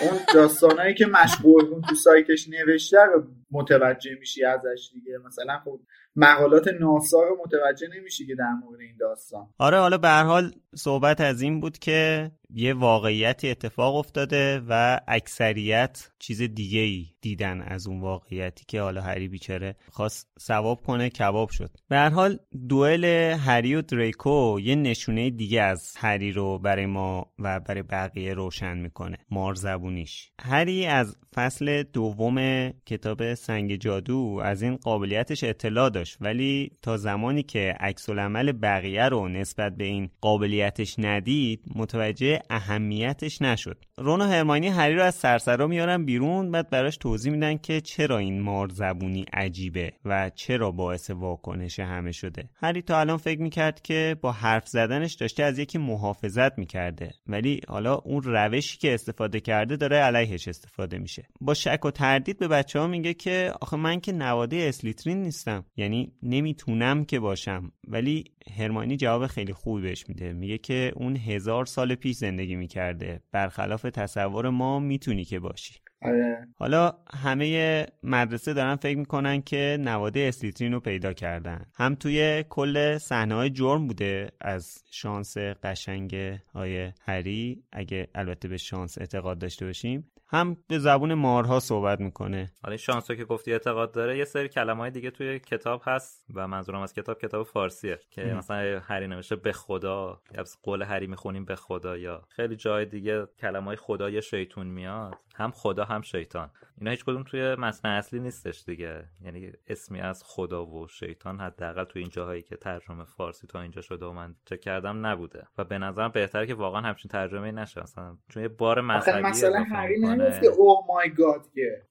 اون 0.00 0.20
داستانایی 0.34 0.94
که 0.94 1.06
مشقورگون 1.06 1.82
تو 1.82 1.94
سایتش 1.94 2.48
نوشته 2.48 2.98
رو 3.14 3.26
متوجه 3.50 4.14
میشی 4.20 4.44
ازش 4.44 4.90
دیگه. 4.92 5.18
مثلا 5.26 5.58
خب 5.64 5.80
مقالات 6.16 6.68
ناسا 6.68 7.22
رو 7.22 7.38
متوجه 7.44 7.88
نمیشی 7.98 8.26
که 8.26 8.34
در 8.34 8.52
مورد 8.64 8.80
این 8.80 8.96
داستان. 9.00 9.48
آره 9.58 9.78
حالا 9.78 9.98
به 9.98 10.08
هر 10.08 10.24
حال 10.24 10.52
صحبت 10.74 11.20
از 11.20 11.42
این 11.42 11.60
بود 11.60 11.78
که 11.78 12.30
یه 12.54 12.74
واقعیتی 12.74 13.50
اتفاق 13.50 13.96
افتاده 13.96 14.62
و 14.68 15.00
اکثریت 15.08 16.10
چیز 16.18 16.42
دیگه 16.42 16.80
ای 16.80 17.06
دیدن 17.20 17.62
از 17.62 17.86
اون 17.86 18.00
واقعیتی 18.00 18.64
که 18.68 18.80
حالا 18.80 19.00
هری 19.00 19.28
بیچاره 19.28 19.76
خواست 19.90 20.28
ثواب 20.40 20.82
کنه 20.82 21.10
کباب 21.10 21.50
شد. 21.50 21.70
به 21.88 21.96
هر 21.96 22.08
حال 22.08 22.38
دوئل 22.68 23.04
هری 23.34 23.74
و 23.74 23.82
دریکو 23.82 24.60
یه 24.60 24.74
نشونه 24.74 25.30
دیگه 25.30 25.62
از 25.62 25.94
هری 25.96 26.32
رو 26.32 26.58
برای 26.58 26.86
ما 26.86 27.32
و 27.38 27.60
برای 27.60 27.82
بقیه 27.82 28.34
روشن 28.34 28.78
می‌کنه 28.78 29.18
مار 29.30 29.54
زبونیش. 29.54 30.30
هری 30.40 30.86
از 30.86 31.16
فصل 31.34 31.82
دوم 31.82 32.68
کتاب 32.70 33.34
سنگ 33.34 33.76
جادو 33.76 34.40
از 34.44 34.62
این 34.62 34.76
قابلیتش 34.76 35.44
اطلاع 35.44 35.90
داشت 35.90 36.16
ولی 36.20 36.70
تا 36.82 36.96
زمانی 36.96 37.42
که 37.42 37.74
عکس 37.80 38.08
العمل 38.08 38.52
بقیه 38.52 39.08
رو 39.08 39.28
نسبت 39.28 39.76
به 39.76 39.84
این 39.84 40.10
قابلیتش 40.20 40.94
ندید 40.98 41.64
متوجه 41.74 42.39
اهمیتش 42.50 43.42
نشد. 43.42 43.84
رون 44.02 44.20
و 44.20 44.24
هرمانی 44.24 44.68
هری 44.68 44.94
رو 44.94 45.02
از 45.02 45.14
سرسرا 45.14 45.66
میارن 45.66 46.04
بیرون 46.04 46.50
بعد 46.50 46.70
براش 46.70 46.96
توضیح 46.96 47.32
میدن 47.32 47.56
که 47.56 47.80
چرا 47.80 48.18
این 48.18 48.40
مار 48.40 48.68
زبونی 48.68 49.24
عجیبه 49.32 49.92
و 50.04 50.30
چرا 50.34 50.70
باعث 50.70 51.10
واکنش 51.10 51.80
همه 51.80 52.12
شده. 52.12 52.48
هری 52.54 52.82
تا 52.82 53.00
الان 53.00 53.16
فکر 53.16 53.40
می‌کرد 53.40 53.82
که 53.82 54.16
با 54.20 54.32
حرف 54.32 54.68
زدنش 54.68 55.14
داشته 55.14 55.42
از 55.42 55.58
یکی 55.58 55.78
محافظت 55.78 56.58
می‌کرده 56.58 57.10
ولی 57.26 57.60
حالا 57.68 57.94
اون 57.94 58.22
روشی 58.22 58.78
که 58.78 58.94
استفاده 58.94 59.40
کرده 59.40 59.76
داره 59.76 59.96
علیهش 59.96 60.48
استفاده 60.48 60.98
میشه. 60.98 61.26
با 61.40 61.54
شک 61.54 61.84
و 61.84 61.90
تردید 61.90 62.38
به 62.38 62.48
بچه 62.48 62.78
ها 62.78 62.86
میگه 62.86 63.14
که 63.14 63.52
آخه 63.60 63.76
من 63.76 64.00
که 64.00 64.12
نواده 64.12 64.56
اسلیترین 64.56 65.22
نیستم 65.22 65.64
یعنی 65.76 66.12
نمی‌تونم 66.22 67.04
که 67.04 67.20
باشم. 67.20 67.72
ولی 67.88 68.24
هرمانی 68.58 68.96
جواب 68.96 69.26
خیلی 69.26 69.52
خوبی 69.52 69.82
بهش 69.82 70.08
میده. 70.08 70.32
میگه 70.32 70.58
که 70.58 70.92
اون 70.96 71.16
هزار 71.16 71.66
سال 71.66 71.94
پیش 71.94 72.16
زندگی 72.16 72.56
می‌کرده. 72.56 73.20
برخلاف 73.32 73.89
تصور 73.90 74.48
ما 74.48 74.78
می‌تونی 74.78 75.24
که 75.24 75.40
باشی. 75.40 75.74
آره. 76.02 76.48
حالا 76.56 76.92
همه 77.14 77.86
مدرسه 78.02 78.54
دارن 78.54 78.76
فکر 78.76 78.98
می‌کنن 78.98 79.42
که 79.42 79.76
نواده 79.80 80.20
اسلیترین 80.20 80.72
رو 80.72 80.80
پیدا 80.80 81.12
کردن. 81.12 81.66
هم 81.74 81.94
توی 81.94 82.44
کل 82.48 82.98
صحنه 82.98 83.34
های 83.34 83.50
جرم 83.50 83.86
بوده 83.86 84.30
از 84.40 84.84
شانس 84.90 85.36
قشنگ 85.38 86.16
های 86.54 86.92
هری. 87.00 87.62
اگه 87.72 88.08
البته 88.14 88.48
به 88.48 88.56
شانس 88.56 88.98
اعتقاد 88.98 89.38
داشته 89.38 89.66
باشیم 89.66 90.10
هم 90.32 90.56
به 90.68 90.78
زبون 90.78 91.14
مارها 91.14 91.60
صحبت 91.60 92.00
می‌کنه. 92.00 92.52
حالا 92.62 92.76
شانسو 92.76 93.14
که 93.14 93.24
گفتی 93.24 93.52
اعتقاد 93.52 93.92
داره 93.92 94.18
یه 94.18 94.24
سری 94.24 94.48
کلمه 94.48 94.80
های 94.80 94.90
دیگه 94.90 95.10
توی 95.10 95.38
کتاب 95.38 95.82
هست 95.84 96.26
و 96.34 96.48
منظورم 96.48 96.80
از 96.80 96.92
کتاب 96.92 97.18
کتاب 97.18 97.46
فارسیه 97.46 98.00
که 98.10 98.24
مثلا 98.24 98.80
هری 98.84 99.06
نوشته 99.06 99.36
به 99.36 99.52
خدا 99.52 100.20
یا 100.34 100.44
قول 100.62 100.82
هری 100.82 101.06
می‌خونیم 101.06 101.44
به 101.44 101.56
خدا 101.56 101.96
یا 101.96 102.22
خیلی 102.28 102.56
جای 102.56 102.84
دیگه 102.84 103.26
کلمه 103.38 103.66
های 103.66 103.76
خدا 103.76 104.10
یا 104.10 104.20
شیطون 104.20 104.66
میاد 104.66 105.16
هم 105.34 105.50
خدا 105.50 105.84
هم 105.84 106.02
شیطان. 106.02 106.50
اینا 106.78 106.90
هیچ 106.90 107.04
کدوم 107.04 107.22
توی 107.22 107.54
متن 107.54 107.88
اصلی 107.88 108.20
نیستش 108.20 108.64
دیگه. 108.66 109.04
یعنی 109.24 109.52
اسمی 109.66 110.00
از 110.00 110.22
خدا 110.26 110.66
و 110.66 110.88
شیطان 110.88 111.40
حداقل 111.40 111.84
توی 111.84 112.02
این 112.02 112.10
جاهایی 112.10 112.42
که 112.42 112.56
ترجمه 112.56 113.04
فارسی 113.04 113.46
تا 113.46 113.60
اینجا 113.60 113.80
شده 113.80 114.06
و 114.06 114.12
من 114.12 114.34
چک 114.44 114.60
کردم 114.60 115.06
نبوده. 115.06 115.46
و 115.58 115.64
به 115.64 115.78
نظرم 115.78 116.10
بهتره 116.10 116.46
که 116.46 116.54
واقعا 116.54 116.80
همچین 116.80 117.08
ترجمه 117.08 117.52
نشه. 117.52 117.82
مثلا 117.82 118.16
چون 118.28 118.42
یه 118.42 118.48
بار 118.48 118.80
مذهبی 118.80 119.22
مثلا 119.22 119.64
هری 119.70 120.00
نمی‌گفت 120.20 120.44
او 120.58 120.86
مای 120.88 121.10
گاد 121.10 121.50
که. 121.54 121.82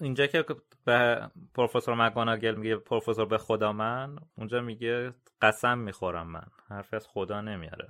اینجا 0.00 0.26
که 0.26 0.44
به 0.84 1.20
پروفسور 1.54 1.94
مگاناگل 1.94 2.54
میگه 2.54 2.76
پروفسور 2.76 3.24
به 3.24 3.38
خدا 3.38 3.72
من 3.72 4.16
اونجا 4.36 4.60
میگه 4.60 5.12
قسم 5.42 5.78
می‌خورم 5.78 6.26
من. 6.26 6.46
حرفی 6.68 6.96
از 6.96 7.06
خدا 7.08 7.40
نمیاره. 7.40 7.88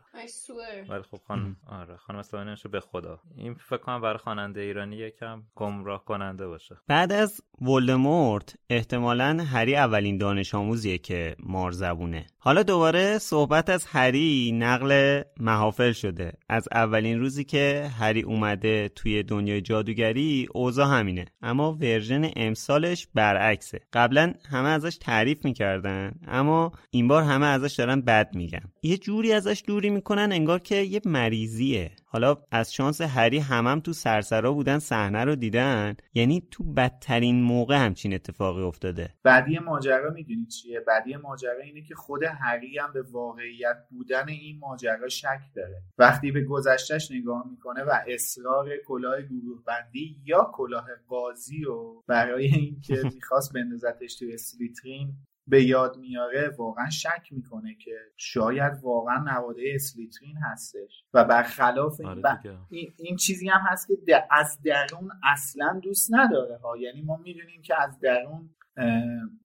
ولی 0.88 1.02
خب 1.02 1.18
خان 1.26 1.56
آره 1.66 1.96
خانم 1.96 2.18
اسلامی 2.18 2.56
به 2.70 2.80
خدا. 2.80 3.20
این 3.36 3.54
فکر 3.54 3.76
کنم 3.76 4.00
برای 4.00 4.18
خواننده 4.18 4.60
ایرانی 4.60 4.96
یکم 4.96 5.42
گمراه 5.54 6.04
کننده 6.04 6.46
باشه. 6.46 6.76
بعد 6.86 7.12
از 7.12 7.40
ولدمورت 7.60 8.56
احتمالا 8.70 9.46
هری 9.52 9.76
اولین 9.76 10.18
دانش 10.18 10.54
آموزیه 10.54 10.98
که 10.98 11.36
مار 11.38 11.70
زبونه. 11.70 12.26
حالا 12.48 12.62
دوباره 12.62 13.18
صحبت 13.18 13.70
از 13.70 13.86
هری 13.86 14.52
نقل 14.52 15.22
محافل 15.40 15.92
شده. 15.92 16.32
از 16.48 16.68
اولین 16.72 17.20
روزی 17.20 17.44
که 17.44 17.90
هری 17.98 18.22
اومده 18.22 18.88
توی 18.88 19.22
دنیای 19.22 19.60
جادوگری 19.60 20.48
اوضاع 20.54 20.86
همینه. 20.86 21.24
اما 21.42 21.72
ورژن 21.72 22.30
امسالش 22.36 23.08
برعکسه. 23.14 23.80
قبلا 23.92 24.34
همه 24.50 24.68
ازش 24.68 24.96
تعریف 24.96 25.44
می‌کردن 25.44 26.12
اما 26.28 26.72
این 26.90 27.08
بار 27.08 27.22
همه 27.22 27.46
ازش 27.46 27.74
دارن 27.74 28.00
بد 28.00 28.34
میگن. 28.34 28.72
یه 28.82 28.96
جوری 28.96 29.32
ازش 29.32 29.62
دوری 29.66 29.90
می‌کنن 29.90 30.32
انگار 30.32 30.58
که 30.58 30.76
یه 30.76 31.00
مریضیه. 31.04 31.90
حالا 32.10 32.36
از 32.50 32.74
شانس 32.74 33.00
هری 33.00 33.38
همم 33.38 33.80
تو 33.80 33.92
سرسرا 33.92 34.52
بودن 34.52 34.78
صحنه 34.78 35.24
رو 35.24 35.34
دیدن؟ 35.34 35.96
یعنی 36.14 36.48
تو 36.50 36.64
بدترین 36.64 37.42
موقع 37.42 37.76
همچین 37.76 38.14
اتفاقی 38.14 38.62
افتاده. 38.62 39.14
بعدی 39.22 39.58
ماجرا 39.58 40.10
می‌دونی 40.10 40.46
چیه؟ 40.46 40.80
بعدی 40.80 41.16
ماجرا 41.16 41.62
اینه 41.62 41.82
که 41.82 41.94
خود 41.94 42.22
هری 42.24 42.78
هم 42.78 42.92
به 42.92 43.02
واقعیت 43.02 43.76
بودن 43.90 44.28
این 44.28 44.58
ماجرا 44.58 45.08
شک 45.08 45.40
داره. 45.56 45.82
وقتی 45.98 46.32
به 46.32 46.44
گذشتهش 46.44 47.10
نگاه 47.10 47.44
می‌کنه 47.50 47.82
و 47.82 47.90
اصرار 48.06 48.68
کلاه 48.86 49.22
گروه 49.22 49.64
بندی 49.66 50.16
یا 50.24 50.50
کلاه 50.54 50.86
قاضی 51.08 51.64
و 51.64 52.02
برای 52.06 52.46
اینکه 52.46 53.02
می‌خواست 53.14 53.52
بندازتش 53.52 54.14
توی 54.14 54.34
اسلیترین 54.34 55.12
به 55.48 55.64
یاد 55.64 55.96
میاره 55.96 56.54
واقعا 56.58 56.90
شک 56.90 57.28
می‌کنه 57.30 57.74
که 57.74 57.90
شاید 58.16 58.72
واقعا 58.82 59.18
نواده 59.18 59.62
اسلیترین 59.74 60.36
هستش. 60.36 61.04
و 61.14 61.24
برخلاف 61.24 62.00
این, 62.00 62.08
آره 62.08 62.40
این, 62.70 62.92
این 62.98 63.16
چیزی 63.16 63.48
هم 63.48 63.60
هست 63.60 63.86
که 63.86 64.24
از 64.30 64.58
درون 64.64 65.10
اصلا 65.22 65.80
دوست 65.82 66.14
نداره 66.14 66.58
ها. 66.58 66.76
یعنی 66.76 67.02
ما 67.02 67.16
می‌دونیم 67.16 67.62
که 67.62 67.82
از 67.82 68.00
درون 68.00 68.50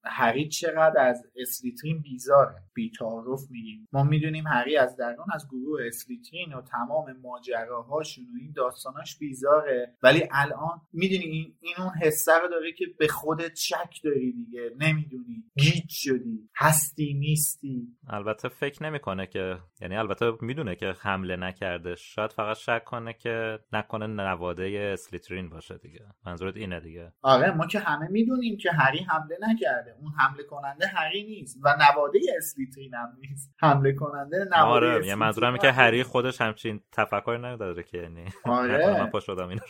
هری 0.05 0.49
چقدر 0.49 1.01
از 1.01 1.25
اسلیترین 1.35 2.01
بیزاره. 2.01 2.55
بیتعارف 2.73 3.39
میگیم. 3.49 3.87
ما 3.93 4.03
می‌دونیم 4.03 4.47
هری 4.47 4.77
از 4.77 4.97
درون 4.97 5.27
از 5.33 5.47
گروه 5.51 5.81
اسلیترین 5.87 6.53
و 6.53 6.61
تمام 6.61 7.05
ماجراهاشون 7.23 8.25
و 8.25 8.37
این 8.41 8.53
داستاناش 8.55 9.17
بیزاره. 9.17 9.97
ولی 10.03 10.23
الان 10.31 10.81
می‌دونی 10.93 11.23
این, 11.23 11.55
این 11.61 11.73
اون 11.77 11.91
حسه 12.01 12.31
رو 12.41 12.47
داره 12.47 12.71
که 12.71 12.85
به 12.99 13.07
خودت 13.07 13.55
شک 13.55 13.99
داری 14.03 14.31
دیگه. 14.31 14.69
نمی‌دونی. 14.79 15.43
گیج 15.57 15.85
شدی. 15.89 16.49
هستی 16.55 17.13
نیستی. 17.13 17.87
البته 18.07 18.49
فکر 18.49 18.83
نمی‌کنه 18.83 19.27
که 19.27 19.57
یعنی 19.81 19.95
البته 19.95 20.31
می‌دونه 20.41 20.75
که 20.75 20.93
حمله 20.99 21.35
نکرده. 21.35 21.95
شاید 21.95 22.31
فقط 22.31 22.57
شک 22.57 22.83
کنه 22.83 23.13
که 23.13 23.59
نکنه 23.73 24.07
نواده 24.07 24.89
اسلیترین 24.93 25.49
باشه 25.49 25.77
دیگه. 25.77 26.05
منظورت 26.25 26.57
اینه 26.57 26.79
دیگه. 26.79 27.13
آره 27.21 27.51
ما 27.51 27.67
که 27.67 27.79
همه 27.79 28.07
می‌دونیم 28.11 28.57
که 28.57 28.71
هری 28.71 28.99
حمله 29.23 29.37
نکرده. 29.49 29.95
اون 30.01 30.11
حمله 30.11 30.43
کننده 30.43 30.87
هری 30.87 31.23
نیست 31.23 31.57
و 31.63 31.75
نواده 31.79 32.19
اسلیترین 32.37 32.93
هم 32.93 33.17
نیست. 33.19 33.53
حمله 33.57 33.93
کننده 33.93 34.37
نواده 34.37 34.87
آره 34.87 35.05
یعنی 35.05 35.15
منظورم 35.15 35.57
که 35.57 35.71
هری 35.71 36.03
خودش 36.03 36.41
همچین 36.41 36.81
تفکر 36.91 37.39
نداره 37.41 37.83
که 37.83 37.97
یعنی 37.97 38.25
آره. 38.43 38.99
من 38.99 39.09
پا 39.09 39.19
شدم 39.19 39.47
اینو 39.47 39.61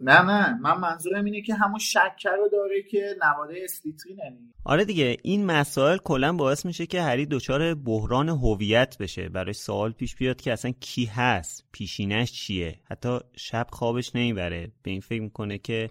نه 0.00 0.22
نه 0.22 0.58
من 0.60 0.80
منظورم 0.80 1.24
اینه 1.24 1.42
که 1.42 1.54
همون 1.54 1.78
شکر 1.78 2.30
رو 2.38 2.48
داره 2.52 2.82
که 2.90 3.16
نواده 3.22 3.54
اسلیترینه 3.64 4.38
آره 4.64 4.84
دیگه 4.84 5.16
این 5.22 5.46
مسائل 5.46 5.96
کلا 5.96 6.32
باعث 6.32 6.66
میشه 6.66 6.86
که 6.86 7.02
هری 7.02 7.26
دچار 7.26 7.74
بحران 7.74 8.28
هویت 8.28 8.96
بشه. 9.00 9.28
برای 9.28 9.52
سوال 9.52 9.92
پیش 9.92 10.16
بیاد 10.16 10.40
که 10.40 10.52
اصلا 10.52 10.72
کی 10.80 11.04
هست 11.04 11.66
پیشینش 11.72 12.32
چیه؟ 12.32 12.80
حتی 12.84 13.18
شب 13.36 13.66
خوابش 13.70 14.16
نمی‌بره. 14.16 14.72
به 14.82 14.90
این 14.90 15.00
فکر 15.00 15.22
می‌کنه 15.22 15.58
که 15.58 15.88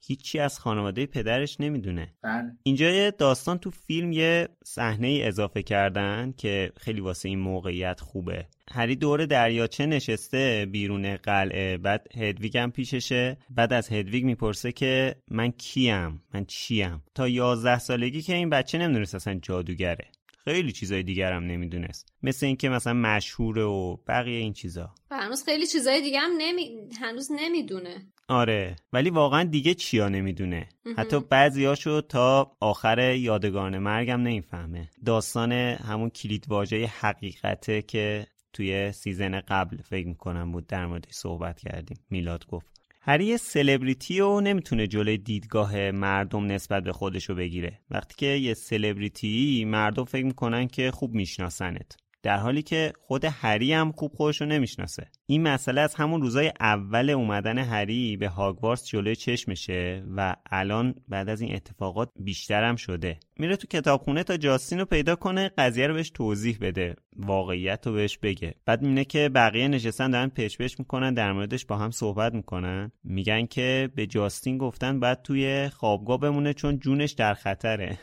هیچی 0.00 0.38
از 0.38 0.58
خانواده 0.58 1.06
پدرش 1.06 1.60
نمی‌دونه. 1.60 2.14
بله. 2.22 2.52
اینجا 2.62 3.10
داستان 3.10 3.58
تو 3.58 3.70
فیلم 3.70 4.12
یه 4.12 4.48
صحنه 4.64 5.06
ای 5.06 5.22
اضافه 5.22 5.62
کردن 5.62 6.34
که 6.36 6.72
خیلی 6.76 7.00
واسه 7.00 7.28
این 7.28 7.38
موقعیت 7.38 8.00
خوبه. 8.00 8.46
هری 8.72 8.96
دور 8.96 9.26
دریاچه 9.26 9.86
نشسته 9.86 10.66
بیرون 10.70 11.16
قلعه 11.16 11.76
بعد 11.78 12.06
هدویگ 12.16 12.58
هم 12.58 12.70
پیششه. 12.70 13.36
بعد 13.50 13.72
از 13.72 13.92
هدویگ 13.92 14.24
می‌پرسه 14.24 14.72
که 14.72 15.16
من 15.30 15.50
کیم؟ 15.50 16.22
من 16.34 16.44
چیم؟ 16.44 17.02
تا 17.14 17.28
یازده 17.28 17.78
سالگی 17.78 18.22
که 18.22 18.34
این 18.34 18.50
بچه 18.50 18.78
نمی‌دونست 18.78 19.14
اصلا 19.14 19.38
جادوگره. 19.42 20.08
خیلی 20.44 20.72
چیزای 20.72 21.02
دیگر 21.02 21.32
هم 21.32 21.44
نمی‌دونست. 21.44 22.12
مثل 22.22 22.46
اینکه 22.46 22.68
مثلا 22.68 22.92
مشهوره 22.92 23.62
و 23.62 23.96
بقیه 24.08 24.38
این 24.38 24.52
چیزا. 24.52 24.94
و 25.10 25.16
هنوز 25.16 25.44
خیلی 25.44 25.66
چیزای 25.66 26.02
دیگه 26.02 26.18
هم 26.18 26.30
نمی... 26.38 26.70
هنوز 27.00 27.28
نمی‌دونه. 27.32 27.96
آره. 28.28 28.76
ولی 28.92 29.10
واقعا 29.10 29.44
دیگه 29.44 29.74
چیا 29.74 30.08
نمی‌دونه. 30.08 30.68
حتی 30.98 31.20
بعضیاشو 31.20 32.00
تا 32.00 32.56
آخر 32.60 33.14
یادگاران 33.14 33.78
مرگم 33.78 34.20
نمی‌فهمه. 34.20 34.90
داستان 35.04 35.52
همون 35.52 36.10
کلید 36.10 36.44
واژه 36.48 36.86
حقیقته 36.86 37.82
که 37.82 38.26
توی 38.54 38.92
season 38.92 39.40
قبل 39.40 39.76
فکر 39.76 40.06
می‌کنم 40.06 40.52
بود 40.52 40.66
در 40.66 40.86
موردش 40.86 41.12
صحبت 41.12 41.60
کردیم. 41.60 41.96
میلاد 42.10 42.46
گفت 42.46 42.66
هری 43.00 43.24
یه 43.24 43.36
سلبریتی 43.36 44.20
و 44.20 44.40
نمی‌تونه 44.40 44.86
جلوی 44.86 45.18
دیدگاه 45.18 45.90
مردم 45.90 46.46
نسبت 46.46 46.82
به 46.82 46.92
خودشو 46.92 47.34
بگیره. 47.34 47.80
وقتی 47.90 48.14
که 48.16 48.26
یه 48.26 48.54
سلبریتی 48.54 49.64
مردم 49.64 50.04
فکر 50.04 50.24
می‌کنن 50.24 50.68
که 50.68 50.90
خوب 50.90 51.14
میشناسنت. 51.14 51.96
در 52.24 52.36
حالی 52.36 52.62
که 52.62 52.92
خود 53.00 53.24
هری 53.24 53.72
هم 53.72 53.92
خوب 53.92 54.12
خودش 54.14 54.40
رو 54.40 54.46
نمی‌شناسه. 54.46 55.06
این 55.26 55.42
مسئله 55.42 55.80
از 55.80 55.94
همون 55.94 56.22
روزای 56.22 56.52
اول 56.60 57.10
اومدن 57.10 57.58
هری 57.58 58.16
به 58.16 58.28
هاگوارتس 58.28 58.86
جلوی 58.86 59.16
چشمشه 59.16 60.04
و 60.16 60.36
الان 60.50 60.94
بعد 61.08 61.28
از 61.28 61.40
این 61.40 61.54
اتفاقات 61.54 62.10
بیشتر 62.16 62.64
هم 62.64 62.76
شده. 62.76 63.18
میره 63.38 63.56
تو 63.56 63.66
کتابخونه 63.66 64.22
تا 64.22 64.36
جاستین 64.36 64.78
رو 64.78 64.84
پیدا 64.84 65.16
کنه 65.16 65.50
قضیه 65.58 65.86
رو 65.86 65.94
بهش 65.94 66.10
توضیح 66.10 66.58
بده 66.60 66.96
واقعیت 67.16 67.86
رو 67.86 67.92
بهش 67.92 68.18
بگه. 68.18 68.54
بعد 68.66 68.82
می‌بینه 68.82 69.04
که 69.04 69.28
بقیه 69.28 69.68
نشستن 69.68 70.10
دارن 70.10 70.28
پش 70.28 70.58
پش 70.58 70.78
می‌کنن 70.78 71.14
در 71.14 71.32
موردش 71.32 71.66
با 71.66 71.76
هم 71.76 71.90
صحبت 71.90 72.34
می‌کنن. 72.34 72.92
میگن 73.04 73.46
که 73.46 73.90
به 73.94 74.06
جاستین 74.06 74.58
گفتن 74.58 75.00
بعد 75.00 75.22
توی 75.22 75.68
خوابگاه 75.68 76.20
بمونه 76.20 76.52
چون 76.52 76.78
جونش 76.78 77.12
در 77.12 77.34
خطره. 77.34 77.98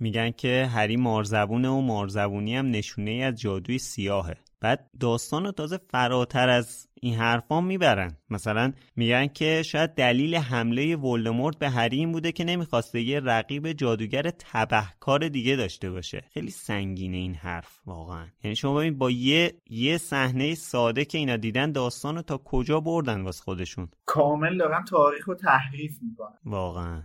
میگن 0.00 0.30
که 0.30 0.68
هری 0.72 0.96
مارزبونه 0.96 1.68
و 1.68 1.80
مارزبونی 1.80 2.56
هم 2.56 2.70
نشونه 2.70 3.10
ای 3.10 3.22
از 3.22 3.40
جادوی 3.40 3.78
سیاهه. 3.78 4.36
بعد 4.60 4.90
داستان 5.00 5.44
رو 5.44 5.52
تازه 5.52 5.78
فراتر 5.90 6.48
از 6.48 6.88
این 6.94 7.14
حرفا 7.14 7.60
می‌برن. 7.60 8.16
مثلا 8.30 8.72
میگن 8.96 9.26
که 9.26 9.62
شاید 9.62 9.94
دلیل 9.94 10.34
حمله 10.34 10.96
ولدمورت 10.96 11.58
به 11.58 11.70
هری 11.70 11.96
این 11.96 12.12
بوده 12.12 12.32
که 12.32 12.44
نمی‌خواسته 12.44 13.00
یه 13.00 13.20
رقیب 13.20 13.72
جادوگر 13.72 14.30
تبهکار 14.30 15.28
دیگه 15.28 15.56
داشته 15.56 15.90
باشه. 15.90 16.24
خیلی 16.34 16.50
سنگینه 16.50 17.16
این 17.16 17.34
حرف 17.34 17.80
واقعا. 17.86 18.26
یعنی 18.44 18.56
شما 18.56 18.74
ببین 18.74 18.98
با 18.98 19.10
یه 19.10 19.54
یه 19.70 19.98
صحنه 19.98 20.54
ساده 20.54 21.04
که 21.04 21.18
اینا 21.18 21.36
دیدن 21.36 21.72
داستان 21.72 22.16
رو 22.16 22.22
تا 22.22 22.38
کجا 22.44 22.80
بردن 22.80 23.20
واسه 23.20 23.42
خودشون؟ 23.42 23.88
کامل 24.06 24.58
دارن 24.58 24.84
تاریخ 24.84 25.28
رو 25.28 25.34
تحریف 25.34 25.98
می‌کنن. 26.02 26.38
واقعا. 26.44 27.02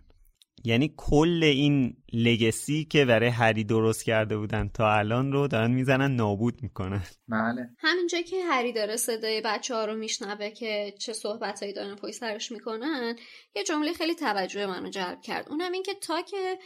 یعنی 0.64 0.94
کل 0.98 1.44
این 1.44 1.98
لگسی 2.14 2.86
که 2.86 3.05
برای 3.05 3.30
هری 3.30 3.64
درست 3.64 4.03
کرده 4.03 4.38
بودن 4.38 4.70
تا 4.74 4.93
الان 4.93 5.32
رو 5.32 5.47
دارن 5.47 5.72
می‌زنن 5.72 6.16
نابود 6.16 6.64
می‌کنن. 6.64 7.03
بله. 7.28 7.70
همینجا 7.80 8.22
که 8.22 8.45
هری 8.45 8.74
داره 8.74 8.95
صدای 8.95 9.41
بچه 9.41 9.76
ها 9.76 9.86
رو 9.86 9.95
میشنوه 9.95 10.49
که 10.49 10.93
چه 10.99 11.14
صحبت 11.14 11.59
هایی 11.59 11.74
دارن 11.74 11.95
پای 11.95 12.11
سرش 12.11 12.51
می‌کنن 12.51 13.16
یه 13.55 13.64
جمله 13.64 13.93
خیلی 13.93 14.16
توجه 14.16 14.66
منو 14.66 14.89
جلب 14.89 15.22
کرد. 15.22 15.49
اونم 15.49 15.72
این 15.72 15.84
که 15.84 15.93
تا 15.93 16.22
که 16.22 16.59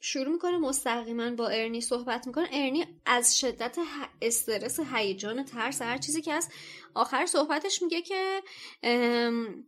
شروع 0.00 0.32
می‌کنه 0.32 0.58
مستقیما 0.58 1.30
با 1.30 1.48
ارنی 1.48 1.80
صحبت 1.80 2.26
می‌کنه 2.26 2.48
ارنی 2.52 2.86
از 3.06 3.38
شدت 3.38 3.76
استرس 4.22 4.80
هیجان 4.94 5.44
ترس 5.44 5.82
هر 5.82 5.98
چیزی 5.98 6.22
که 6.22 6.32
از 6.32 6.48
آخر 6.94 7.26
صحبتش 7.26 7.82
میگه 7.82 8.02
که 8.02 8.42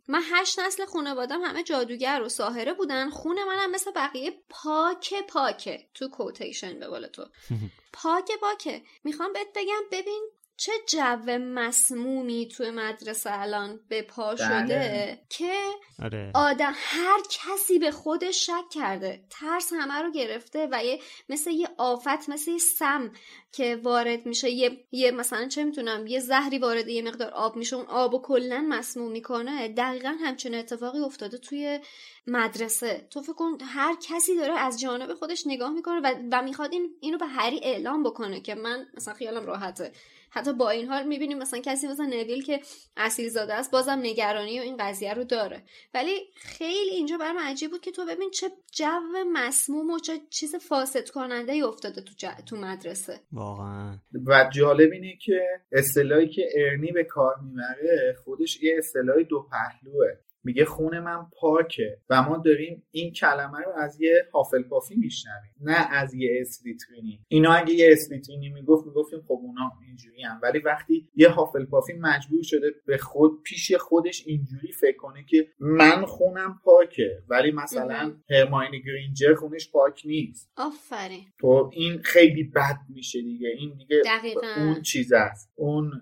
من 0.09 0.23
هشت 0.33 0.61
نسل 0.61 0.85
خانوادم 0.85 1.41
همه 1.41 1.63
جادوگر 1.63 2.23
و 2.25 2.29
ساهره 2.29 2.73
بودن 2.73 3.11
خونه 3.11 3.45
منم 3.45 3.71
مثل 3.71 3.91
بقیه 3.97 4.33
پاک 4.67 5.15
پاکه 5.29 5.89
تو 5.95 6.09
کوتیشن 6.09 6.81
به 6.81 6.87
قول 6.87 7.07
تو. 7.07 7.27
پاک 8.03 8.31
پاکه. 8.41 8.83
می‌خوام 9.05 9.33
بهت 9.33 9.49
بگم 9.55 9.83
ببین 9.93 10.31
چه 10.57 10.73
جو 10.89 11.39
مسمومی 11.39 12.49
توی 12.49 12.71
مدرسه 12.71 13.41
الان 13.41 13.81
به 13.89 14.03
پا 14.03 14.37
شده 14.37 14.65
بله. 14.65 15.21
که 15.31 15.59
آره. 16.03 16.31
آدم 16.35 16.73
هر 16.75 17.21
کسی 17.31 17.79
به 17.79 17.91
خودش 17.91 18.47
شک 18.47 18.69
کرده. 18.73 19.25
ترس 19.31 19.73
همه 19.73 19.95
رو 19.95 20.11
گرفته 20.11 20.69
و 20.73 20.85
یه 20.85 21.01
مثل 21.29 21.51
یه 21.51 21.69
آفت 21.79 22.29
مثل 22.29 22.51
یه 22.51 22.59
سم 22.59 23.13
که 23.53 23.77
وارد 23.77 24.27
میشه. 24.27 24.51
یه, 24.51 24.85
یه 24.93 25.11
مثلا 25.11 25.49
چه 25.49 25.65
می‌تونم 25.65 26.07
یه 26.07 26.21
زهری 26.21 26.59
وارد 26.59 26.89
یه 26.89 27.03
مقدار 27.03 27.31
آب 27.31 27.57
میشه. 27.57 27.77
اون 27.77 27.87
آب 27.87 28.15
و 28.15 28.23
کلا 28.23 28.67
مسموم 28.69 29.13
می‌کنه. 29.13 29.69
دقیقا 29.69 30.17
همچین 30.25 30.55
اتفاقی 30.55 31.01
افتاده 31.01 31.39
توی 31.39 31.81
مدرسه. 32.27 33.07
تو 33.11 33.23
فکر 33.23 33.33
کن 33.33 33.59
هر 33.61 33.97
کسی 34.03 34.37
داره 34.37 34.59
از 34.59 34.81
جانب 34.81 35.15
خودش 35.15 35.47
نگاه 35.47 35.71
می‌کنه 35.71 36.01
و, 36.01 36.15
و 36.33 36.43
می‌خواد 36.43 36.73
این 36.73 36.97
اینو 37.01 37.19
به 37.19 37.27
هری 37.27 37.61
اعلام 37.63 38.03
بکنه 38.03 38.41
که 38.41 38.55
من 38.55 38.87
مثلا 38.95 39.15
خیالم 39.15 39.47
راحته. 39.47 39.93
حتی 40.31 40.53
با 40.53 40.71
این 40.71 40.87
حال 40.87 41.07
می‌بینیم 41.07 41.39
مثلا 41.39 41.61
کسی 41.61 41.87
مثلا 41.87 42.07
نویل 42.07 42.45
که 42.45 42.61
اصیل 42.97 43.29
زاده 43.29 43.55
است 43.55 43.71
بازم 43.71 43.99
نگرانی 44.03 44.61
و 44.61 44.63
این 44.63 44.77
قضیه 44.77 45.15
رو 45.15 45.25
داره. 45.25 45.63
ولی 45.95 46.31
خیلی 46.35 46.91
اینجا 46.91 47.17
برام 47.19 47.39
عجیب 47.39 47.71
بود 47.71 47.81
که 47.81 47.91
تو 47.91 48.07
ببین 48.07 48.31
چه 48.31 48.47
جو 48.73 48.87
مسموم 49.33 49.91
و 49.91 49.99
چه 49.99 50.13
چیز 50.31 50.55
فاسد 50.55 51.09
کننده 51.09 51.53
ای 51.53 51.63
افتاده 51.63 52.01
تو, 52.01 52.13
ج... 52.17 52.27
تو 52.47 52.57
مدرسه. 52.57 53.21
واقعا. 53.33 53.99
و 54.27 54.51
جالب 54.55 54.93
اینه 54.93 55.17
که 55.21 55.41
اصطلاحی 55.73 56.29
که 56.29 56.49
ارنی 56.57 56.93
به 56.93 57.05
کار 57.05 57.35
می‌بره 57.43 58.17
خودش 58.25 58.63
یه 58.63 58.75
اصطلاح 58.79 59.23
دو 59.23 59.49
پهلوه. 59.51 60.26
میگه 60.47 60.65
خون 60.65 61.01
من 61.01 61.27
پاکه 61.41 61.99
و 62.11 62.23
ما 62.23 62.37
داریم 62.37 62.83
این 62.91 63.13
کلمه 63.13 63.59
رو 63.59 63.73
از 63.77 64.01
یه 64.01 64.29
هافلپافی 64.35 64.95
میشنویم 64.95 65.53
نه 65.61 65.93
از 65.93 66.15
یه 66.15 66.39
اسلیترینی. 66.41 67.21
اینا 67.29 67.53
اگه 67.53 67.75
یه 67.75 67.89
اسلیترینی 67.93 68.49
می‌گفت 68.49 68.87
می‌گفتیم 68.87 69.21
خب 69.21 69.41
اونا 69.43 69.73
اینجوری 69.87 70.23
هم 70.23 70.41
ولی 70.43 70.59
وقتی 70.59 71.09
یه 71.15 71.29
هافلپافی 71.29 71.93
مجبور 71.93 72.43
شده 72.43 72.75
به 72.87 72.99
خود 72.99 73.43
پیش 73.43 73.75
خودش 73.75 74.27
اینجوری 74.27 74.73
فکر 74.73 74.97
کنه 74.97 75.25
که 75.25 75.49
من 75.61 76.05
خونم 76.05 76.61
پاکه 76.65 77.23
ولی 77.29 77.51
مثلا 77.51 78.15
هرماینی 78.31 78.83
گرینجر 78.83 79.35
خونش 79.35 79.71
پاک 79.71 80.03
نیست. 80.05 80.53
آفرین. 80.57 81.25
تو 81.39 81.71
این 81.73 82.03
خیلی 82.03 82.45
بد 82.45 82.79
میشه 82.89 83.23
دیگه. 83.23 83.49
این 83.49 83.77
دیگه 83.77 84.03
دقیقاً. 84.05 84.47
اون 84.57 84.83
چیز 84.83 85.13
است. 85.13 85.53
اون 85.55 85.93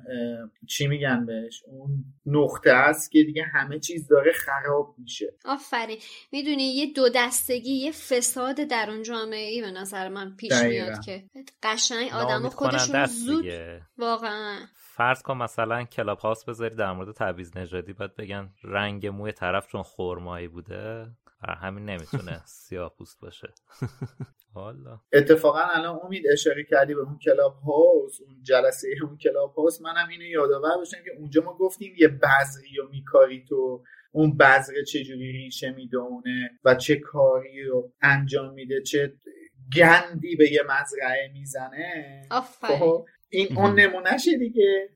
چی 0.68 0.86
میگن 0.86 1.26
بهش؟ 1.26 1.62
اون 1.66 2.04
نقطه 2.26 2.70
است 2.70 3.10
که 3.10 3.22
دیگه 3.22 3.42
همه 3.42 3.78
چیز 3.78 4.08
داره 4.08 4.32
خراب 4.34 4.94
میشه. 4.98 5.34
آفرین. 5.44 5.98
می‌دونی 6.32 6.62
یه 6.62 6.92
دو 6.92 7.08
دستگی 7.14 7.72
یه 7.72 7.92
فساد 7.92 8.56
در 8.56 8.90
اون 8.90 9.02
جامعه 9.02 9.50
ای 9.50 9.60
به 9.60 9.70
نظر 9.70 10.08
من 10.08 10.36
پیش 10.36 10.52
دقیقاً. 10.52 10.86
میاد 10.86 11.04
که 11.04 11.24
قشنگ 11.62 12.12
آدم 12.12 12.48
خودشون 12.48 13.06
زود. 13.06 13.44
واقعا. 13.98 14.58
فرض 14.76 15.22
کن 15.22 15.36
مثلا 15.36 15.84
کلاب 15.84 16.18
هاوس 16.18 16.44
بذاری 16.44 16.74
در 16.74 16.92
مورد 16.92 17.14
تبعیض 17.14 17.56
نژادی 17.56 17.92
باید 17.92 18.16
بگن 18.16 18.50
رنگ 18.64 19.06
موی 19.06 19.32
طرف 19.32 19.66
چون 19.66 19.82
خرمایی 19.82 20.48
بوده 20.48 21.06
همین 21.48 21.84
نمی‌تونه 21.84 22.42
سیاه 22.46 22.94
پوست 22.98 23.20
باشه. 23.20 23.48
حالا. 24.54 25.00
اتفاقا 25.12 25.60
الان 25.60 26.00
امید 26.04 26.24
اشاره 26.32 26.64
کردی 26.70 26.94
به 26.94 27.00
اون 27.00 27.18
کلاب 27.18 27.58
هاوس 27.66 28.20
اون 28.20 28.42
جلسه 28.42 28.88
اون 29.02 29.16
کلاب 29.16 29.54
هاوس. 29.54 29.80
منم 29.80 30.08
اینو 30.08 30.24
یادآور 30.24 30.76
باشم 30.76 30.96
که 31.04 31.10
اونجا 31.18 31.42
ما 31.42 31.56
گفتیم 31.56 31.94
یه 31.98 32.08
بذری 32.08 32.80
و 32.80 32.88
میکاری 32.90 33.44
تو 33.48 33.82
اون 34.14 34.36
بذره 34.36 34.84
چجوری 34.84 35.32
ریشه 35.32 35.70
می‌دونه 35.70 36.50
و 36.64 36.74
چه 36.74 36.96
کاری 36.96 37.62
رو 37.62 37.92
انجام 38.02 38.54
میده 38.54 38.82
چه 38.82 39.12
گندی 39.76 40.36
به 40.36 40.52
یه 40.52 40.62
مزرعه 40.62 41.30
می‌زنه. 41.32 42.22
خب 42.78 43.06
این 43.28 43.58
اون 43.58 43.80
نمونهشه 43.80 44.38
دیگه. 44.38 44.88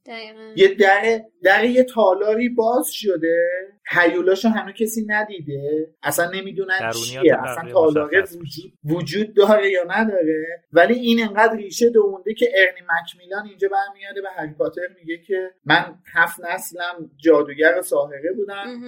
یه 0.57 0.75
در 0.75 1.21
در 1.43 1.65
یه 1.65 1.85
تالاری 1.85 2.49
باز 2.49 2.91
شده. 2.93 3.68
هیولاشو 3.91 4.49
هنو 4.49 4.73
کسی 4.73 5.05
ندیده؟ 5.07 5.89
اصلا 6.03 6.31
نمی‌دونن 6.31 6.91
چیه. 6.91 7.37
اصلا 7.45 7.73
تالاره 7.73 8.23
وجود, 8.23 8.73
وجود 8.85 9.35
داره 9.35 9.71
یا 9.71 9.85
نداره؟ 9.89 10.65
ولی 10.73 10.95
این 10.95 11.23
انقدر 11.23 11.57
ریشه 11.57 11.91
دونده 11.91 12.35
که 12.35 12.53
ارنی 12.57 12.81
مکمیلان 12.81 13.47
اینجا 13.47 13.69
برمیاده 13.69 14.23
به 14.23 14.29
هری 14.37 14.53
پاتر 14.59 14.83
میگه 15.01 15.19
که 15.19 15.51
من 15.65 15.95
هفت 16.15 16.41
نسلم 16.41 17.11
جادوگر 17.17 17.79
و 17.79 17.83
ساحره 17.83 18.33
بودم. 18.37 18.81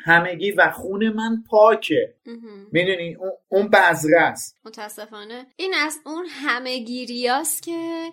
همگی 0.00 0.50
و 0.50 0.70
خون 0.70 1.08
من 1.08 1.42
پاکه. 1.50 2.14
می‌دونی؟ 2.72 3.14
اون, 3.14 3.30
اون 3.48 3.68
بذره 3.68 4.20
است. 4.20 4.57
متاسفانه. 4.68 5.46
این 5.56 5.74
از 5.74 5.98
اون 6.06 6.26
همه 6.30 6.78
گیریاست 6.78 7.62
که 7.62 8.10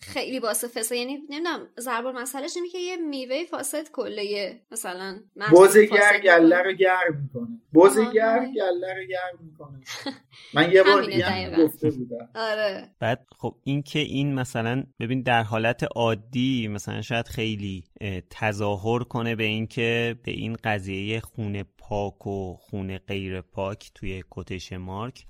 خیلی 0.00 0.40
باسه 0.40 0.68
فسا 0.68 0.94
یعنی 0.94 1.16
نمی‌دونم 1.16 1.68
ضرب 1.80 2.06
مسئلهش 2.06 2.56
اینه 2.56 2.68
که 2.68 2.78
یه 2.78 2.96
میوه 2.96 3.44
فاسد 3.44 3.88
کله 3.92 4.60
مثلا 4.70 5.20
بزگر 5.52 6.20
گله 6.24 6.62
رو 6.62 6.72
گرم 6.72 7.20
می‌کنه. 7.22 7.60
بزگر 7.74 8.46
گله 8.56 8.94
رو 8.94 9.04
گرم 9.08 9.38
می‌کنه. 9.40 9.80
من 10.54 10.72
یه 10.72 10.82
بار 10.82 11.02
دیگه 11.02 11.56
گفته 11.64 11.90
بودم. 11.90 12.28
آره. 12.34 12.88
بعد 13.00 13.26
خب 13.38 13.54
این 13.64 13.82
که 13.82 13.98
این 13.98 14.34
مثلا 14.34 14.84
ببین 15.00 15.22
در 15.22 15.42
حالت 15.42 15.82
عادی 15.96 16.68
مثلا 16.68 17.02
شاید 17.02 17.28
خیلی 17.28 17.84
تظاهر 18.30 19.02
کنه 19.02 19.36
به 19.36 19.44
این 19.44 19.66
که 19.66 20.16
به 20.22 20.30
این 20.30 20.56
قضیه 20.64 21.20
خونه 21.20 21.64
پاک 21.78 22.26
و 22.26 22.56
خونه 22.56 22.98
غیر 22.98 23.40
پاک 23.40 23.90
توی 23.94 24.24
کتش 24.30 24.72
مارک. 24.72 25.26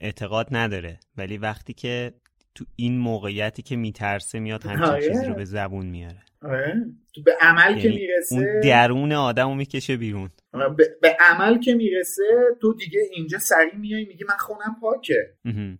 اعتقاد 0.00 0.48
نداره. 0.50 1.00
ولی 1.16 1.38
وقتی 1.38 1.72
که 1.72 2.14
تو 2.54 2.64
این 2.76 2.98
موقعیتی 2.98 3.62
که 3.62 3.76
میترسه 3.76 4.40
میاد 4.40 4.64
همچین 4.64 4.84
آره. 4.84 5.08
چیزی 5.08 5.26
رو 5.26 5.34
به 5.34 5.44
زبون 5.44 5.86
میاره. 5.86 6.22
آره. 6.42 6.86
تو 7.14 7.22
به 7.22 7.36
عمل 7.40 7.80
که 7.80 7.88
یعنی 7.88 8.00
می‌رسه 8.00 8.36
اون 8.36 8.60
درون 8.60 9.12
آدم 9.12 9.48
رو 9.48 9.54
می‌کشه 9.54 9.96
بیرون. 9.96 10.30
آره، 10.52 10.68
به, 11.02 11.16
عمل 11.20 11.58
که 11.58 11.74
می‌رسه 11.74 12.22
تو 12.60 12.74
دیگه 12.74 13.00
اینجا 13.12 13.38
سریع 13.38 13.74
میای 13.74 14.04
میگی 14.04 14.24
من 14.24 14.36
خونم 14.36 14.76
پاکه. 14.80 15.34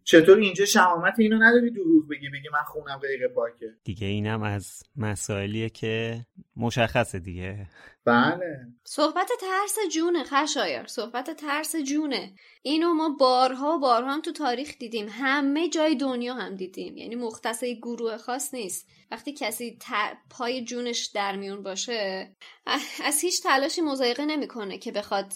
چطور 0.05 0.39
اینجا 0.39 0.65
شمامت 0.65 1.15
اینو 1.19 1.37
نداری 1.37 1.71
دروغ 1.71 2.09
بگی 2.11 2.29
بگی 2.29 2.49
من 2.53 2.63
خونم 2.67 2.99
غیر 2.99 3.29
پاکه؟ 3.29 3.67
دیگه 3.85 4.07
اینم 4.07 4.43
از 4.43 4.83
مسائلیه 4.97 5.69
که 5.69 6.21
مشخصه 6.57 7.19
دیگه. 7.19 7.67
بله. 8.05 8.57
صحبت 8.85 9.31
ترس 9.41 9.77
جونه 9.95 10.25
خشایر 10.25 10.87
صحبت 10.87 11.31
ترس 11.31 11.77
جونه. 11.77 12.33
اینو 12.63 12.95
ما 12.95 13.17
بارها 13.21 13.79
بارها 13.79 14.13
هم 14.13 14.21
تو 14.21 14.33
تاریخ 14.33 14.79
دیدیم. 14.79 15.07
همه 15.11 15.69
جای 15.69 15.95
دنیا 15.97 16.35
هم 16.35 16.57
دیدیم. 16.57 16.97
یعنی 16.97 17.15
مختص 17.15 17.65
گروه 17.65 18.17
خاص 18.17 18.55
نیست. 18.55 18.89
وقتی 19.11 19.33
کسی 19.33 19.79
پای 20.31 20.65
جونش 20.65 21.07
در 21.21 21.37
میون 21.37 21.63
باشه 21.63 22.31
از 23.05 23.21
هیچ 23.23 23.43
تلاشی 23.43 23.81
مزایقه 23.81 24.25
نمی‌کنه 24.25 24.79
که 24.79 24.93
بخواد 24.93 25.33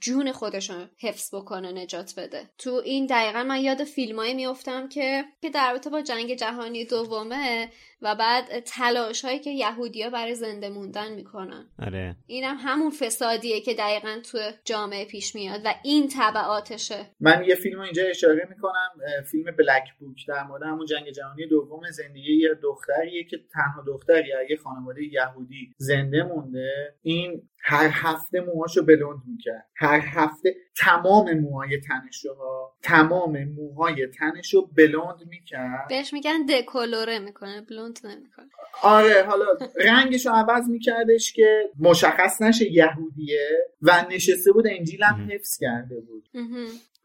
جون 0.00 0.32
خودش 0.32 0.70
رو 0.70 0.76
حفظ 1.00 1.34
بکنه 1.34 1.72
نجات 1.72 2.14
بده. 2.16 2.50
تو 2.58 2.82
این 2.84 3.06
دقیقا 3.06 3.42
من 3.42 3.60
یاد 3.60 3.84
فیلمایی 3.84 4.34
میفتم 4.34 4.88
که 4.88 5.24
که 5.42 5.50
در 5.50 5.70
رابطه 5.72 5.90
با 5.90 6.02
جنگ 6.02 6.34
جهانی 6.34 6.84
دومه 6.84 7.68
و 8.02 8.14
بعد 8.14 8.60
تلاش 8.60 9.24
هایی 9.24 9.38
که 9.38 9.50
یهودیا 9.50 10.10
برای 10.10 10.34
زنده 10.34 10.68
موندن 10.68 11.12
می‌کنن. 11.12 11.70
آره. 11.78 12.16
اینم 12.26 12.56
همون 12.60 12.90
فسادیه 12.90 13.60
که 13.60 13.74
دقیقا 13.74 14.20
تو 14.30 14.38
جامعه 14.64 15.04
پیش 15.04 15.34
میاد 15.34 15.60
و 15.64 15.74
این 15.84 16.08
تبعاتشه 16.18 17.06
من 17.20 17.44
یه 17.48 17.54
فیلم 17.54 17.80
اینجا 17.80 18.02
اشاره 18.02 18.48
می‌کنم 18.50 19.22
فیلم 19.30 19.56
بلک 19.56 19.84
بوک 20.00 20.26
در 20.28 20.44
مورد 20.44 20.62
همون 20.62 20.86
جنگ 20.86 21.10
جهانی 21.10 21.46
دوم 21.46 21.90
زندگی 21.90 22.36
یه 22.36 22.54
دختریه 22.62 23.24
که 23.24 23.38
تنها 23.52 23.84
دختری 23.86 24.28
یه 24.50 24.56
خانواده 24.56 25.04
یهودی 25.04 25.74
زنده 25.76 26.22
مونده. 26.22 26.55
این 27.02 27.48
هر 27.62 27.90
هفته 27.92 28.40
موهاشو 28.40 28.82
بلوند 28.82 29.22
می‌کرد. 29.26 29.66
هر 29.76 30.00
هفته 30.04 30.54
تمام 30.76 31.34
موهای 31.34 31.80
تنشو 31.80 32.34
ها 32.34 32.76
تمام 32.82 33.44
موهای 33.44 34.06
تنشو 34.06 34.66
بلوند 34.66 35.18
می‌کرد. 35.28 35.88
بهش 35.88 36.12
میگن 36.12 36.46
دکولوره 36.46 37.18
می‌کنه 37.18 37.60
بلوند 37.60 37.98
نمی‌کنه. 38.04 38.46
آره 38.82 39.22
حالا 39.22 39.46
رنگشو 39.76 40.30
عوض 40.30 40.68
میکردش 40.68 41.32
که 41.32 41.70
مشخص 41.78 42.42
نشه 42.42 42.72
یهودیه 42.72 43.50
و 43.82 44.06
نشسته 44.10 44.52
بود 44.52 44.66
انجیلم 44.66 45.28
حفظ 45.32 45.58
کرده 45.60 46.00
بود. 46.00 46.28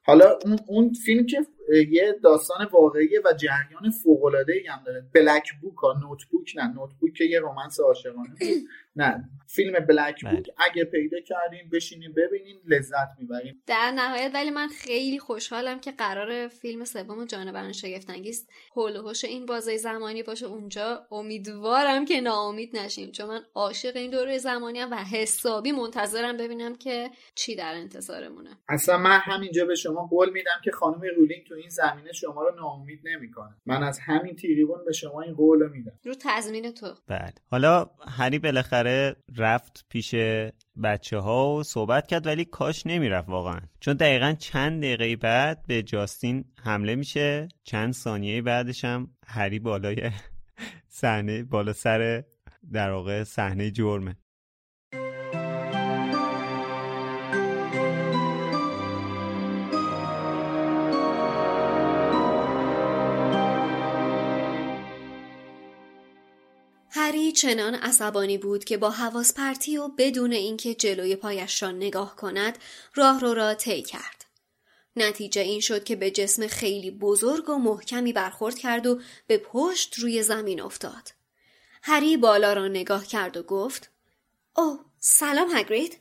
حالا 0.04 0.40
اون, 0.46 0.60
اون 0.68 0.94
فیلم 1.06 1.26
که 1.26 1.46
یه 1.90 2.16
داستان 2.24 2.68
واقعی 2.72 3.18
و 3.18 3.34
جریان 3.38 3.92
فوق 4.04 4.24
العاده 4.24 4.54
ای 4.54 4.68
هم 4.68 4.84
داره. 4.86 5.06
بلک 5.16 5.50
بوک 5.62 5.78
ها 5.78 5.94
نوت 5.94 6.24
بوک 6.32 6.54
نه 6.56 6.68
نوت 6.68 6.90
بوک 7.00 7.14
که 7.14 7.24
یه 7.24 7.40
رمانس 7.40 7.80
عاشقانه 7.80 8.36
نه 8.96 9.30
فیلم 9.48 9.86
بلک 9.86 10.22
بوک. 10.26 10.50
اگه 10.58 10.84
پیدا 10.84 11.18
کردین 11.20 11.70
بشینین 11.70 12.14
ببینین 12.14 12.62
لذت 12.66 13.08
می‌برین. 13.20 13.62
در 13.68 13.92
نهایت 13.92 14.32
ولی 14.34 14.50
من 14.50 14.68
خیلی 14.68 15.20
خوشحالم 15.20 15.80
که 15.80 15.92
قرار 15.92 16.48
فیلم 16.48 16.84
سوم 16.84 17.26
جانوران 17.26 17.72
شگفتانگیز 17.72 18.48
هول 18.76 18.98
و 18.98 19.14
این 19.24 19.46
بازه 19.46 19.78
زمانی 19.78 20.24
باشه. 20.24 20.46
اونجا 20.46 21.08
امیدوارم 21.12 22.06
که 22.06 22.22
ناامید 22.22 22.78
نشیم 22.78 23.12
چون 23.12 23.28
من 23.28 23.42
عاشق 23.56 23.96
این 23.96 24.12
دوره 24.12 24.38
زمانی 24.38 24.80
هم 24.80 24.92
و 24.92 24.96
حسابی 24.96 25.72
منتظرم 25.72 26.38
ببینم 26.38 26.76
که 26.76 27.10
چی 27.36 27.56
در 27.56 27.74
انتظارمونه. 27.76 28.50
اصلا 28.70 28.98
من 28.98 29.20
همینجا 29.20 29.66
به 29.66 29.76
شما 29.76 30.08
قول 30.08 30.30
میدم 30.30 30.62
که 30.64 30.72
خانم 30.72 31.02
رولینگ 31.18 31.51
تو 31.52 31.58
این 31.58 31.70
زمینه 31.70 32.12
شما 32.12 32.42
رو 32.42 32.56
ناامید 32.56 33.00
نمی‌کنه. 33.04 33.56
من 33.66 33.84
از 33.84 34.00
همین 34.00 34.36
تیریبون 34.36 34.86
به 34.86 34.94
شما 34.94 35.22
این 35.22 35.34
قول 35.34 35.70
میدم. 35.70 35.92
رو 36.06 36.14
تضمین 36.22 36.72
تو. 36.72 36.88
بعد. 37.08 37.42
حالا 37.48 37.90
هری 38.08 38.40
بالاخره 38.40 39.16
رفت 39.38 39.86
پیش 39.90 40.16
بچه 40.84 41.18
ها 41.18 41.56
و 41.56 41.64
صحبت 41.64 42.08
کرد 42.08 42.28
ولی 42.28 42.46
کاش 42.46 42.88
نمی‌رفت 42.88 43.30
واقعا. 43.30 43.60
چون 43.80 43.94
دقیقا 43.94 44.34
چند 44.40 44.84
دقیقه 44.84 45.16
بعد 45.16 45.66
به 45.68 45.84
جاستین 45.84 46.46
حمله 46.64 46.96
میشه 46.96 47.48
چند 47.64 47.94
ثانیه 47.94 48.42
بعدش 48.42 48.86
هم 48.86 49.08
هری 49.28 49.60
بالای 49.60 50.12
صحنه 51.02 51.44
بالا 51.44 51.74
سر 51.74 52.24
در 52.72 52.92
واقع 52.92 53.24
صحنه 53.24 53.72
جرمه. 53.72 54.16
چنان 67.32 67.76
عصبانی 67.76 68.38
بود 68.38 68.64
که 68.64 68.78
با 68.78 68.90
حواس 68.90 69.34
پرتی 69.34 69.78
و 69.78 69.88
بدون 69.88 70.32
اینکه 70.32 70.76
جلوی 70.76 71.16
پایش 71.16 71.64
را 71.64 71.72
نگاه 71.72 72.16
کند 72.16 72.58
راه 72.96 73.20
رو 73.20 73.34
را 73.34 73.54
طی 73.54 73.82
کرد. 73.82 74.26
نتیجه 74.96 75.42
این 75.42 75.60
شد 75.60 75.84
که 75.84 75.96
به 75.96 76.12
جسم 76.12 76.48
خیلی 76.48 76.92
بزرگ 76.92 77.50
و 77.50 77.56
محکمی 77.56 78.14
برخورد 78.14 78.60
کرد 78.60 78.88
و 78.88 79.00
به 79.28 79.38
پشت 79.38 80.00
روی 80.00 80.24
زمین 80.24 80.62
افتاد. 80.62 81.12
هری 81.84 82.18
بالا 82.18 82.54
را 82.54 82.68
نگاه 82.68 83.08
کرد 83.08 83.38
و 83.38 83.44
گفت 83.44 83.92
اوه 84.56 84.80
سلام 85.00 85.58
هگرید 85.58 85.98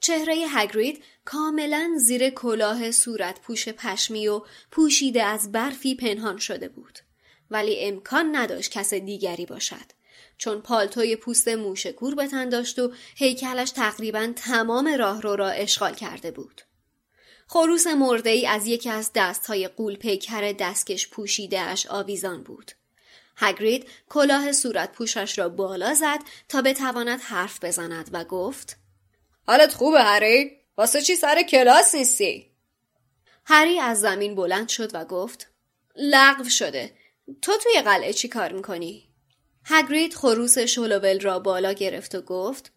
چهره 0.00 0.34
هگرید 0.48 1.04
کاملا 1.24 1.90
زیر 1.98 2.30
کلاه 2.30 2.90
صورت 2.90 3.40
پوش 3.40 3.68
پشمی 3.68 4.28
و 4.28 4.42
پوشیده 4.70 5.22
از 5.22 5.52
برفی 5.52 5.94
پنهان 5.94 6.38
شده 6.38 6.68
بود 6.68 6.98
ولی 7.50 7.80
امکان 7.80 8.36
نداشت 8.36 8.70
کس 8.70 8.94
دیگری 8.94 9.46
باشد 9.46 9.97
چون 10.38 10.60
پالتوی 10.60 11.16
پوست 11.16 11.48
موشکور 11.48 12.14
به 12.14 12.26
تن 12.26 12.48
داشت 12.48 12.78
و 12.78 12.92
هیکلش 13.16 13.70
تقریبا 13.70 14.32
تمام 14.36 14.88
راه 14.88 15.22
رو 15.22 15.36
را 15.36 15.48
اشغال 15.48 15.94
کرده 15.94 16.30
بود. 16.30 16.62
خروس 17.48 17.86
مرده 17.86 18.30
ای 18.30 18.46
از 18.46 18.66
یکی 18.66 18.90
از 18.90 19.10
دستهای 19.14 19.68
قول 19.68 19.96
پیکر 19.96 20.52
دستکش 20.52 21.08
پوشیده 21.08 21.60
اش 21.60 21.86
آویزان 21.86 22.42
بود. 22.42 22.72
هگرید 23.36 23.88
کلاه 24.08 24.52
صورت 24.52 24.92
پوشش 24.92 25.38
را 25.38 25.48
بالا 25.48 25.94
زد 25.94 26.18
تا 26.48 26.62
بتواند 26.62 27.20
حرف 27.20 27.64
بزند 27.64 28.10
و 28.12 28.24
گفت 28.24 28.76
حالت 29.46 29.74
خوبه 29.74 30.02
هری؟ 30.02 30.50
واسه 30.76 31.02
چی 31.02 31.16
سر 31.16 31.42
کلاس 31.42 31.94
نیستی؟ 31.94 32.50
هری 33.44 33.80
از 33.80 34.00
زمین 34.00 34.34
بلند 34.34 34.68
شد 34.68 34.94
و 34.94 35.04
گفت 35.04 35.46
لغو 35.96 36.48
شده 36.48 36.94
تو 37.42 37.52
توی 37.62 37.82
قلعه 37.82 38.12
چی 38.12 38.28
کار 38.28 38.52
می‌کنی؟ 38.52 39.07
هگرید 39.64 40.14
خروس 40.14 40.58
شولوول 40.58 41.20
را 41.20 41.38
بالا 41.38 41.72
گرفت 41.72 42.14
و 42.14 42.20
گفت 42.20 42.72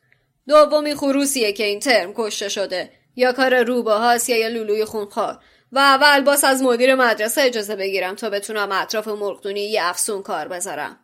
دومی 0.47 0.95
خروسیه 0.95 1.53
که 1.53 1.63
این 1.63 1.79
ترم 1.79 2.13
کشته 2.15 2.49
شده. 2.49 2.91
یا 3.15 3.33
کار 3.33 3.63
روباهاست 3.63 4.29
یا 4.29 4.37
یا 4.37 4.47
لولوی 4.47 4.85
خونخوار. 4.85 5.39
و 5.71 5.79
اول 5.79 6.21
باس 6.21 6.43
از 6.43 6.63
مدیر 6.63 6.95
مدرسه 6.95 7.41
اجازه 7.41 7.75
بگیرم 7.75 8.15
تا 8.15 8.29
بتونم 8.29 8.71
اطراف 8.71 9.07
مرغدونی 9.07 9.61
یه 9.61 9.83
افسون 9.83 10.21
کار 10.21 10.47
بذارم. 10.47 10.99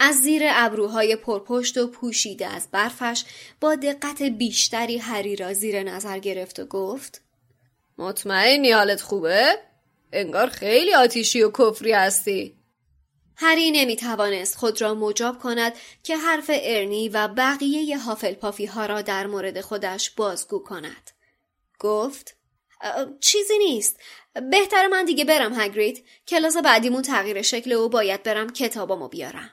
از 0.00 0.16
زیر 0.16 0.42
ابروهای 0.46 1.16
پرپشت 1.16 1.78
و 1.78 1.86
پوشیده 1.86 2.46
از 2.46 2.68
برفش 2.72 3.24
با 3.60 3.74
دقت 3.74 4.22
بیشتری 4.22 4.98
هری 4.98 5.36
را 5.36 5.52
زیر 5.52 5.82
نظر 5.82 6.18
گرفت 6.18 6.60
و 6.60 6.64
گفت 6.64 7.20
مطمئنی 7.98 8.72
حالت 8.72 9.00
خوبه؟ 9.00 9.58
انگار 10.12 10.46
خیلی 10.46 10.94
آتیشی 10.94 11.42
و 11.42 11.50
کفری 11.50 11.92
هستی. 11.92 12.54
هری 13.36 13.70
نمی 13.70 13.96
توانست 13.96 14.56
خود 14.56 14.80
را 14.80 14.94
مجاب 14.94 15.38
کند 15.38 15.72
که 16.02 16.16
حرف 16.16 16.50
ارنی 16.54 17.08
و 17.08 17.28
بقیه 17.28 17.98
پافی 18.40 18.66
ها 18.66 18.86
را 18.86 19.02
در 19.02 19.26
مورد 19.26 19.60
خودش 19.60 20.10
بازگو 20.10 20.58
کند. 20.58 21.10
گفت 21.78 22.36
چیزی 23.20 23.58
نیست. 23.58 24.00
بهتر 24.50 24.86
من 24.86 25.04
دیگه 25.04 25.24
برم 25.24 25.60
هگرید. 25.60 26.04
کلاس 26.28 26.56
بعدیمون 26.56 27.02
تغییر 27.02 27.42
شکل 27.42 27.72
و 27.72 27.88
باید 27.88 28.22
برم 28.22 28.52
کتابامو 28.52 29.08
بیارم. 29.08 29.50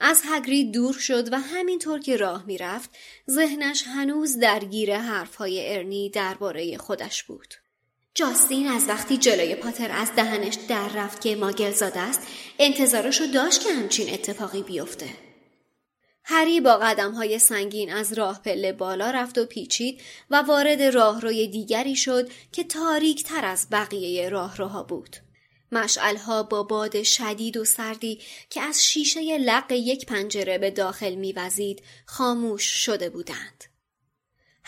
از 0.00 0.22
هگرید 0.24 0.72
دور 0.74 0.94
شد 0.94 1.32
و 1.32 1.36
همینطور 1.36 2.00
که 2.00 2.16
راه 2.16 2.46
می‌رفت 2.46 2.90
ذهنش 3.30 3.82
هنوز 3.82 4.38
درگیر 4.38 4.96
حرفهای 4.96 5.76
ارنی 5.76 6.10
درباره 6.10 6.76
خودش 6.76 7.22
بود. 7.22 7.54
جاستین 8.18 8.68
از 8.68 8.88
وقتی 8.88 9.16
جلوی 9.16 9.54
پاتر 9.54 9.90
از 9.92 10.12
دهنش 10.16 10.54
در 10.68 10.88
رفت 10.88 11.20
که 11.20 11.36
ماگل 11.36 11.70
زاده 11.70 12.00
است 12.00 12.20
انتظارشو 12.58 13.26
داشت 13.26 13.62
که 13.62 13.72
همچین 13.72 14.14
اتفاقی 14.14 14.62
بیفته. 14.62 15.06
هری 16.24 16.60
با 16.60 16.76
قدم 16.76 17.12
های 17.12 17.38
سنگین 17.38 17.92
از 17.92 18.12
راه 18.12 18.42
پله 18.42 18.72
بالا 18.72 19.10
رفت 19.10 19.38
و 19.38 19.46
پیچید 19.46 20.00
و 20.30 20.36
وارد 20.36 20.82
راهروی 20.82 21.48
دیگری 21.48 21.96
شد 21.96 22.30
که 22.52 22.64
تاریک 22.64 23.24
تر 23.24 23.44
از 23.44 23.66
بقیه 23.72 24.28
راهروها 24.28 24.82
بود. 24.82 25.16
مشعلها 25.72 26.42
با 26.42 26.62
باد 26.62 27.02
شدید 27.02 27.56
و 27.56 27.64
سردی 27.64 28.20
که 28.50 28.60
از 28.60 28.84
شیشه 28.84 29.38
لق 29.38 29.72
یک 29.72 30.06
پنجره 30.06 30.58
به 30.58 30.70
داخل 30.70 31.14
میوزید 31.14 31.82
خاموش 32.06 32.64
شده 32.64 33.10
بودند. 33.10 33.67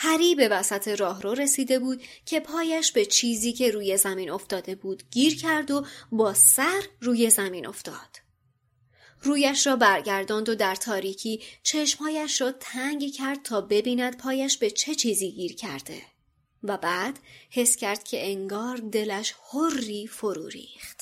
هری 0.03 0.35
به 0.35 0.49
وسط 0.49 0.89
راه 0.89 1.23
رو 1.23 1.35
رسیده 1.35 1.79
بود 1.79 2.03
که 2.27 2.41
پایش 2.41 2.93
به 2.93 3.05
چیزی 3.05 3.53
که 3.53 3.71
روی 3.71 3.97
زمین 3.97 4.31
افتاده 4.31 4.75
بود 4.75 5.03
گیر 5.11 5.37
کرد 5.37 5.71
و 5.71 5.87
با 6.13 6.35
سر 6.35 6.83
روی 7.01 7.31
زمین 7.31 7.67
افتاد. 7.67 8.21
رویش 9.23 9.67
را 9.67 9.77
برگرداند 9.77 10.49
و 10.49 10.55
در 10.55 10.75
تاریکی 10.75 11.43
چشمهایش 11.63 12.41
را 12.41 12.53
تنگ 12.53 13.13
کرد 13.13 13.43
تا 13.43 13.61
ببیند 13.61 14.17
پایش 14.17 14.57
به 14.57 14.71
چه 14.71 14.95
چیزی 14.95 15.33
گیر 15.33 15.55
کرده 15.55 16.03
و 16.63 16.77
بعد 16.77 17.19
حس 17.51 17.77
کرد 17.77 18.05
که 18.05 18.31
انگار 18.31 18.77
دلش 18.77 19.35
حری 19.53 20.07
فرو 20.07 20.47
ریخت. 20.47 21.00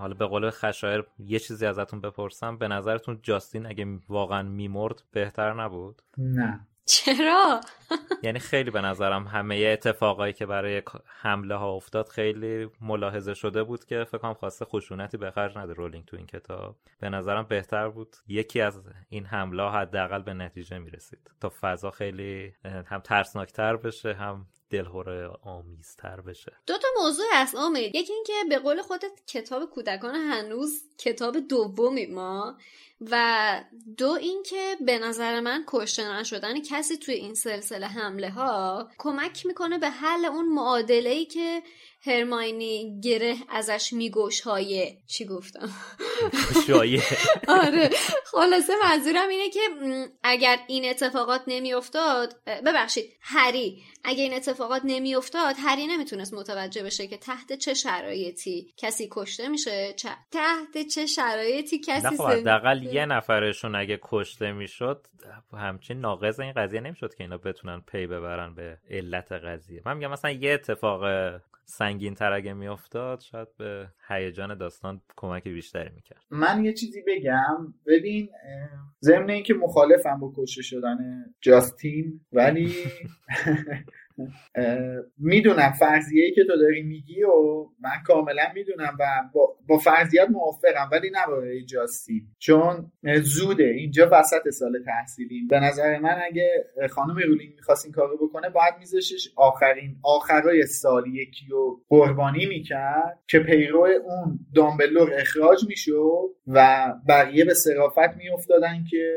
حالا 0.00 0.14
به 0.14 0.26
قول 0.26 0.50
خشایر 0.50 1.04
یه 1.18 1.38
چیزی 1.38 1.66
ازتون 1.66 2.00
بپرسم 2.00 2.58
به 2.58 2.68
نظرتون 2.68 3.20
جاستین 3.22 3.66
اگه 3.66 3.86
واقعا 4.08 4.42
میمرد 4.42 5.02
بهتر 5.12 5.52
نبود؟ 5.52 6.02
نه. 6.18 6.66
چرا؟ 6.84 7.60
یعنی 8.22 8.38
خیلی 8.38 8.70
به 8.70 8.80
نظرم 8.80 9.26
همه 9.26 9.56
اتفاقایی 9.56 10.32
که 10.32 10.46
برای 10.46 10.82
حمله 11.06 11.54
ها 11.54 11.70
افتاد 11.72 12.08
خیلی 12.08 12.70
ملاحظه 12.80 13.34
شده 13.34 13.62
بود 13.62 13.84
که 13.84 14.04
فکر 14.04 14.18
کنم 14.18 14.34
خواسته 14.34 14.64
خشونتی 14.64 15.16
به 15.16 15.30
خرج 15.30 15.58
نده 15.58 15.72
رولینگ 15.72 16.04
تو 16.04 16.16
این 16.16 16.26
کتاب. 16.26 16.76
به 17.00 17.08
نظرم 17.08 17.46
بهتر 17.48 17.88
بود 17.88 18.16
یکی 18.28 18.60
از 18.60 18.82
این 19.08 19.26
حمله 19.26 19.62
ها 19.62 19.70
حداقل 19.70 20.22
به 20.22 20.34
نتیجه 20.34 20.78
می‌رسید. 20.78 21.30
تا 21.40 21.52
فضا 21.60 21.90
خیلی 21.90 22.52
هم 22.64 23.00
ترسناکتر 23.00 23.76
بشه 23.76 24.14
هم 24.14 24.46
دلهوره 24.70 25.30
آمیزتر 25.42 26.20
بشه. 26.20 26.52
دو 26.66 26.78
تا 26.78 26.88
موضوع 27.02 27.26
هست 27.32 27.54
امید 27.54 27.94
یکی 27.94 28.12
اینکه 28.12 28.32
به 28.48 28.58
قول 28.58 28.82
خودت 28.82 29.26
کتاب 29.26 29.70
کودکان 29.70 30.14
هنوز 30.14 30.82
کتاب 30.98 31.38
دومی 31.38 32.06
ما 32.06 32.58
و 33.00 33.64
دو 33.96 34.10
اینکه 34.10 34.76
به 34.86 34.98
نظر 34.98 35.40
من 35.40 35.64
کشته 35.66 36.12
نشدن 36.12 36.62
کسی 36.62 36.96
توی 36.96 37.14
این 37.14 37.34
سلسله 37.34 37.86
حمله 37.86 38.30
ها 38.30 38.90
کمک 38.98 39.46
می‌کنه 39.46 39.78
به 39.78 39.90
حل 39.90 40.24
اون 40.24 40.48
معادله 40.48 41.10
ای 41.10 41.24
که 41.24 41.62
هرماینی 42.02 43.00
گره 43.04 43.36
ازش 43.48 43.92
میگوشایه 43.92 44.98
چی 45.06 45.24
گفتم؟ 45.24 45.68
شایه 46.66 47.02
آره. 47.62 47.90
خلاصه 48.26 48.72
منظورم 48.82 49.28
اینه 49.28 49.50
که 49.50 49.60
اگر 50.22 50.58
این 50.68 50.84
اتفاقات 50.90 51.42
نمیافتاد 51.46 52.34
ببخشید 52.46 53.16
هری. 53.20 53.82
اگر 54.04 54.22
این 54.22 54.34
اتفاقات 54.34 54.82
نمیافتاد 54.84 55.56
هری 55.58 55.86
نمی‌تونست 55.86 56.34
متوجه 56.34 56.82
بشه 56.82 57.06
که 57.06 57.16
تحت 57.16 57.52
چه 57.52 57.74
شرایطی 57.74 58.74
کسی 58.76 59.08
کشته 59.12 59.48
میشه. 59.48 59.94
تحت 60.30 60.88
چه 60.94 61.06
شرایطی 61.06 61.78
کسی 61.78 62.16
خب، 62.16 62.22
حداقل 62.22 62.82
یه 62.82 63.06
نفرشون 63.06 63.74
اگه 63.74 63.98
کشته 64.02 64.52
می‌شد 64.52 65.06
همچین 65.52 66.00
ناقض 66.00 66.40
این 66.40 66.52
قضیه 66.52 66.80
نمی‌شد 66.80 67.14
که 67.14 67.24
اینا 67.24 67.38
بتونن 67.38 67.80
پی 67.80 68.06
ببرن 68.06 68.54
به 68.54 68.78
علت 68.90 69.32
قضیه. 69.32 69.82
من 69.86 69.96
میگم 69.96 70.10
مثلا 70.10 70.30
یه 70.30 70.52
اتفاق 70.52 71.02
سنگین 71.70 72.14
تر 72.14 72.32
اگه 72.32 72.52
میافتاد 72.52 73.20
شاید 73.20 73.48
به 73.58 73.88
هیجان 74.08 74.58
داستان 74.58 75.00
کمک 75.16 75.44
بیشتری 75.48 75.90
می‌کرد. 75.94 76.20
من 76.30 76.64
یه 76.64 76.72
چیزی 76.72 77.02
بگم. 77.06 77.74
ببین 77.86 78.28
ضمن 79.00 79.30
اینکه 79.30 79.54
مخالفم 79.54 80.20
با 80.20 80.32
کشته 80.36 80.62
شدن 80.62 81.24
جاستین 81.40 82.20
ولی 82.32 82.74
می‌دونم 85.18 85.72
فرضیه 85.78 86.30
که 86.34 86.44
تو 86.44 86.56
داری 86.56 86.82
میگی 86.82 87.22
و 87.22 87.66
من 87.80 88.02
کاملا 88.06 88.42
می‌دونم 88.54 88.96
و 89.00 89.04
با, 89.34 89.56
با 89.68 89.78
فرضیت 89.78 90.28
موافقم 90.30 90.88
ولی 90.92 91.10
نه 91.10 91.64
جاستین 91.64 92.22
چون 92.38 92.92
زوده. 93.22 93.64
اینجا 93.64 94.08
وسط 94.12 94.48
سال 94.50 94.82
تحصیلیم. 94.86 95.48
به 95.48 95.60
نظر 95.60 95.98
من 95.98 96.18
اگه 96.30 96.50
خانم 96.90 97.16
رولینگ 97.16 97.54
می‌خواست 97.56 97.84
این 97.84 97.94
کارو 97.94 98.26
بکنه 98.26 98.50
باید 98.50 98.74
میذاشش 98.78 99.28
آخرین 99.36 99.96
آخرای 100.02 100.66
سال 100.66 101.06
یکی 101.06 101.46
رو 101.50 101.80
قربانی 101.88 102.46
می‌کرد 102.46 103.18
که 103.28 103.38
پیرو 103.38 103.88
اون 104.04 104.38
دامبلور 104.54 105.14
اخراج 105.14 105.58
می‌شد 105.68 106.30
و 106.46 106.92
بقیه 107.08 107.44
به 107.44 107.54
صرافت 107.54 108.16
میافتادن 108.16 108.84
که 108.90 109.16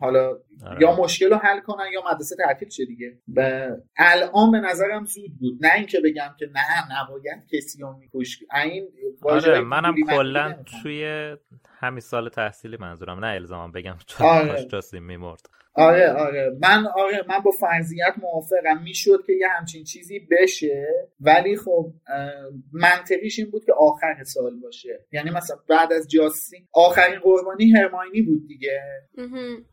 حالا 0.00 0.38
آره. 0.66 0.82
یا 0.82 0.96
مشکل 0.96 1.30
رو 1.30 1.36
حل 1.36 1.60
کنن 1.60 1.84
یا 1.92 2.02
مدرسه 2.12 2.36
تعطیل 2.36 2.68
شه 2.68 2.84
دیگه. 2.84 3.18
الان 3.96 4.50
به 4.52 4.58
نظرم 4.58 5.04
زود 5.04 5.38
بود. 5.40 5.66
نه 5.66 5.74
اینکه 5.74 6.00
بگم 6.04 6.34
که 6.38 6.46
نه 6.54 7.00
نباید 7.00 7.46
کسی 7.52 7.82
رو 7.82 7.96
میکش. 7.96 8.42
این 8.64 8.88
آره 9.22 9.60
منم 9.60 9.94
کلا 10.08 10.56
توی 10.82 11.36
همین 11.78 12.00
سال 12.00 12.28
تحصیلی 12.28 12.76
منظورم. 12.80 13.24
نه 13.24 13.26
الزامم 13.26 13.72
بگم 13.72 13.96
چون 14.06 14.26
آره. 14.26 14.66
میمرد. 14.92 15.46
آره 15.78 16.12
آره. 16.12 16.56
من 16.62 16.86
آره 16.86 17.24
من 17.28 17.38
با 17.38 17.50
فرضیت 17.50 18.14
موافقم. 18.22 18.82
می‌شد 18.82 19.18
که 19.26 19.32
یه 19.32 19.48
همچین 19.58 19.84
چیزی 19.84 20.28
بشه 20.30 20.86
ولی 21.20 21.56
خب 21.56 21.92
منطقیش 22.72 23.38
این 23.38 23.50
بود 23.50 23.64
که 23.64 23.72
آخر 23.72 24.24
سال 24.24 24.60
باشه. 24.62 25.00
یعنی 25.12 25.30
مثلا 25.30 25.56
بعد 25.68 25.92
از 25.92 26.08
جاسی 26.08 26.56
آخرین 26.72 27.18
قربانی 27.20 27.70
هرماینی 27.70 28.22
بود 28.22 28.48
دیگه. 28.48 28.80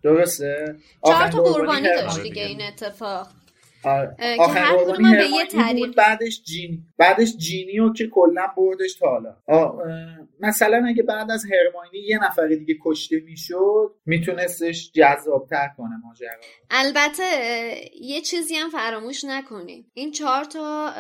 درسته؟ 0.04 0.76
چهار 1.06 1.28
تا 1.28 1.44
قربانی 1.44 1.88
داشت 1.88 2.22
دیگه 2.24 2.44
این 2.44 2.62
اتفاق. 2.62 3.28
آره. 3.86 4.16
که 4.20 4.44
هر 4.44 4.78
به 5.18 5.26
یه 5.38 5.46
تعریف 5.46 5.96
بعدش 5.96 6.42
جینی 6.44 6.84
بعدش 6.98 7.38
جینیو 7.38 7.94
که 7.94 8.08
کلا 8.08 8.48
بردش 8.58 8.94
تا 8.94 9.08
حالا. 9.08 9.36
مثلا 10.40 10.86
اگه 10.88 11.04
بعد 11.04 11.32
از 11.32 11.46
هرماینی 11.46 12.00
یه 12.08 12.20
نفر 12.24 12.48
دیگه 12.48 12.76
کشته 12.86 13.20
می‌شد 13.20 13.96
میتونستش 14.06 14.92
جذابتر 14.92 15.68
کنه 15.78 15.96
ماجرا. 16.04 16.30
البته 16.70 17.24
یه 18.02 18.22
چیزی 18.22 18.56
هم 18.56 18.70
فراموش 18.70 19.24
نکنیم 19.24 19.92
این 19.94 20.12
چهار 20.12 20.44
تا 20.44 20.92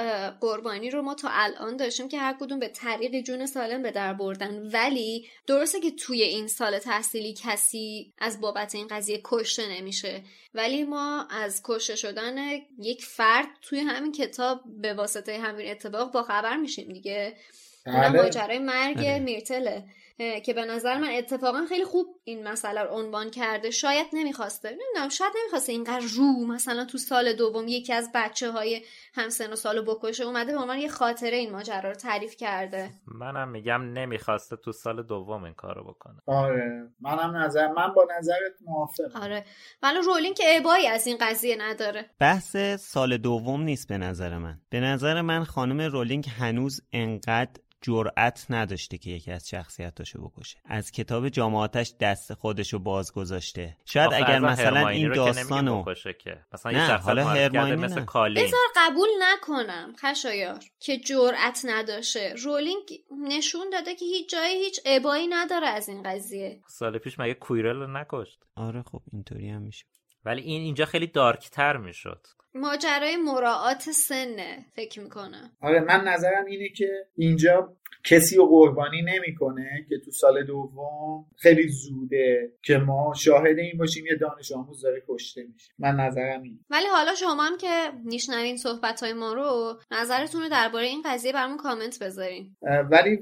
قربانی 0.41 0.89
رو 0.89 1.01
ما 1.01 1.13
تا 1.13 1.27
الان 1.31 1.77
داشتیم 1.77 2.07
که 2.07 2.19
هر 2.19 2.35
کدوم 2.39 2.59
به 2.59 2.67
طریق 2.67 3.21
جون 3.21 3.45
سالم 3.45 3.81
به 3.81 3.91
در 3.91 4.13
بردن. 4.13 4.69
ولی 4.73 5.25
درسته 5.47 5.79
که 5.79 5.91
توی 5.91 6.21
این 6.21 6.47
سال 6.47 6.79
تحصیلی 6.79 7.33
کسی 7.33 8.13
از 8.17 8.41
بابت 8.41 8.75
این 8.75 8.87
قضیه 8.87 9.21
کشته 9.23 9.63
نمیشه. 9.71 10.21
ولی 10.53 10.83
ما 10.83 11.27
از 11.41 11.61
کشته 11.65 11.95
شدن 11.95 12.35
یک 12.79 13.05
فرد 13.05 13.47
توی 13.61 13.79
همین 13.79 14.11
کتاب 14.11 14.61
به 14.81 14.93
واسطه 14.93 15.37
همین 15.37 15.71
اتفاق 15.71 16.11
با 16.11 16.23
خبر 16.23 16.57
میشیم 16.57 16.93
دیگه 16.93 17.35
بله. 17.85 18.21
ماجرای 18.21 18.59
مرگ 18.59 18.97
بله. 18.97 19.19
میرتله 19.19 19.83
که 20.17 20.53
به 20.53 20.65
نظر 20.65 20.97
من 20.97 21.09
اتفاقا 21.09 21.65
خیلی 21.69 21.85
خوب 21.85 22.07
این 22.23 22.47
مسئله 22.47 22.81
رو 22.81 22.89
عنوان 22.89 23.29
کرده. 23.29 23.71
شاید 23.71 24.07
نمی‌خواسته. 24.13 24.69
نمی‌دونم 24.69 25.09
شاید 25.09 25.33
نمی‌خواسته 25.41 25.71
اینقدر 25.71 26.05
رو 26.15 26.45
مثلا 26.47 26.85
تو 26.85 26.97
سال 26.97 27.33
دوم 27.33 27.67
یکی 27.67 27.93
از 27.93 28.11
بچه 28.15 28.51
های 28.51 28.81
همسن 29.13 29.53
و 29.53 29.55
سالو 29.55 29.83
بکشه 29.83 30.23
اومده 30.23 30.51
به 30.51 30.59
عنوان 30.59 30.77
یه 30.77 30.87
خاطره 30.87 31.37
این 31.37 31.51
ماجرا 31.51 31.89
رو 31.89 31.95
تعریف 31.95 32.35
کرده. 32.35 32.89
منم 33.07 33.49
میگم 33.49 33.81
نمی‌خواسته 33.81 34.55
تو 34.55 34.71
سال 34.71 35.03
دوم 35.03 35.43
این 35.43 35.53
کارو 35.53 35.83
بکنه. 35.83 36.15
آره 36.25 36.89
منم 36.99 37.37
نظر 37.37 37.67
من 37.67 37.93
با 37.93 38.07
نظرت 38.17 38.53
موافقم. 38.61 39.21
آره. 39.21 39.45
ولی 39.83 39.99
رولینگ 40.05 40.35
که 40.35 40.43
ابایی 40.57 40.87
از 40.87 41.07
این 41.07 41.17
قضیه 41.21 41.55
نداره. 41.59 42.09
بحث 42.19 42.57
سال 42.79 43.17
دوم 43.17 43.61
نیست 43.61 43.87
به 43.87 43.97
نظر 43.97 44.37
من. 44.37 44.59
به 44.69 44.79
نظر 44.79 45.21
من 45.21 45.43
خانم 45.43 45.81
رولینگ 45.81 46.25
هنوز 46.39 46.81
انقدر 46.93 47.61
جرأت 47.85 48.45
نداشته 48.49 48.97
که 48.97 49.09
یکی 49.09 49.31
از 49.31 49.49
شخصیتاشو 49.49 50.27
بکشه. 50.27 50.57
از 50.65 50.91
کتاب 50.91 51.29
جامعاتش 51.29 51.93
دست 51.99 52.33
خودشو 52.33 52.79
باز 52.79 53.13
گذاشته 53.13 53.77
شاید 53.85 54.13
اگر 54.13 54.39
مثلا 54.39 54.87
این 54.87 55.13
داستانو 55.13 55.83
که. 56.23 56.45
مثلا 56.53 56.71
نه 56.71 56.97
حالا 56.97 57.25
هرماینی 57.25 57.75
مثل 57.75 58.05
کالین 58.05 58.43
بذار 58.43 58.59
قبول 58.75 59.09
نکنم 59.21 59.93
خشایار 60.01 60.59
که 60.79 60.97
جرأت 60.97 61.61
نداشه 61.63 62.33
رولینگ 62.43 62.83
نشون 63.27 63.69
داده 63.69 63.95
که 63.95 64.05
هیچ 64.05 64.29
جایی 64.29 64.55
هیچ 64.55 64.79
ابایی 64.85 65.27
نداره 65.27 65.67
از 65.67 65.89
این 65.89 66.03
قضیه. 66.03 66.61
سال 66.67 66.97
پیش 66.97 67.19
مگه 67.19 67.33
کویرل 67.33 67.75
رو 67.75 67.87
نکشت؟ 67.87 68.39
آره 68.55 68.83
خب 68.83 69.01
اینطوری 69.11 69.49
هم 69.49 69.61
میشه. 69.61 69.85
ولی 70.25 70.41
این 70.41 70.61
اینجا 70.61 70.85
خیلی 70.85 71.07
دارکتر 71.07 71.77
می‌شد. 71.77 72.27
ماجرای 72.55 73.17
مراعات 73.17 73.81
سنه 73.81 74.65
فکر 74.75 74.99
می‌کنم. 74.99 75.51
آره 75.61 75.79
من 75.79 76.07
نظرم 76.07 76.45
اینه 76.45 76.69
که 76.69 77.05
اینجا 77.15 77.75
کسی 78.03 78.35
رو 78.35 78.45
قربانی 78.45 79.01
نمی‌کنه 79.01 79.85
که 79.89 79.95
تو 80.05 80.11
سال 80.11 80.43
دوم 80.43 81.25
خیلی 81.37 81.67
زوده 81.67 82.51
که 82.63 82.77
ما 82.77 83.13
شاهد 83.17 83.57
این 83.57 83.77
باشیم 83.77 84.05
یه 84.05 84.15
دانش 84.15 84.51
آموز 84.51 84.81
داره 84.81 85.03
کشته 85.07 85.43
میشه. 85.53 85.71
من 85.79 85.95
نظرم 85.95 86.41
این 86.41 86.59
ولی 86.69 86.85
حالا 86.85 87.15
شما 87.15 87.43
هم 87.43 87.57
که 87.57 87.91
میشنوین 88.03 88.57
صحبت 88.57 89.03
های 89.03 89.13
ما 89.13 89.33
رو 89.33 89.79
نظرتون 89.91 90.41
رو 90.41 90.49
درباره 90.49 90.85
این 90.85 91.01
قضیه 91.05 91.33
برامون 91.33 91.57
کامنت 91.57 92.03
بذارین. 92.03 92.55
ولی 92.91 93.19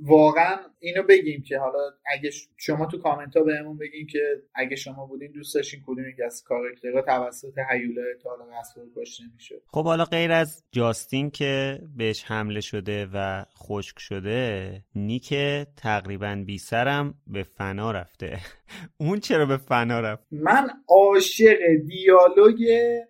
واقعا 0.00 0.58
اینو 0.80 1.02
بگیم 1.02 1.42
که 1.42 1.58
حالا 1.58 1.90
اگه 2.06 2.30
شما 2.56 2.86
تو 2.86 2.98
کامنت 2.98 3.36
ها 3.36 3.42
بهمون 3.42 3.78
بگین 3.78 4.06
که 4.06 4.42
اگه 4.54 4.76
شما 4.76 5.06
بودین 5.06 5.32
دوست 5.32 5.54
داشتین 5.54 5.80
کدوم 5.86 6.08
یک 6.08 6.16
از 6.26 6.42
کاراکترها 6.46 7.02
توسط 7.02 7.58
هیولا 7.70 8.02
تا 8.22 8.36
رسول 8.60 8.84
کشته 8.96 9.24
میشه 9.34 9.54
خب 9.66 9.84
حالا 9.84 10.04
غیر 10.04 10.32
از 10.32 10.64
جاستین 10.72 11.30
که 11.30 11.80
بهش 11.96 12.24
حمله 12.24 12.60
شده 12.60 13.08
و 13.14 13.44
خشک 13.58 13.98
شده 13.98 14.82
نیک 14.94 15.34
تقریبا 15.76 16.42
بی 16.46 16.58
سرم 16.58 17.14
به 17.26 17.42
فنا 17.42 17.90
رفته. 17.90 18.38
اون 19.00 19.20
چرا 19.20 19.46
به 19.46 19.56
فنا 19.56 20.00
رفت؟ 20.00 20.26
من 20.30 20.70
عاشق 20.88 21.58
دیالوگ 21.86 22.64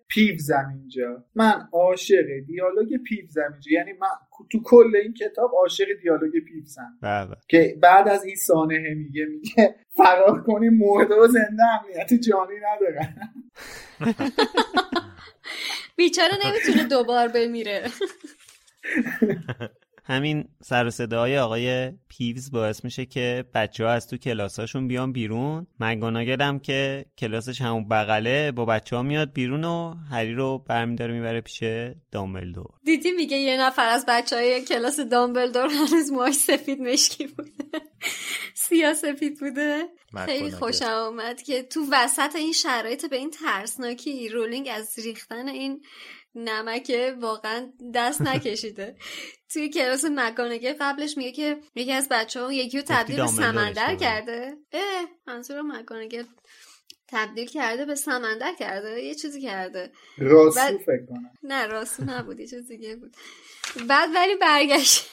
پیوزم 0.07 0.73
اینجا. 0.79 1.23
من 1.35 1.67
عاشق 1.73 2.25
دیالوگ 2.47 2.97
پیوزم 3.03 3.49
اینجا. 3.51 3.71
یعنی 3.71 3.91
من 3.93 4.07
تو 4.51 4.59
کل 4.63 4.95
این 5.03 5.13
کتاب 5.13 5.51
عاشق 5.61 5.85
دیالوگ 6.03 6.31
پیوزم 6.31 6.97
بله. 7.01 7.35
که 7.47 7.77
بعد 7.81 8.07
از 8.07 8.25
این 8.25 8.35
سانحه 8.35 8.93
میگه 8.93 9.25
میگه 9.25 9.75
فرار 9.97 10.43
کنی 10.43 10.69
مرده 10.69 11.15
و 11.15 11.27
زنده 11.27 11.63
امنیت 11.79 12.13
جانی 12.13 12.55
ندارن. 12.63 13.15
بیچاره 15.95 16.33
نمی‌تونه 16.45 16.83
دوبار 16.87 17.27
بمیره. 17.27 17.89
همین 20.05 20.47
سر 20.63 20.89
صدای 20.89 21.39
آقای 21.39 21.91
پیوز 22.09 22.51
باعث 22.51 22.83
میشه 22.83 23.05
که 23.05 23.45
بچه 23.53 23.85
ها 23.85 23.91
از 23.91 24.07
تو 24.07 24.17
کلاساشون 24.17 24.87
بیان 24.87 25.11
بیرون. 25.11 25.67
مگاناگل 25.79 26.57
که 26.57 27.05
کلاسش 27.17 27.61
همون 27.61 27.87
بغله 27.87 28.51
با 28.51 28.65
بچه 28.65 28.95
ها 28.95 29.01
میاد 29.01 29.33
بیرون 29.33 29.63
و 29.63 29.93
هری 30.11 30.33
رو 30.33 30.57
برمیداره 30.57 31.13
می‌بره 31.13 31.41
پیش 31.41 31.63
دامبلدور. 32.11 32.69
دیدی 32.85 33.11
میگه 33.11 33.37
یه 33.37 33.61
نفر 33.61 33.89
از 33.89 34.05
بچه 34.07 34.35
های 34.35 34.65
کلاس 34.65 34.99
دامبلدور 34.99 35.67
هنوز 35.69 36.11
موهاش 36.11 36.35
سفید 36.35 36.81
مشکی 36.81 37.27
بوده. 37.27 37.92
سیاه 38.53 38.93
سفید 38.93 39.39
بوده 39.39 39.89
خیلی 40.25 40.51
خوشم 40.51 40.85
آمد 40.85 41.41
که 41.41 41.63
تو 41.63 41.87
وسط 41.91 42.35
این 42.35 42.53
شرایط 42.53 43.05
به 43.05 43.15
این 43.15 43.31
ترسناکی 43.31 44.29
رولینگ 44.29 44.69
از 44.71 44.99
ریختن 44.99 45.49
این 45.49 45.81
نمکه 46.35 47.15
واقعا 47.19 47.71
دست 47.93 48.21
نکشیده. 48.27 48.95
توی 49.49 49.69
کلاس 49.69 50.05
مکانگه 50.05 50.75
قبلش 50.79 51.17
میگه 51.17 51.31
که 51.31 51.59
یکی 51.75 51.91
از 51.91 52.07
بچه 52.11 52.41
ها 52.41 52.53
یکی 52.53 52.77
رو 52.77 52.83
تبدیل 52.87 53.15
به 53.15 53.27
سمندر 53.27 53.95
کرده. 53.95 54.57
اه 54.71 55.07
منظور 55.27 55.61
مکانگه 55.61 56.25
تبدیل 57.07 57.47
کرده 57.47 57.85
به 57.85 57.95
سمندر 57.95 58.53
کرده. 58.59 59.03
یه 59.03 59.15
چیزی 59.15 59.41
کرده. 59.41 59.91
راسو 60.17 60.77
فکر 60.77 61.05
کنم. 61.09 61.31
نه 61.43 61.65
راسو 61.65 62.03
نبود 62.03 62.39
یه 62.39 62.47
چیز 62.47 62.67
دیگه 62.67 62.95
بود. 62.95 63.15
بعد 63.87 64.09
ولی 64.15 64.35
برگشت. 64.35 65.09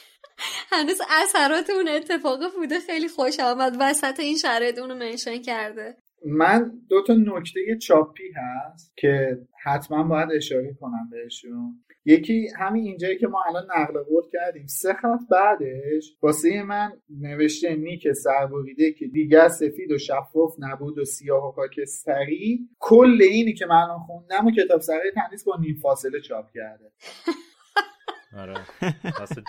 هنوز 0.71 1.01
اثرات 1.23 1.69
اون 1.69 1.87
اتفاق 1.87 2.39
بوده 2.55 2.79
خیلی 2.79 3.07
خوش 3.07 3.39
آمد. 3.39 3.77
وسط 3.79 4.19
این 4.19 4.37
شرایط 4.37 4.79
اونو 4.79 4.95
منشن 4.95 5.41
کرده. 5.41 5.95
من 6.25 6.71
دو 6.89 7.03
تا 7.03 7.13
نکته 7.13 7.77
چاپی 7.81 8.31
هست 8.35 8.93
که 8.97 9.37
حتما 9.63 10.03
باید 10.03 10.29
اشاره 10.31 10.73
کنم 10.79 11.09
بهشون. 11.11 11.83
یکی 12.05 12.47
همین 12.59 12.83
اینجایی 12.83 13.17
که 13.17 13.27
ما 13.27 13.43
الان 13.49 13.63
نقل 13.77 14.03
قول 14.03 14.23
کردیم. 14.33 14.67
سه 14.67 14.93
خط 14.93 15.19
بعدش 15.31 16.15
واسه 16.21 16.63
من 16.63 16.91
نوشته 17.09 17.75
نیک 17.75 18.13
سربریده 18.13 18.91
که 18.91 19.07
دیگر 19.07 19.47
سفید 19.47 19.91
و 19.91 19.97
شفاف 19.97 20.55
نبود 20.59 20.97
و 20.97 21.05
سیاه 21.05 21.47
و 21.47 21.51
خاکستری. 21.51 22.69
کل 22.79 23.17
اینی 23.21 23.53
که 23.53 23.65
من 23.65 23.75
الان 23.75 23.99
خوندم 23.99 24.45
و 24.45 24.51
کتاب 24.51 24.81
سرای 24.81 25.11
تندیس 25.15 25.43
با 25.43 25.57
نیم 25.59 25.75
فاصله 25.81 26.21
چاپ 26.21 26.45
کرده. 26.53 26.91
آره. 28.41 28.53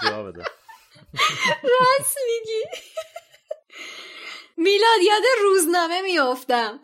جواب 0.02 0.28
بده. 0.28 0.42
راست 1.62 2.18
میگی. 2.26 2.64
میلاد 4.56 5.00
یاد 5.06 5.22
روزنامه 5.42 6.02
میافتم. 6.02 6.80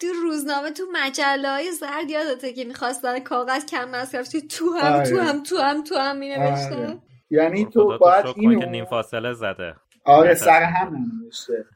تو 0.00 0.06
روزنامه 0.22 0.70
تو 0.70 0.82
مجله 0.92 1.48
های 1.48 1.72
زرد 1.72 2.10
یادته 2.10 2.52
که 2.52 2.64
می‌خواستن 2.64 3.18
کاغذ 3.18 3.66
کم 3.66 3.90
مصرف 3.90 4.28
تو 4.50 4.72
هم 4.72 5.02
تو 5.02 5.20
هم 5.20 5.42
تو 5.42 5.58
هم 5.58 5.84
تو 5.84 5.94
هم 5.98 6.16
مینوشتن. 6.16 7.02
یعنی 7.30 7.66
تو 7.66 7.98
باید 7.98 8.26
اینو 8.36 8.70
نیم 8.70 8.84
فاصله 8.84 9.32
زده. 9.32 9.76
آره 10.04 10.34
سر 10.34 10.62
هم 10.62 10.96
ننوشته 10.96 11.66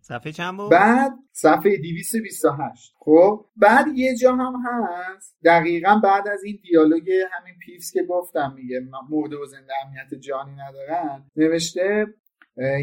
صفحه 0.00 0.32
چند 0.32 0.56
بود؟ 0.56 0.70
بعد 0.70 1.12
صفحه 1.32 1.76
228 1.76 2.94
خب؟ 2.98 3.46
بعد 3.56 3.86
یه 3.94 4.16
جا 4.16 4.36
هم 4.36 4.54
هست. 4.66 5.36
دقیقا 5.44 6.00
بعد 6.04 6.28
از 6.28 6.44
این 6.44 6.58
دیالوگ 6.62 7.10
همین 7.10 7.54
پیفس 7.66 7.92
که 7.92 8.02
گفتم 8.02 8.54
میگه 8.56 8.80
مرده 9.10 9.36
و 9.36 9.46
زنده 9.46 9.72
امنیت 9.86 10.14
جانی 10.14 10.52
ندارن. 10.52 11.30
نوشته 11.36 12.06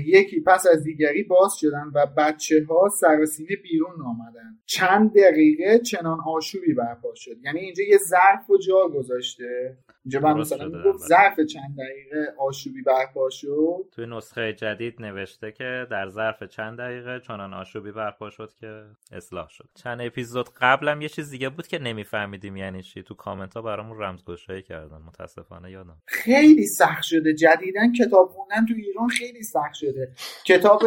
یکی 0.06 0.42
پس 0.42 0.68
از 0.74 0.84
دیگری 0.84 1.24
باز 1.24 1.54
شدن 1.60 1.92
و 1.96 2.06
بچه 2.18 2.66
ها 2.70 2.90
سراسیمه 2.90 3.56
بیرون 3.64 4.02
آمدن. 4.06 4.60
چند 4.66 5.14
دقیقه 5.14 5.80
چنان 5.80 6.20
آشوبی 6.28 6.74
برپا 6.74 7.10
شد. 7.16 7.38
یعنی 7.44 7.60
اینجا 7.60 7.84
یه 7.84 7.98
ظرف 7.98 8.50
و 8.50 8.58
جا 8.58 8.88
گذاشته. 8.88 9.78
اینجا 10.06 10.20
من 10.20 10.40
مثلا 10.40 10.70
گفت 10.86 11.00
ظرف 11.00 11.40
چند 11.40 11.78
دقیقه 11.78 12.34
آشوبی 12.40 12.82
برپا 12.82 13.30
شد. 13.30 13.86
توی 13.92 14.06
نسخه 14.06 14.54
جدید 14.54 15.02
نوشته 15.02 15.52
که 15.52 15.88
در 15.92 16.08
ظرف 16.08 16.44
چند 16.44 16.78
دقیقه 16.78 17.20
چنان 17.28 17.54
آشوبی 17.54 17.92
برپا 17.92 18.30
شد 18.30 18.54
که 18.62 18.84
اصلاح 19.12 19.50
شد. 19.50 19.70
چند 19.84 20.02
اپیزود 20.02 20.50
قبلم 20.62 21.02
یه 21.02 21.10
چیز 21.10 21.30
دیگه 21.32 21.50
بود 21.50 21.68
که 21.68 21.80
نمیفهمیدیم 21.80 22.58
یعنی 22.58 22.84
چی. 22.84 23.04
تو 23.04 23.16
کامنت 23.16 23.54
ها 23.54 23.62
برامون 23.62 24.00
رمزگشایی 24.00 24.62
کردن 24.62 24.98
متاسفانه 24.98 25.72
یادم. 25.72 25.98
خیلی 26.06 26.68
سخت 26.68 27.04
شده. 27.04 27.34
جدیدن 27.34 27.94
کتاب 27.94 28.30
خوندن 28.30 28.66
تو 28.66 28.74
ایران 28.78 29.08
خیلی 29.08 29.44
سخت 29.44 29.74
شده. 29.74 30.14
کتاب 30.46 30.82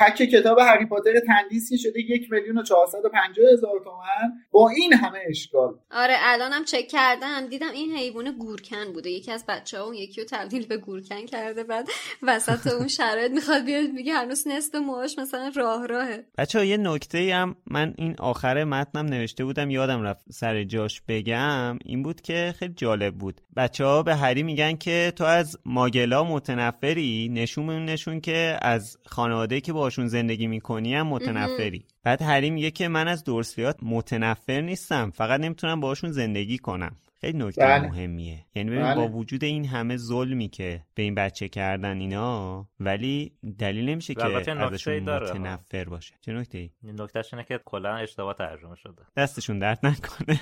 پک 0.00 0.14
کتاب 0.14 0.58
هری 0.58 0.86
پاتر 0.86 1.20
تندیسی 1.26 1.78
شده 1.78 2.00
یک 2.00 2.32
میلیون 2.32 2.58
و 2.58 2.62
پنجاه 3.12 3.52
هزار 3.52 3.80
تومن. 3.84 4.32
با 4.50 4.68
این 4.68 4.92
همه 4.92 5.18
اشکال. 5.28 5.78
آره 5.90 6.14
الانم 6.20 6.64
چک 6.64 6.88
کردم 6.88 7.46
دیدم 7.46 7.70
این 7.74 7.96
حیوان 7.96 8.25
گورکن 8.32 8.92
بوده. 8.92 9.10
یکی 9.10 9.32
از 9.32 9.44
بچه 9.48 9.78
ها 9.78 9.84
اون 9.84 9.94
یکی 9.94 10.20
رو 10.20 10.26
تبدیل 10.30 10.66
به 10.66 10.76
گورکن 10.76 11.26
کرده 11.26 11.64
بعد 11.64 11.88
وسط 12.22 12.66
اون 12.66 12.88
شرایط 12.88 13.32
می‌خواد 13.32 13.64
بیاد 13.64 13.90
میگه 13.90 14.14
هنوز 14.14 14.48
نصف 14.48 14.74
موهاش 14.74 15.18
مثلا 15.18 15.52
راه 15.56 15.86
راهه. 15.86 16.24
بچه 16.38 16.58
ها 16.58 16.64
یه 16.64 16.76
نکته 16.76 17.34
هم 17.34 17.56
من 17.66 17.94
این 17.98 18.16
آخر 18.18 18.64
متنم 18.64 19.06
نوشته 19.06 19.44
بودم 19.44 19.70
یادم 19.70 20.02
رفت 20.02 20.24
سر 20.32 20.64
جاش 20.64 21.02
بگم 21.08 21.78
این 21.84 22.02
بود 22.02 22.20
که 22.20 22.54
خیلی 22.58 22.74
جالب 22.76 23.14
بود. 23.14 23.40
بچه 23.56 23.84
ها 23.84 24.02
به 24.02 24.14
هری 24.14 24.42
میگن 24.42 24.76
که 24.76 25.12
تو 25.16 25.24
از 25.24 25.58
ماگلا 25.64 26.24
متنفری؟ 26.24 27.28
نشون 27.32 27.84
نشون 27.84 28.20
که 28.20 28.58
از 28.62 28.98
خانواده 29.06 29.60
که 29.60 29.72
باشون 29.72 30.06
زندگی 30.08 30.46
می‌کنی 30.46 30.94
هم 30.94 31.06
متنفری. 31.06 31.84
بعد 32.02 32.22
هری 32.22 32.50
میگه 32.50 32.70
که 32.70 32.88
من 32.88 33.08
از 33.08 33.24
دورسلیات 33.24 33.76
متنفر 33.82 34.60
نیستم 34.60 35.10
فقط 35.10 35.40
نمی‌تونم 35.40 35.80
باشون 35.80 36.12
زندگی 36.12 36.58
کنم. 36.58 36.96
خیلی 37.20 37.38
نکته 37.38 37.60
بله. 37.60 37.88
مهمیه 37.88 38.46
یعنی 38.54 38.70
ببین 38.70 38.82
بله. 38.82 38.94
با 38.94 39.08
وجود 39.08 39.44
این 39.44 39.64
همه 39.64 39.96
ظلمی 39.96 40.48
که 40.48 40.82
به 40.94 41.02
این 41.02 41.14
بچه 41.14 41.48
کردن 41.48 42.00
اینا 42.00 42.68
ولی 42.80 43.32
دلیل 43.58 43.88
نمیشه 43.88 44.14
که 44.14 44.24
ازشون. 44.24 44.98
متنفر 44.98 45.84
باشه 45.84 46.14
چه 46.20 46.32
نکته 46.32 46.58
ای 46.58 46.70
این 46.82 47.00
نکتهش 47.00 47.34
اینه 47.34 47.44
که 47.44 47.60
کلا 47.64 47.96
اشتباه 47.96 48.34
ترجمه 48.34 48.76
شده 48.76 49.02
دستشون 49.16 49.58
درد 49.58 49.78
نکنه 49.82 50.40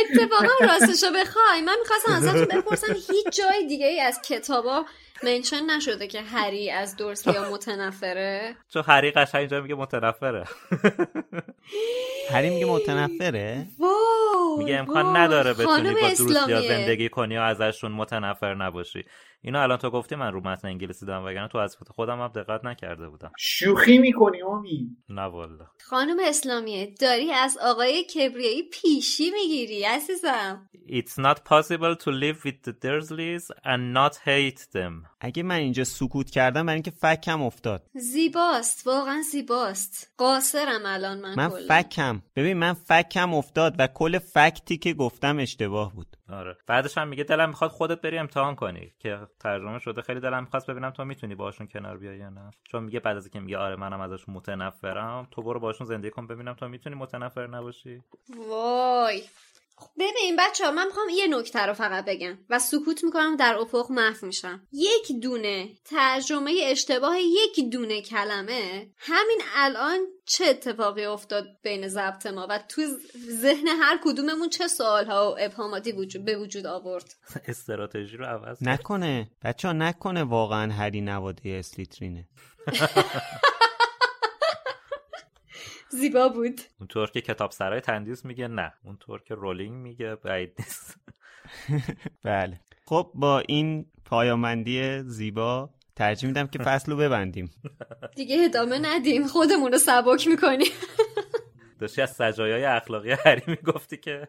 اتفاقا 0.00 0.54
راستشو 0.60 1.06
بخوای 1.06 1.62
من 1.66 1.76
می‌خواستم 1.80 2.12
ازتون 2.12 2.60
بپرسم 2.60 2.92
هیچ 2.92 3.40
جای 3.40 3.66
دیگه 3.68 3.86
ای 3.86 4.00
از 4.00 4.20
کتابا 4.28 4.84
منشن 5.24 5.70
نشده 5.70 6.06
که 6.06 6.22
هری 6.22 6.70
از 6.70 6.96
دورسلیا 6.96 7.50
متنفره 7.50 8.56
چون 8.68 8.82
هری 8.86 9.10
قشنگ 9.10 9.40
اینجا 9.40 9.60
میگه 9.60 9.74
متنفره 9.74 10.44
هری 12.30 12.50
میگه 12.50 12.66
متنفره 12.66 13.66
واو 13.78 14.58
میگه 14.58 14.76
امکان. 14.76 15.16
نداره 15.16 15.52
بتونی 15.52 15.94
با 15.94 16.06
اسلامیه. 16.06 16.68
زندگی 16.68 17.08
کنی 17.08 17.38
و 17.38 17.40
ازشون 17.40 17.92
متنفر 17.92 18.54
نباشی 18.54 19.04
اینو 19.44 19.60
الان 19.60 19.78
تو 19.78 19.90
گفتی 19.90 20.14
من 20.14 20.32
رو 20.32 20.40
متن 20.40 20.68
انگلیسی 20.68 21.06
دارم 21.06 21.24
وگرنه 21.24 21.48
تو 21.48 21.58
از 21.58 21.76
خودم 21.90 22.20
هم 22.20 22.28
دقت 22.28 22.64
نکرده 22.64 23.08
بودم. 23.08 23.32
شوخی 23.38 23.98
می‌کنی 23.98 24.42
امید 24.42 24.96
نه 25.08 25.22
والا 25.22 25.66
خانم 25.80 26.16
اسلامیه 26.24 26.94
داری 27.00 27.32
از 27.32 27.58
آقای 27.62 28.04
کبریایی 28.04 28.62
پیشی 28.62 29.30
می‌گیری 29.30 29.84
عزیزم. 29.84 30.68
It's 30.88 31.16
not 31.18 31.38
possible 31.44 31.96
to 32.04 32.10
live 32.10 32.38
with 32.44 32.58
the 32.66 32.72
Dursleys 32.84 33.44
and 33.64 33.82
not 33.94 34.14
hate 34.26 34.60
them. 34.72 35.08
اگه 35.20 35.42
من 35.42 35.56
اینجا 35.56 35.84
سکوت 35.84 36.30
کردم 36.30 36.66
برای 36.66 36.74
اینکه 36.74 36.90
فکم 36.90 37.42
افتاد. 37.42 37.86
زیباست 37.94 38.86
واقعا 38.86 39.22
زیباست. 39.32 40.12
قاصرم 40.18 40.82
الان 40.84 41.20
من, 41.20 41.34
من 41.34 41.50
کلا. 41.50 41.68
فکم. 41.68 42.22
ببین 42.36 42.56
من 42.56 42.72
فکم 42.72 43.34
افتاد 43.34 43.74
و 43.78 43.86
کل 43.86 44.18
فکتی 44.18 44.78
که 44.78 44.94
گفتم 44.94 45.38
اشتباه 45.38 45.94
بود. 45.94 46.16
آره. 46.28 46.56
بعدش 46.66 46.98
هم 46.98 47.08
میگه 47.08 47.24
دلم 47.24 47.48
می‌خواد 47.48 47.70
خودت 47.70 48.00
بری 48.00 48.18
امتحان 48.18 48.54
کنی. 48.54 48.94
که 48.98 49.18
ترجمه 49.40 49.78
شده. 49.78 50.02
خیلی 50.02 50.20
دلم 50.20 50.40
می‌خواست 50.40 50.70
ببینم 50.70 50.90
تو 50.90 51.04
می‌تونی 51.04 51.34
باشون 51.34 51.66
کنار 51.66 51.98
بیای 51.98 52.18
یا 52.18 52.28
نه. 52.28 52.50
چون 52.64 52.82
میگه 52.84 53.00
بعد 53.00 53.16
از 53.16 53.24
اینکه 53.24 53.40
میگه 53.40 53.58
آره 53.58 53.76
منم 53.76 54.00
ازشون 54.00 54.34
متنفرم 54.34 55.28
تو 55.30 55.42
برو 55.42 55.60
باشون 55.60 55.86
زندگی 55.86 56.10
کن 56.10 56.26
ببینم 56.26 56.54
تو 56.54 56.68
می‌تونی 56.68 56.96
متنفر 56.96 57.46
نباشی. 57.46 58.02
وای. 58.48 59.22
ببین 59.98 60.36
بچه 60.38 60.64
ها 60.64 60.70
من 60.70 60.86
می‌خوام 60.86 61.08
یه 61.08 61.26
نکته 61.26 61.58
رو 61.58 61.74
فقط 61.74 62.04
بگم 62.04 62.38
و 62.50 62.58
سکوت 62.58 63.04
می‌کنم 63.04 63.36
در 63.36 63.56
افق 63.58 63.90
محو 63.90 64.26
میشم. 64.26 64.66
یک 64.72 65.12
دونه 65.22 65.68
ترجمه 65.84 66.60
اشتباه 66.62 67.20
یک 67.20 67.70
دونه 67.72 68.02
کلمه 68.02 68.88
همین 68.98 69.40
الان 69.56 69.98
چه 70.26 70.44
اتفاقی 70.44 71.04
افتاد 71.04 71.44
بین 71.62 71.88
ضبط 71.88 72.26
ما 72.26 72.46
و 72.50 72.58
تو 72.68 72.82
ذهن 73.30 73.68
هر 73.68 74.00
کدوممون 74.04 74.48
چه 74.48 74.68
سوالها 74.68 75.30
و 75.32 75.36
ابهاماتی 75.40 75.92
وجود 75.92 76.24
به 76.24 76.36
وجود 76.36 76.66
آورد؟ 76.66 77.14
استراتژی 77.48 78.16
رو 78.16 78.24
عوض 78.24 78.58
کن. 78.58 78.68
نکنه. 78.68 79.30
بچه 79.44 79.68
ها 79.68 79.74
نکنه 79.74 80.22
واقعا 80.22 80.72
هری 80.72 81.00
نواده 81.00 81.50
اسلیترینه 81.50 82.28
زیبا 85.94 86.28
بود. 86.28 86.60
اونطور 86.80 87.10
که 87.10 87.20
کتاب 87.20 87.50
سرای 87.50 87.80
تندیس 87.80 88.24
میگه 88.24 88.48
نه. 88.48 88.72
اونطور 88.84 89.22
که 89.22 89.34
رولینگ 89.34 89.72
میگه 89.72 90.14
بعید 90.14 90.52
نیست. 90.58 90.96
بله. 92.24 92.60
خب 92.86 93.10
با 93.14 93.40
این 93.40 93.86
پایامندی 94.04 95.02
زیبا 95.02 95.70
ترجیح 95.96 96.28
میدم 96.28 96.46
که 96.46 96.58
فصل 96.68 96.92
رو 96.92 96.98
ببندیم. 96.98 97.50
دیگه 98.16 98.44
ادامه 98.44 98.78
ندیم. 98.78 99.26
خودمون 99.26 99.72
رو 99.72 99.78
سبک 99.78 100.28
می‌کنیم. 100.28 100.72
داشتی 101.78 102.02
از 102.02 102.10
سجایای 102.10 102.64
اخلاقی 102.64 103.10
هری 103.10 103.42
می‌گفتی 103.46 103.96
که. 103.96 104.28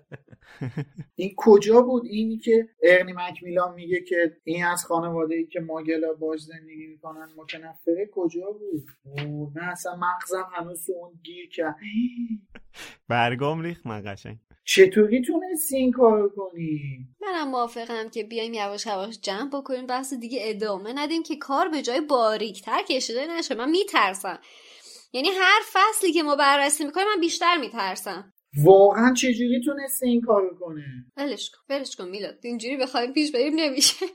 این 1.15 1.33
کجا 1.37 1.81
بود؟ 1.81 2.05
اینی 2.05 2.37
که 2.37 2.69
ارنی 2.83 3.13
مکمیلان 3.15 3.73
میگه 3.73 4.01
که 4.01 4.37
این 4.43 4.65
از 4.65 4.85
خانواده 4.85 5.35
ای 5.35 5.45
که 5.45 5.59
ماگلا 5.59 6.13
باش 6.13 6.39
زندگی 6.39 6.87
می‌کنن 6.87 7.29
متنفره 7.37 8.09
کجا 8.13 8.45
بود؟ 8.45 8.85
اوه، 9.03 9.51
نه 9.55 9.63
اصلا 9.71 9.95
مغزم 9.95 10.49
هنوز 10.53 10.85
تو 10.85 10.93
اون 10.93 11.19
گیر 11.23 11.49
کرد. 11.49 11.75
برگام 13.09 13.61
ریخ 13.61 13.87
من 13.87 14.03
قشنگ. 14.05 14.37
چطوری 14.67 15.21
تونستی 15.21 15.77
این 15.77 15.91
کار 15.91 16.29
کنی؟ 16.29 16.79
منم 17.21 17.49
موافقم 17.49 18.09
که 18.09 18.23
بیایم 18.23 18.53
یواش 18.53 18.85
یواش 18.85 19.19
جمع 19.21 19.49
بکنیم 19.49 19.87
بحث 19.87 20.13
دیگه 20.13 20.39
ادامه 20.41 20.93
ندیم 20.95 21.23
که 21.23 21.35
کار 21.35 21.69
به 21.69 21.81
جای 21.81 22.01
باریکتر 22.01 22.81
کشیده 22.89 23.27
نشه. 23.27 23.55
من 23.55 23.69
میترسم. 23.69 24.39
یعنی 25.15 25.29
هر 25.29 25.61
فصلی 25.73 26.13
که 26.13 26.23
ما 26.23 26.35
بررسی 26.35 26.85
می‌کنیم 26.85 27.07
من 27.15 27.21
بیشتر 27.21 27.57
میترسم. 27.57 28.33
واقعا 28.63 29.13
چجوری 29.13 29.61
تونسته 29.65 30.07
این 30.07 30.21
کار 30.21 30.41
کنه؟ 30.59 30.85
ولش 31.17 31.49
کن 31.49 31.75
ولش 31.75 31.95
کن 31.95 32.09
میلاد. 32.09 32.39
اینجوری 32.43 32.77
بخوایم 32.77 33.13
پیش 33.13 33.31
بریم 33.31 33.53
نمیشه. 33.55 34.05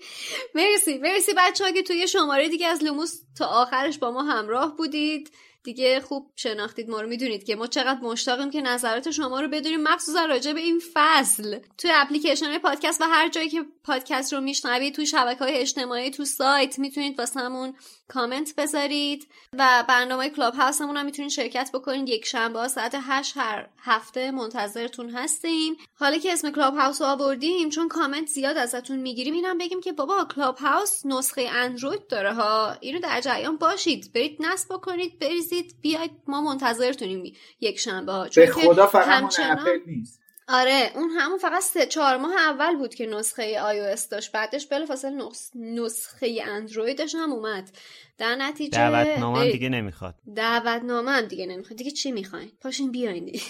مرسی 0.55 0.99
مرسی 0.99 1.33
بچه 1.37 1.65
ها 1.65 1.71
که 1.71 1.83
توی 1.83 2.09
شماره 2.09 2.49
دیگه 2.49 2.67
از 2.67 2.85
لوموس 2.85 3.15
تا 3.39 3.47
آخرش 3.47 3.99
با 3.99 4.11
ما 4.11 4.23
همراه 4.23 4.77
بودید. 4.77 5.31
دیگه 5.63 6.01
خوب 6.01 6.31
شناختید 6.37 6.91
ما 6.91 7.01
رو 7.01 7.09
می‌دونید 7.09 7.45
که 7.45 7.57
ما 7.57 7.67
چقدر 7.67 8.01
مشتاقیم 8.01 8.51
که 8.51 8.61
نظرات 8.61 9.11
شما 9.11 9.41
رو 9.41 9.49
بدونیم. 9.49 9.83
مخصوصا 9.83 10.25
راجع 10.25 10.53
به 10.53 10.61
این 10.61 10.83
فصل 10.95 11.59
توی 11.79 11.91
اپلیکیشن 11.95 12.59
پادکست 12.59 13.01
و 13.01 13.05
هر 13.05 13.29
جایی 13.29 13.49
که 13.49 13.65
پادکست 13.85 14.33
رو 14.33 14.41
میشنوید 14.41 14.95
توی 14.95 15.07
شبکه 15.07 15.45
های 15.45 15.55
اجتماعی 15.59 16.11
تو 16.11 16.25
سایت 16.25 16.79
می‌تونید 16.79 17.19
واسه 17.19 17.41
همون 17.41 17.75
کامنت 18.09 18.55
بذارید 18.57 19.29
و 19.53 19.85
برنامه 19.89 20.31
کلاب 20.31 20.55
هاوسمون 20.55 20.97
هم 20.97 21.07
می‌تونید 21.07 21.31
شرکت 21.31 21.71
بکنید. 21.75 22.09
یک 22.09 22.27
شنبه 22.27 22.69
ساعت 22.69 22.97
8 23.01 23.37
هر 23.37 23.69
هفته 23.79 24.31
منتظرتون 24.31 25.11
هستیم. 25.11 25.77
حالا 25.95 26.19
که 26.19 26.33
اسم 26.33 26.51
کلاب 26.51 26.77
هاوس 26.77 27.03
رو 27.03 27.09
آوردیم 27.09 27.71
چون 27.71 27.89
کامنت 27.89 28.27
زیاد 28.27 28.57
ازتون 28.57 28.99
می‌گیریم 28.99 29.35
اینم 29.35 29.59
بگیم 29.59 29.81
که 29.81 29.93
بابا 29.93 30.27
کلاب 30.35 30.57
هاوس 30.59 31.07
نسخه 31.07 31.49
اندروید 31.53 32.07
داره 32.07 32.35
ها. 32.35 32.77
اینو 32.81 33.01
در 33.01 33.21
جریان 33.21 33.57
باشید. 33.57 34.13
برید 34.15 34.37
نصب 34.41 34.75
بکنید 34.75 35.19
بریزید 35.51 35.75
بیاید 35.81 36.11
ما 36.27 36.41
منتظرتونیم 36.41 37.33
یک 37.61 37.79
شنبه 37.79 38.13
ها. 38.13 38.29
به 38.37 38.47
خدا 38.47 38.87
فقط 38.87 39.09
همچنان- 39.09 39.59
اپل 39.59 39.79
نیست. 39.87 40.21
آره 40.49 40.93
اون 40.95 41.11
همون 41.11 41.39
فقط 41.39 41.63
سه 41.63 41.87
چهار 41.87 42.17
ماه 42.17 42.35
اول 42.37 42.77
بود 42.77 42.95
که 42.95 43.07
نسخه 43.07 43.55
iOS 43.55 44.09
داشت. 44.09 44.33
بعدش 44.33 44.67
بلافاصله 44.67 45.11
نس... 45.11 45.51
نسخه 45.55 46.43
اندرویدش 46.47 47.15
هم 47.15 47.33
اومد. 47.33 47.71
در 48.19 48.37
نتیجه 48.37 48.79
دعوتنامه. 48.79 49.53
دیگه 49.53 49.69
نمی‌خواد. 49.69 50.15
دعوتنامه 50.37 51.11
هم 51.11 51.21
دیگه 51.27 51.47
نمی‌خواد. 51.47 51.79
دیگه 51.79 51.91
چی 51.91 52.13
می‌خواین؟ 52.13 52.53
پاشین 52.61 52.91
بیاین. 52.93 53.41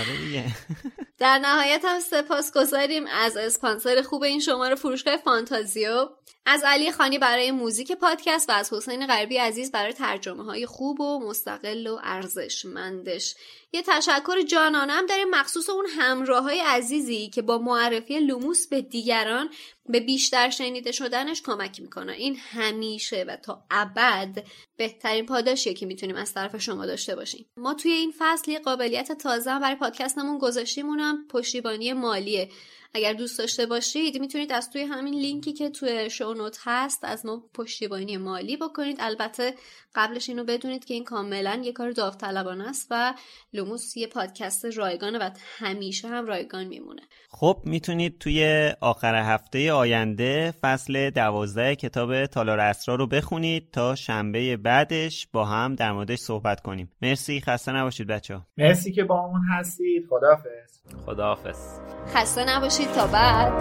آره 0.00 0.16
دیگه. 0.26 0.44
در 1.18 1.38
نهایت 1.38 1.84
هم 1.84 2.00
سپاس 2.00 2.52
گذاریم 2.52 3.06
از 3.06 3.36
اسپانسر 3.36 4.02
خوب 4.02 4.22
این 4.22 4.40
شماره 4.40 4.74
فروشگاه 4.74 5.16
فانتازیو. 5.16 6.08
از 6.46 6.62
علی 6.64 6.92
خانی 6.92 7.18
برای 7.18 7.50
موزیک 7.50 7.92
پادکست 7.92 8.48
و 8.48 8.52
از 8.52 8.72
حسین 8.72 9.06
غربی 9.06 9.36
عزیز 9.36 9.72
برای 9.72 9.92
ترجمه 9.92 10.44
های 10.44 10.66
خوب 10.66 11.00
و 11.00 11.28
مستقل 11.28 11.86
و 11.86 11.98
ارزشمندش. 12.02 13.34
یه 13.72 13.82
تشکر 13.86 14.42
جانانم 14.42 15.06
داریم 15.06 15.30
مخصوص 15.30 15.70
اون 15.70 15.86
همراه 15.86 16.42
های 16.42 16.60
عزیزی 16.60 17.28
که 17.28 17.42
با 17.42 17.58
معرفی 17.58 18.20
لوموس 18.20 18.66
به 18.66 18.82
دیگران 18.82 19.50
به 19.88 20.00
بیشتر 20.00 20.50
شنیده 20.50 20.92
شدنش 20.92 21.42
کمک 21.42 21.80
می‌کنه. 21.80 22.12
این 22.12 22.36
همیشه 22.36 23.24
و 23.28 23.36
تا 23.36 23.64
ابد 23.70 24.44
بهترین 24.76 25.26
پاداشیه 25.26 25.74
که 25.74 25.86
می‌تونیم 25.86 26.16
از 26.16 26.34
طرف 26.34 26.56
شما 26.56 26.86
داشته 26.86 27.16
باشیم. 27.16 27.46
ما 27.56 27.74
توی 27.74 27.92
این 27.92 28.14
فصل 28.18 28.50
یه 28.50 28.58
قابلیت 28.58 29.12
تازه 29.12 29.50
هم 29.50 29.60
برای 29.60 29.76
پادکستمون 29.76 30.38
گذاشتیم 30.38 30.86
اونم 30.86 31.11
پشتیبانی 31.30 31.92
مالیه. 31.92 32.48
اگر 32.94 33.12
دوست 33.12 33.38
داشته 33.38 33.66
باشید 33.66 34.20
می‌تونید 34.20 34.52
از 34.52 34.70
توی 34.70 34.82
همین 34.82 35.14
لینکی 35.14 35.52
که 35.52 35.70
توی 35.70 36.10
شونوت 36.10 36.58
هست 36.64 37.04
از 37.04 37.26
ما 37.26 37.42
پشتیبانی 37.54 38.16
مالی 38.16 38.56
بکنید. 38.56 38.96
البته 39.00 39.54
قبلش 39.94 40.28
اینو 40.28 40.44
بدونید 40.44 40.84
که 40.84 40.94
این 40.94 41.04
کاملا 41.04 41.60
یه 41.64 41.72
کار 41.72 41.90
داوطلبانه 41.90 42.68
است 42.68 42.86
و 42.90 43.14
لوموس 43.52 43.96
یه 43.96 44.06
پادکست 44.06 44.64
رایگانه 44.64 45.18
و 45.18 45.30
همیشه 45.58 46.08
هم 46.08 46.26
رایگان 46.26 46.64
میمونه. 46.64 47.02
خب 47.30 47.62
می‌تونید 47.64 48.18
توی 48.18 48.70
آخر 48.80 49.14
هفته 49.14 49.72
آینده 49.72 50.54
فصل 50.60 51.10
دوازده 51.10 51.76
کتاب 51.76 52.26
تالار 52.26 52.60
اسرار 52.60 52.98
رو 52.98 53.06
بخونید 53.06 53.70
تا 53.70 53.94
شنبه 53.94 54.56
بعدش 54.56 55.26
با 55.32 55.44
هم 55.44 55.74
در 55.74 55.92
موردش 55.92 56.18
صحبت 56.18 56.60
کنیم. 56.60 56.92
مرسی. 57.02 57.40
خسته 57.40 57.72
نباشید 57.72 58.06
بچه 58.06 58.34
ها 58.34 58.46
مرسی 58.58 58.92
که 58.92 59.04
با 59.04 59.22
همون 59.22 59.42
هستید. 59.50 60.06
خدافظ 60.10 60.82
خداحافظ. 61.06 61.78
خسته 62.14 62.44
نباشید. 62.44 62.81
باشی 62.82 62.94
تا 62.94 63.06
بعد 63.06 63.52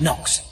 Knox. 0.00 0.49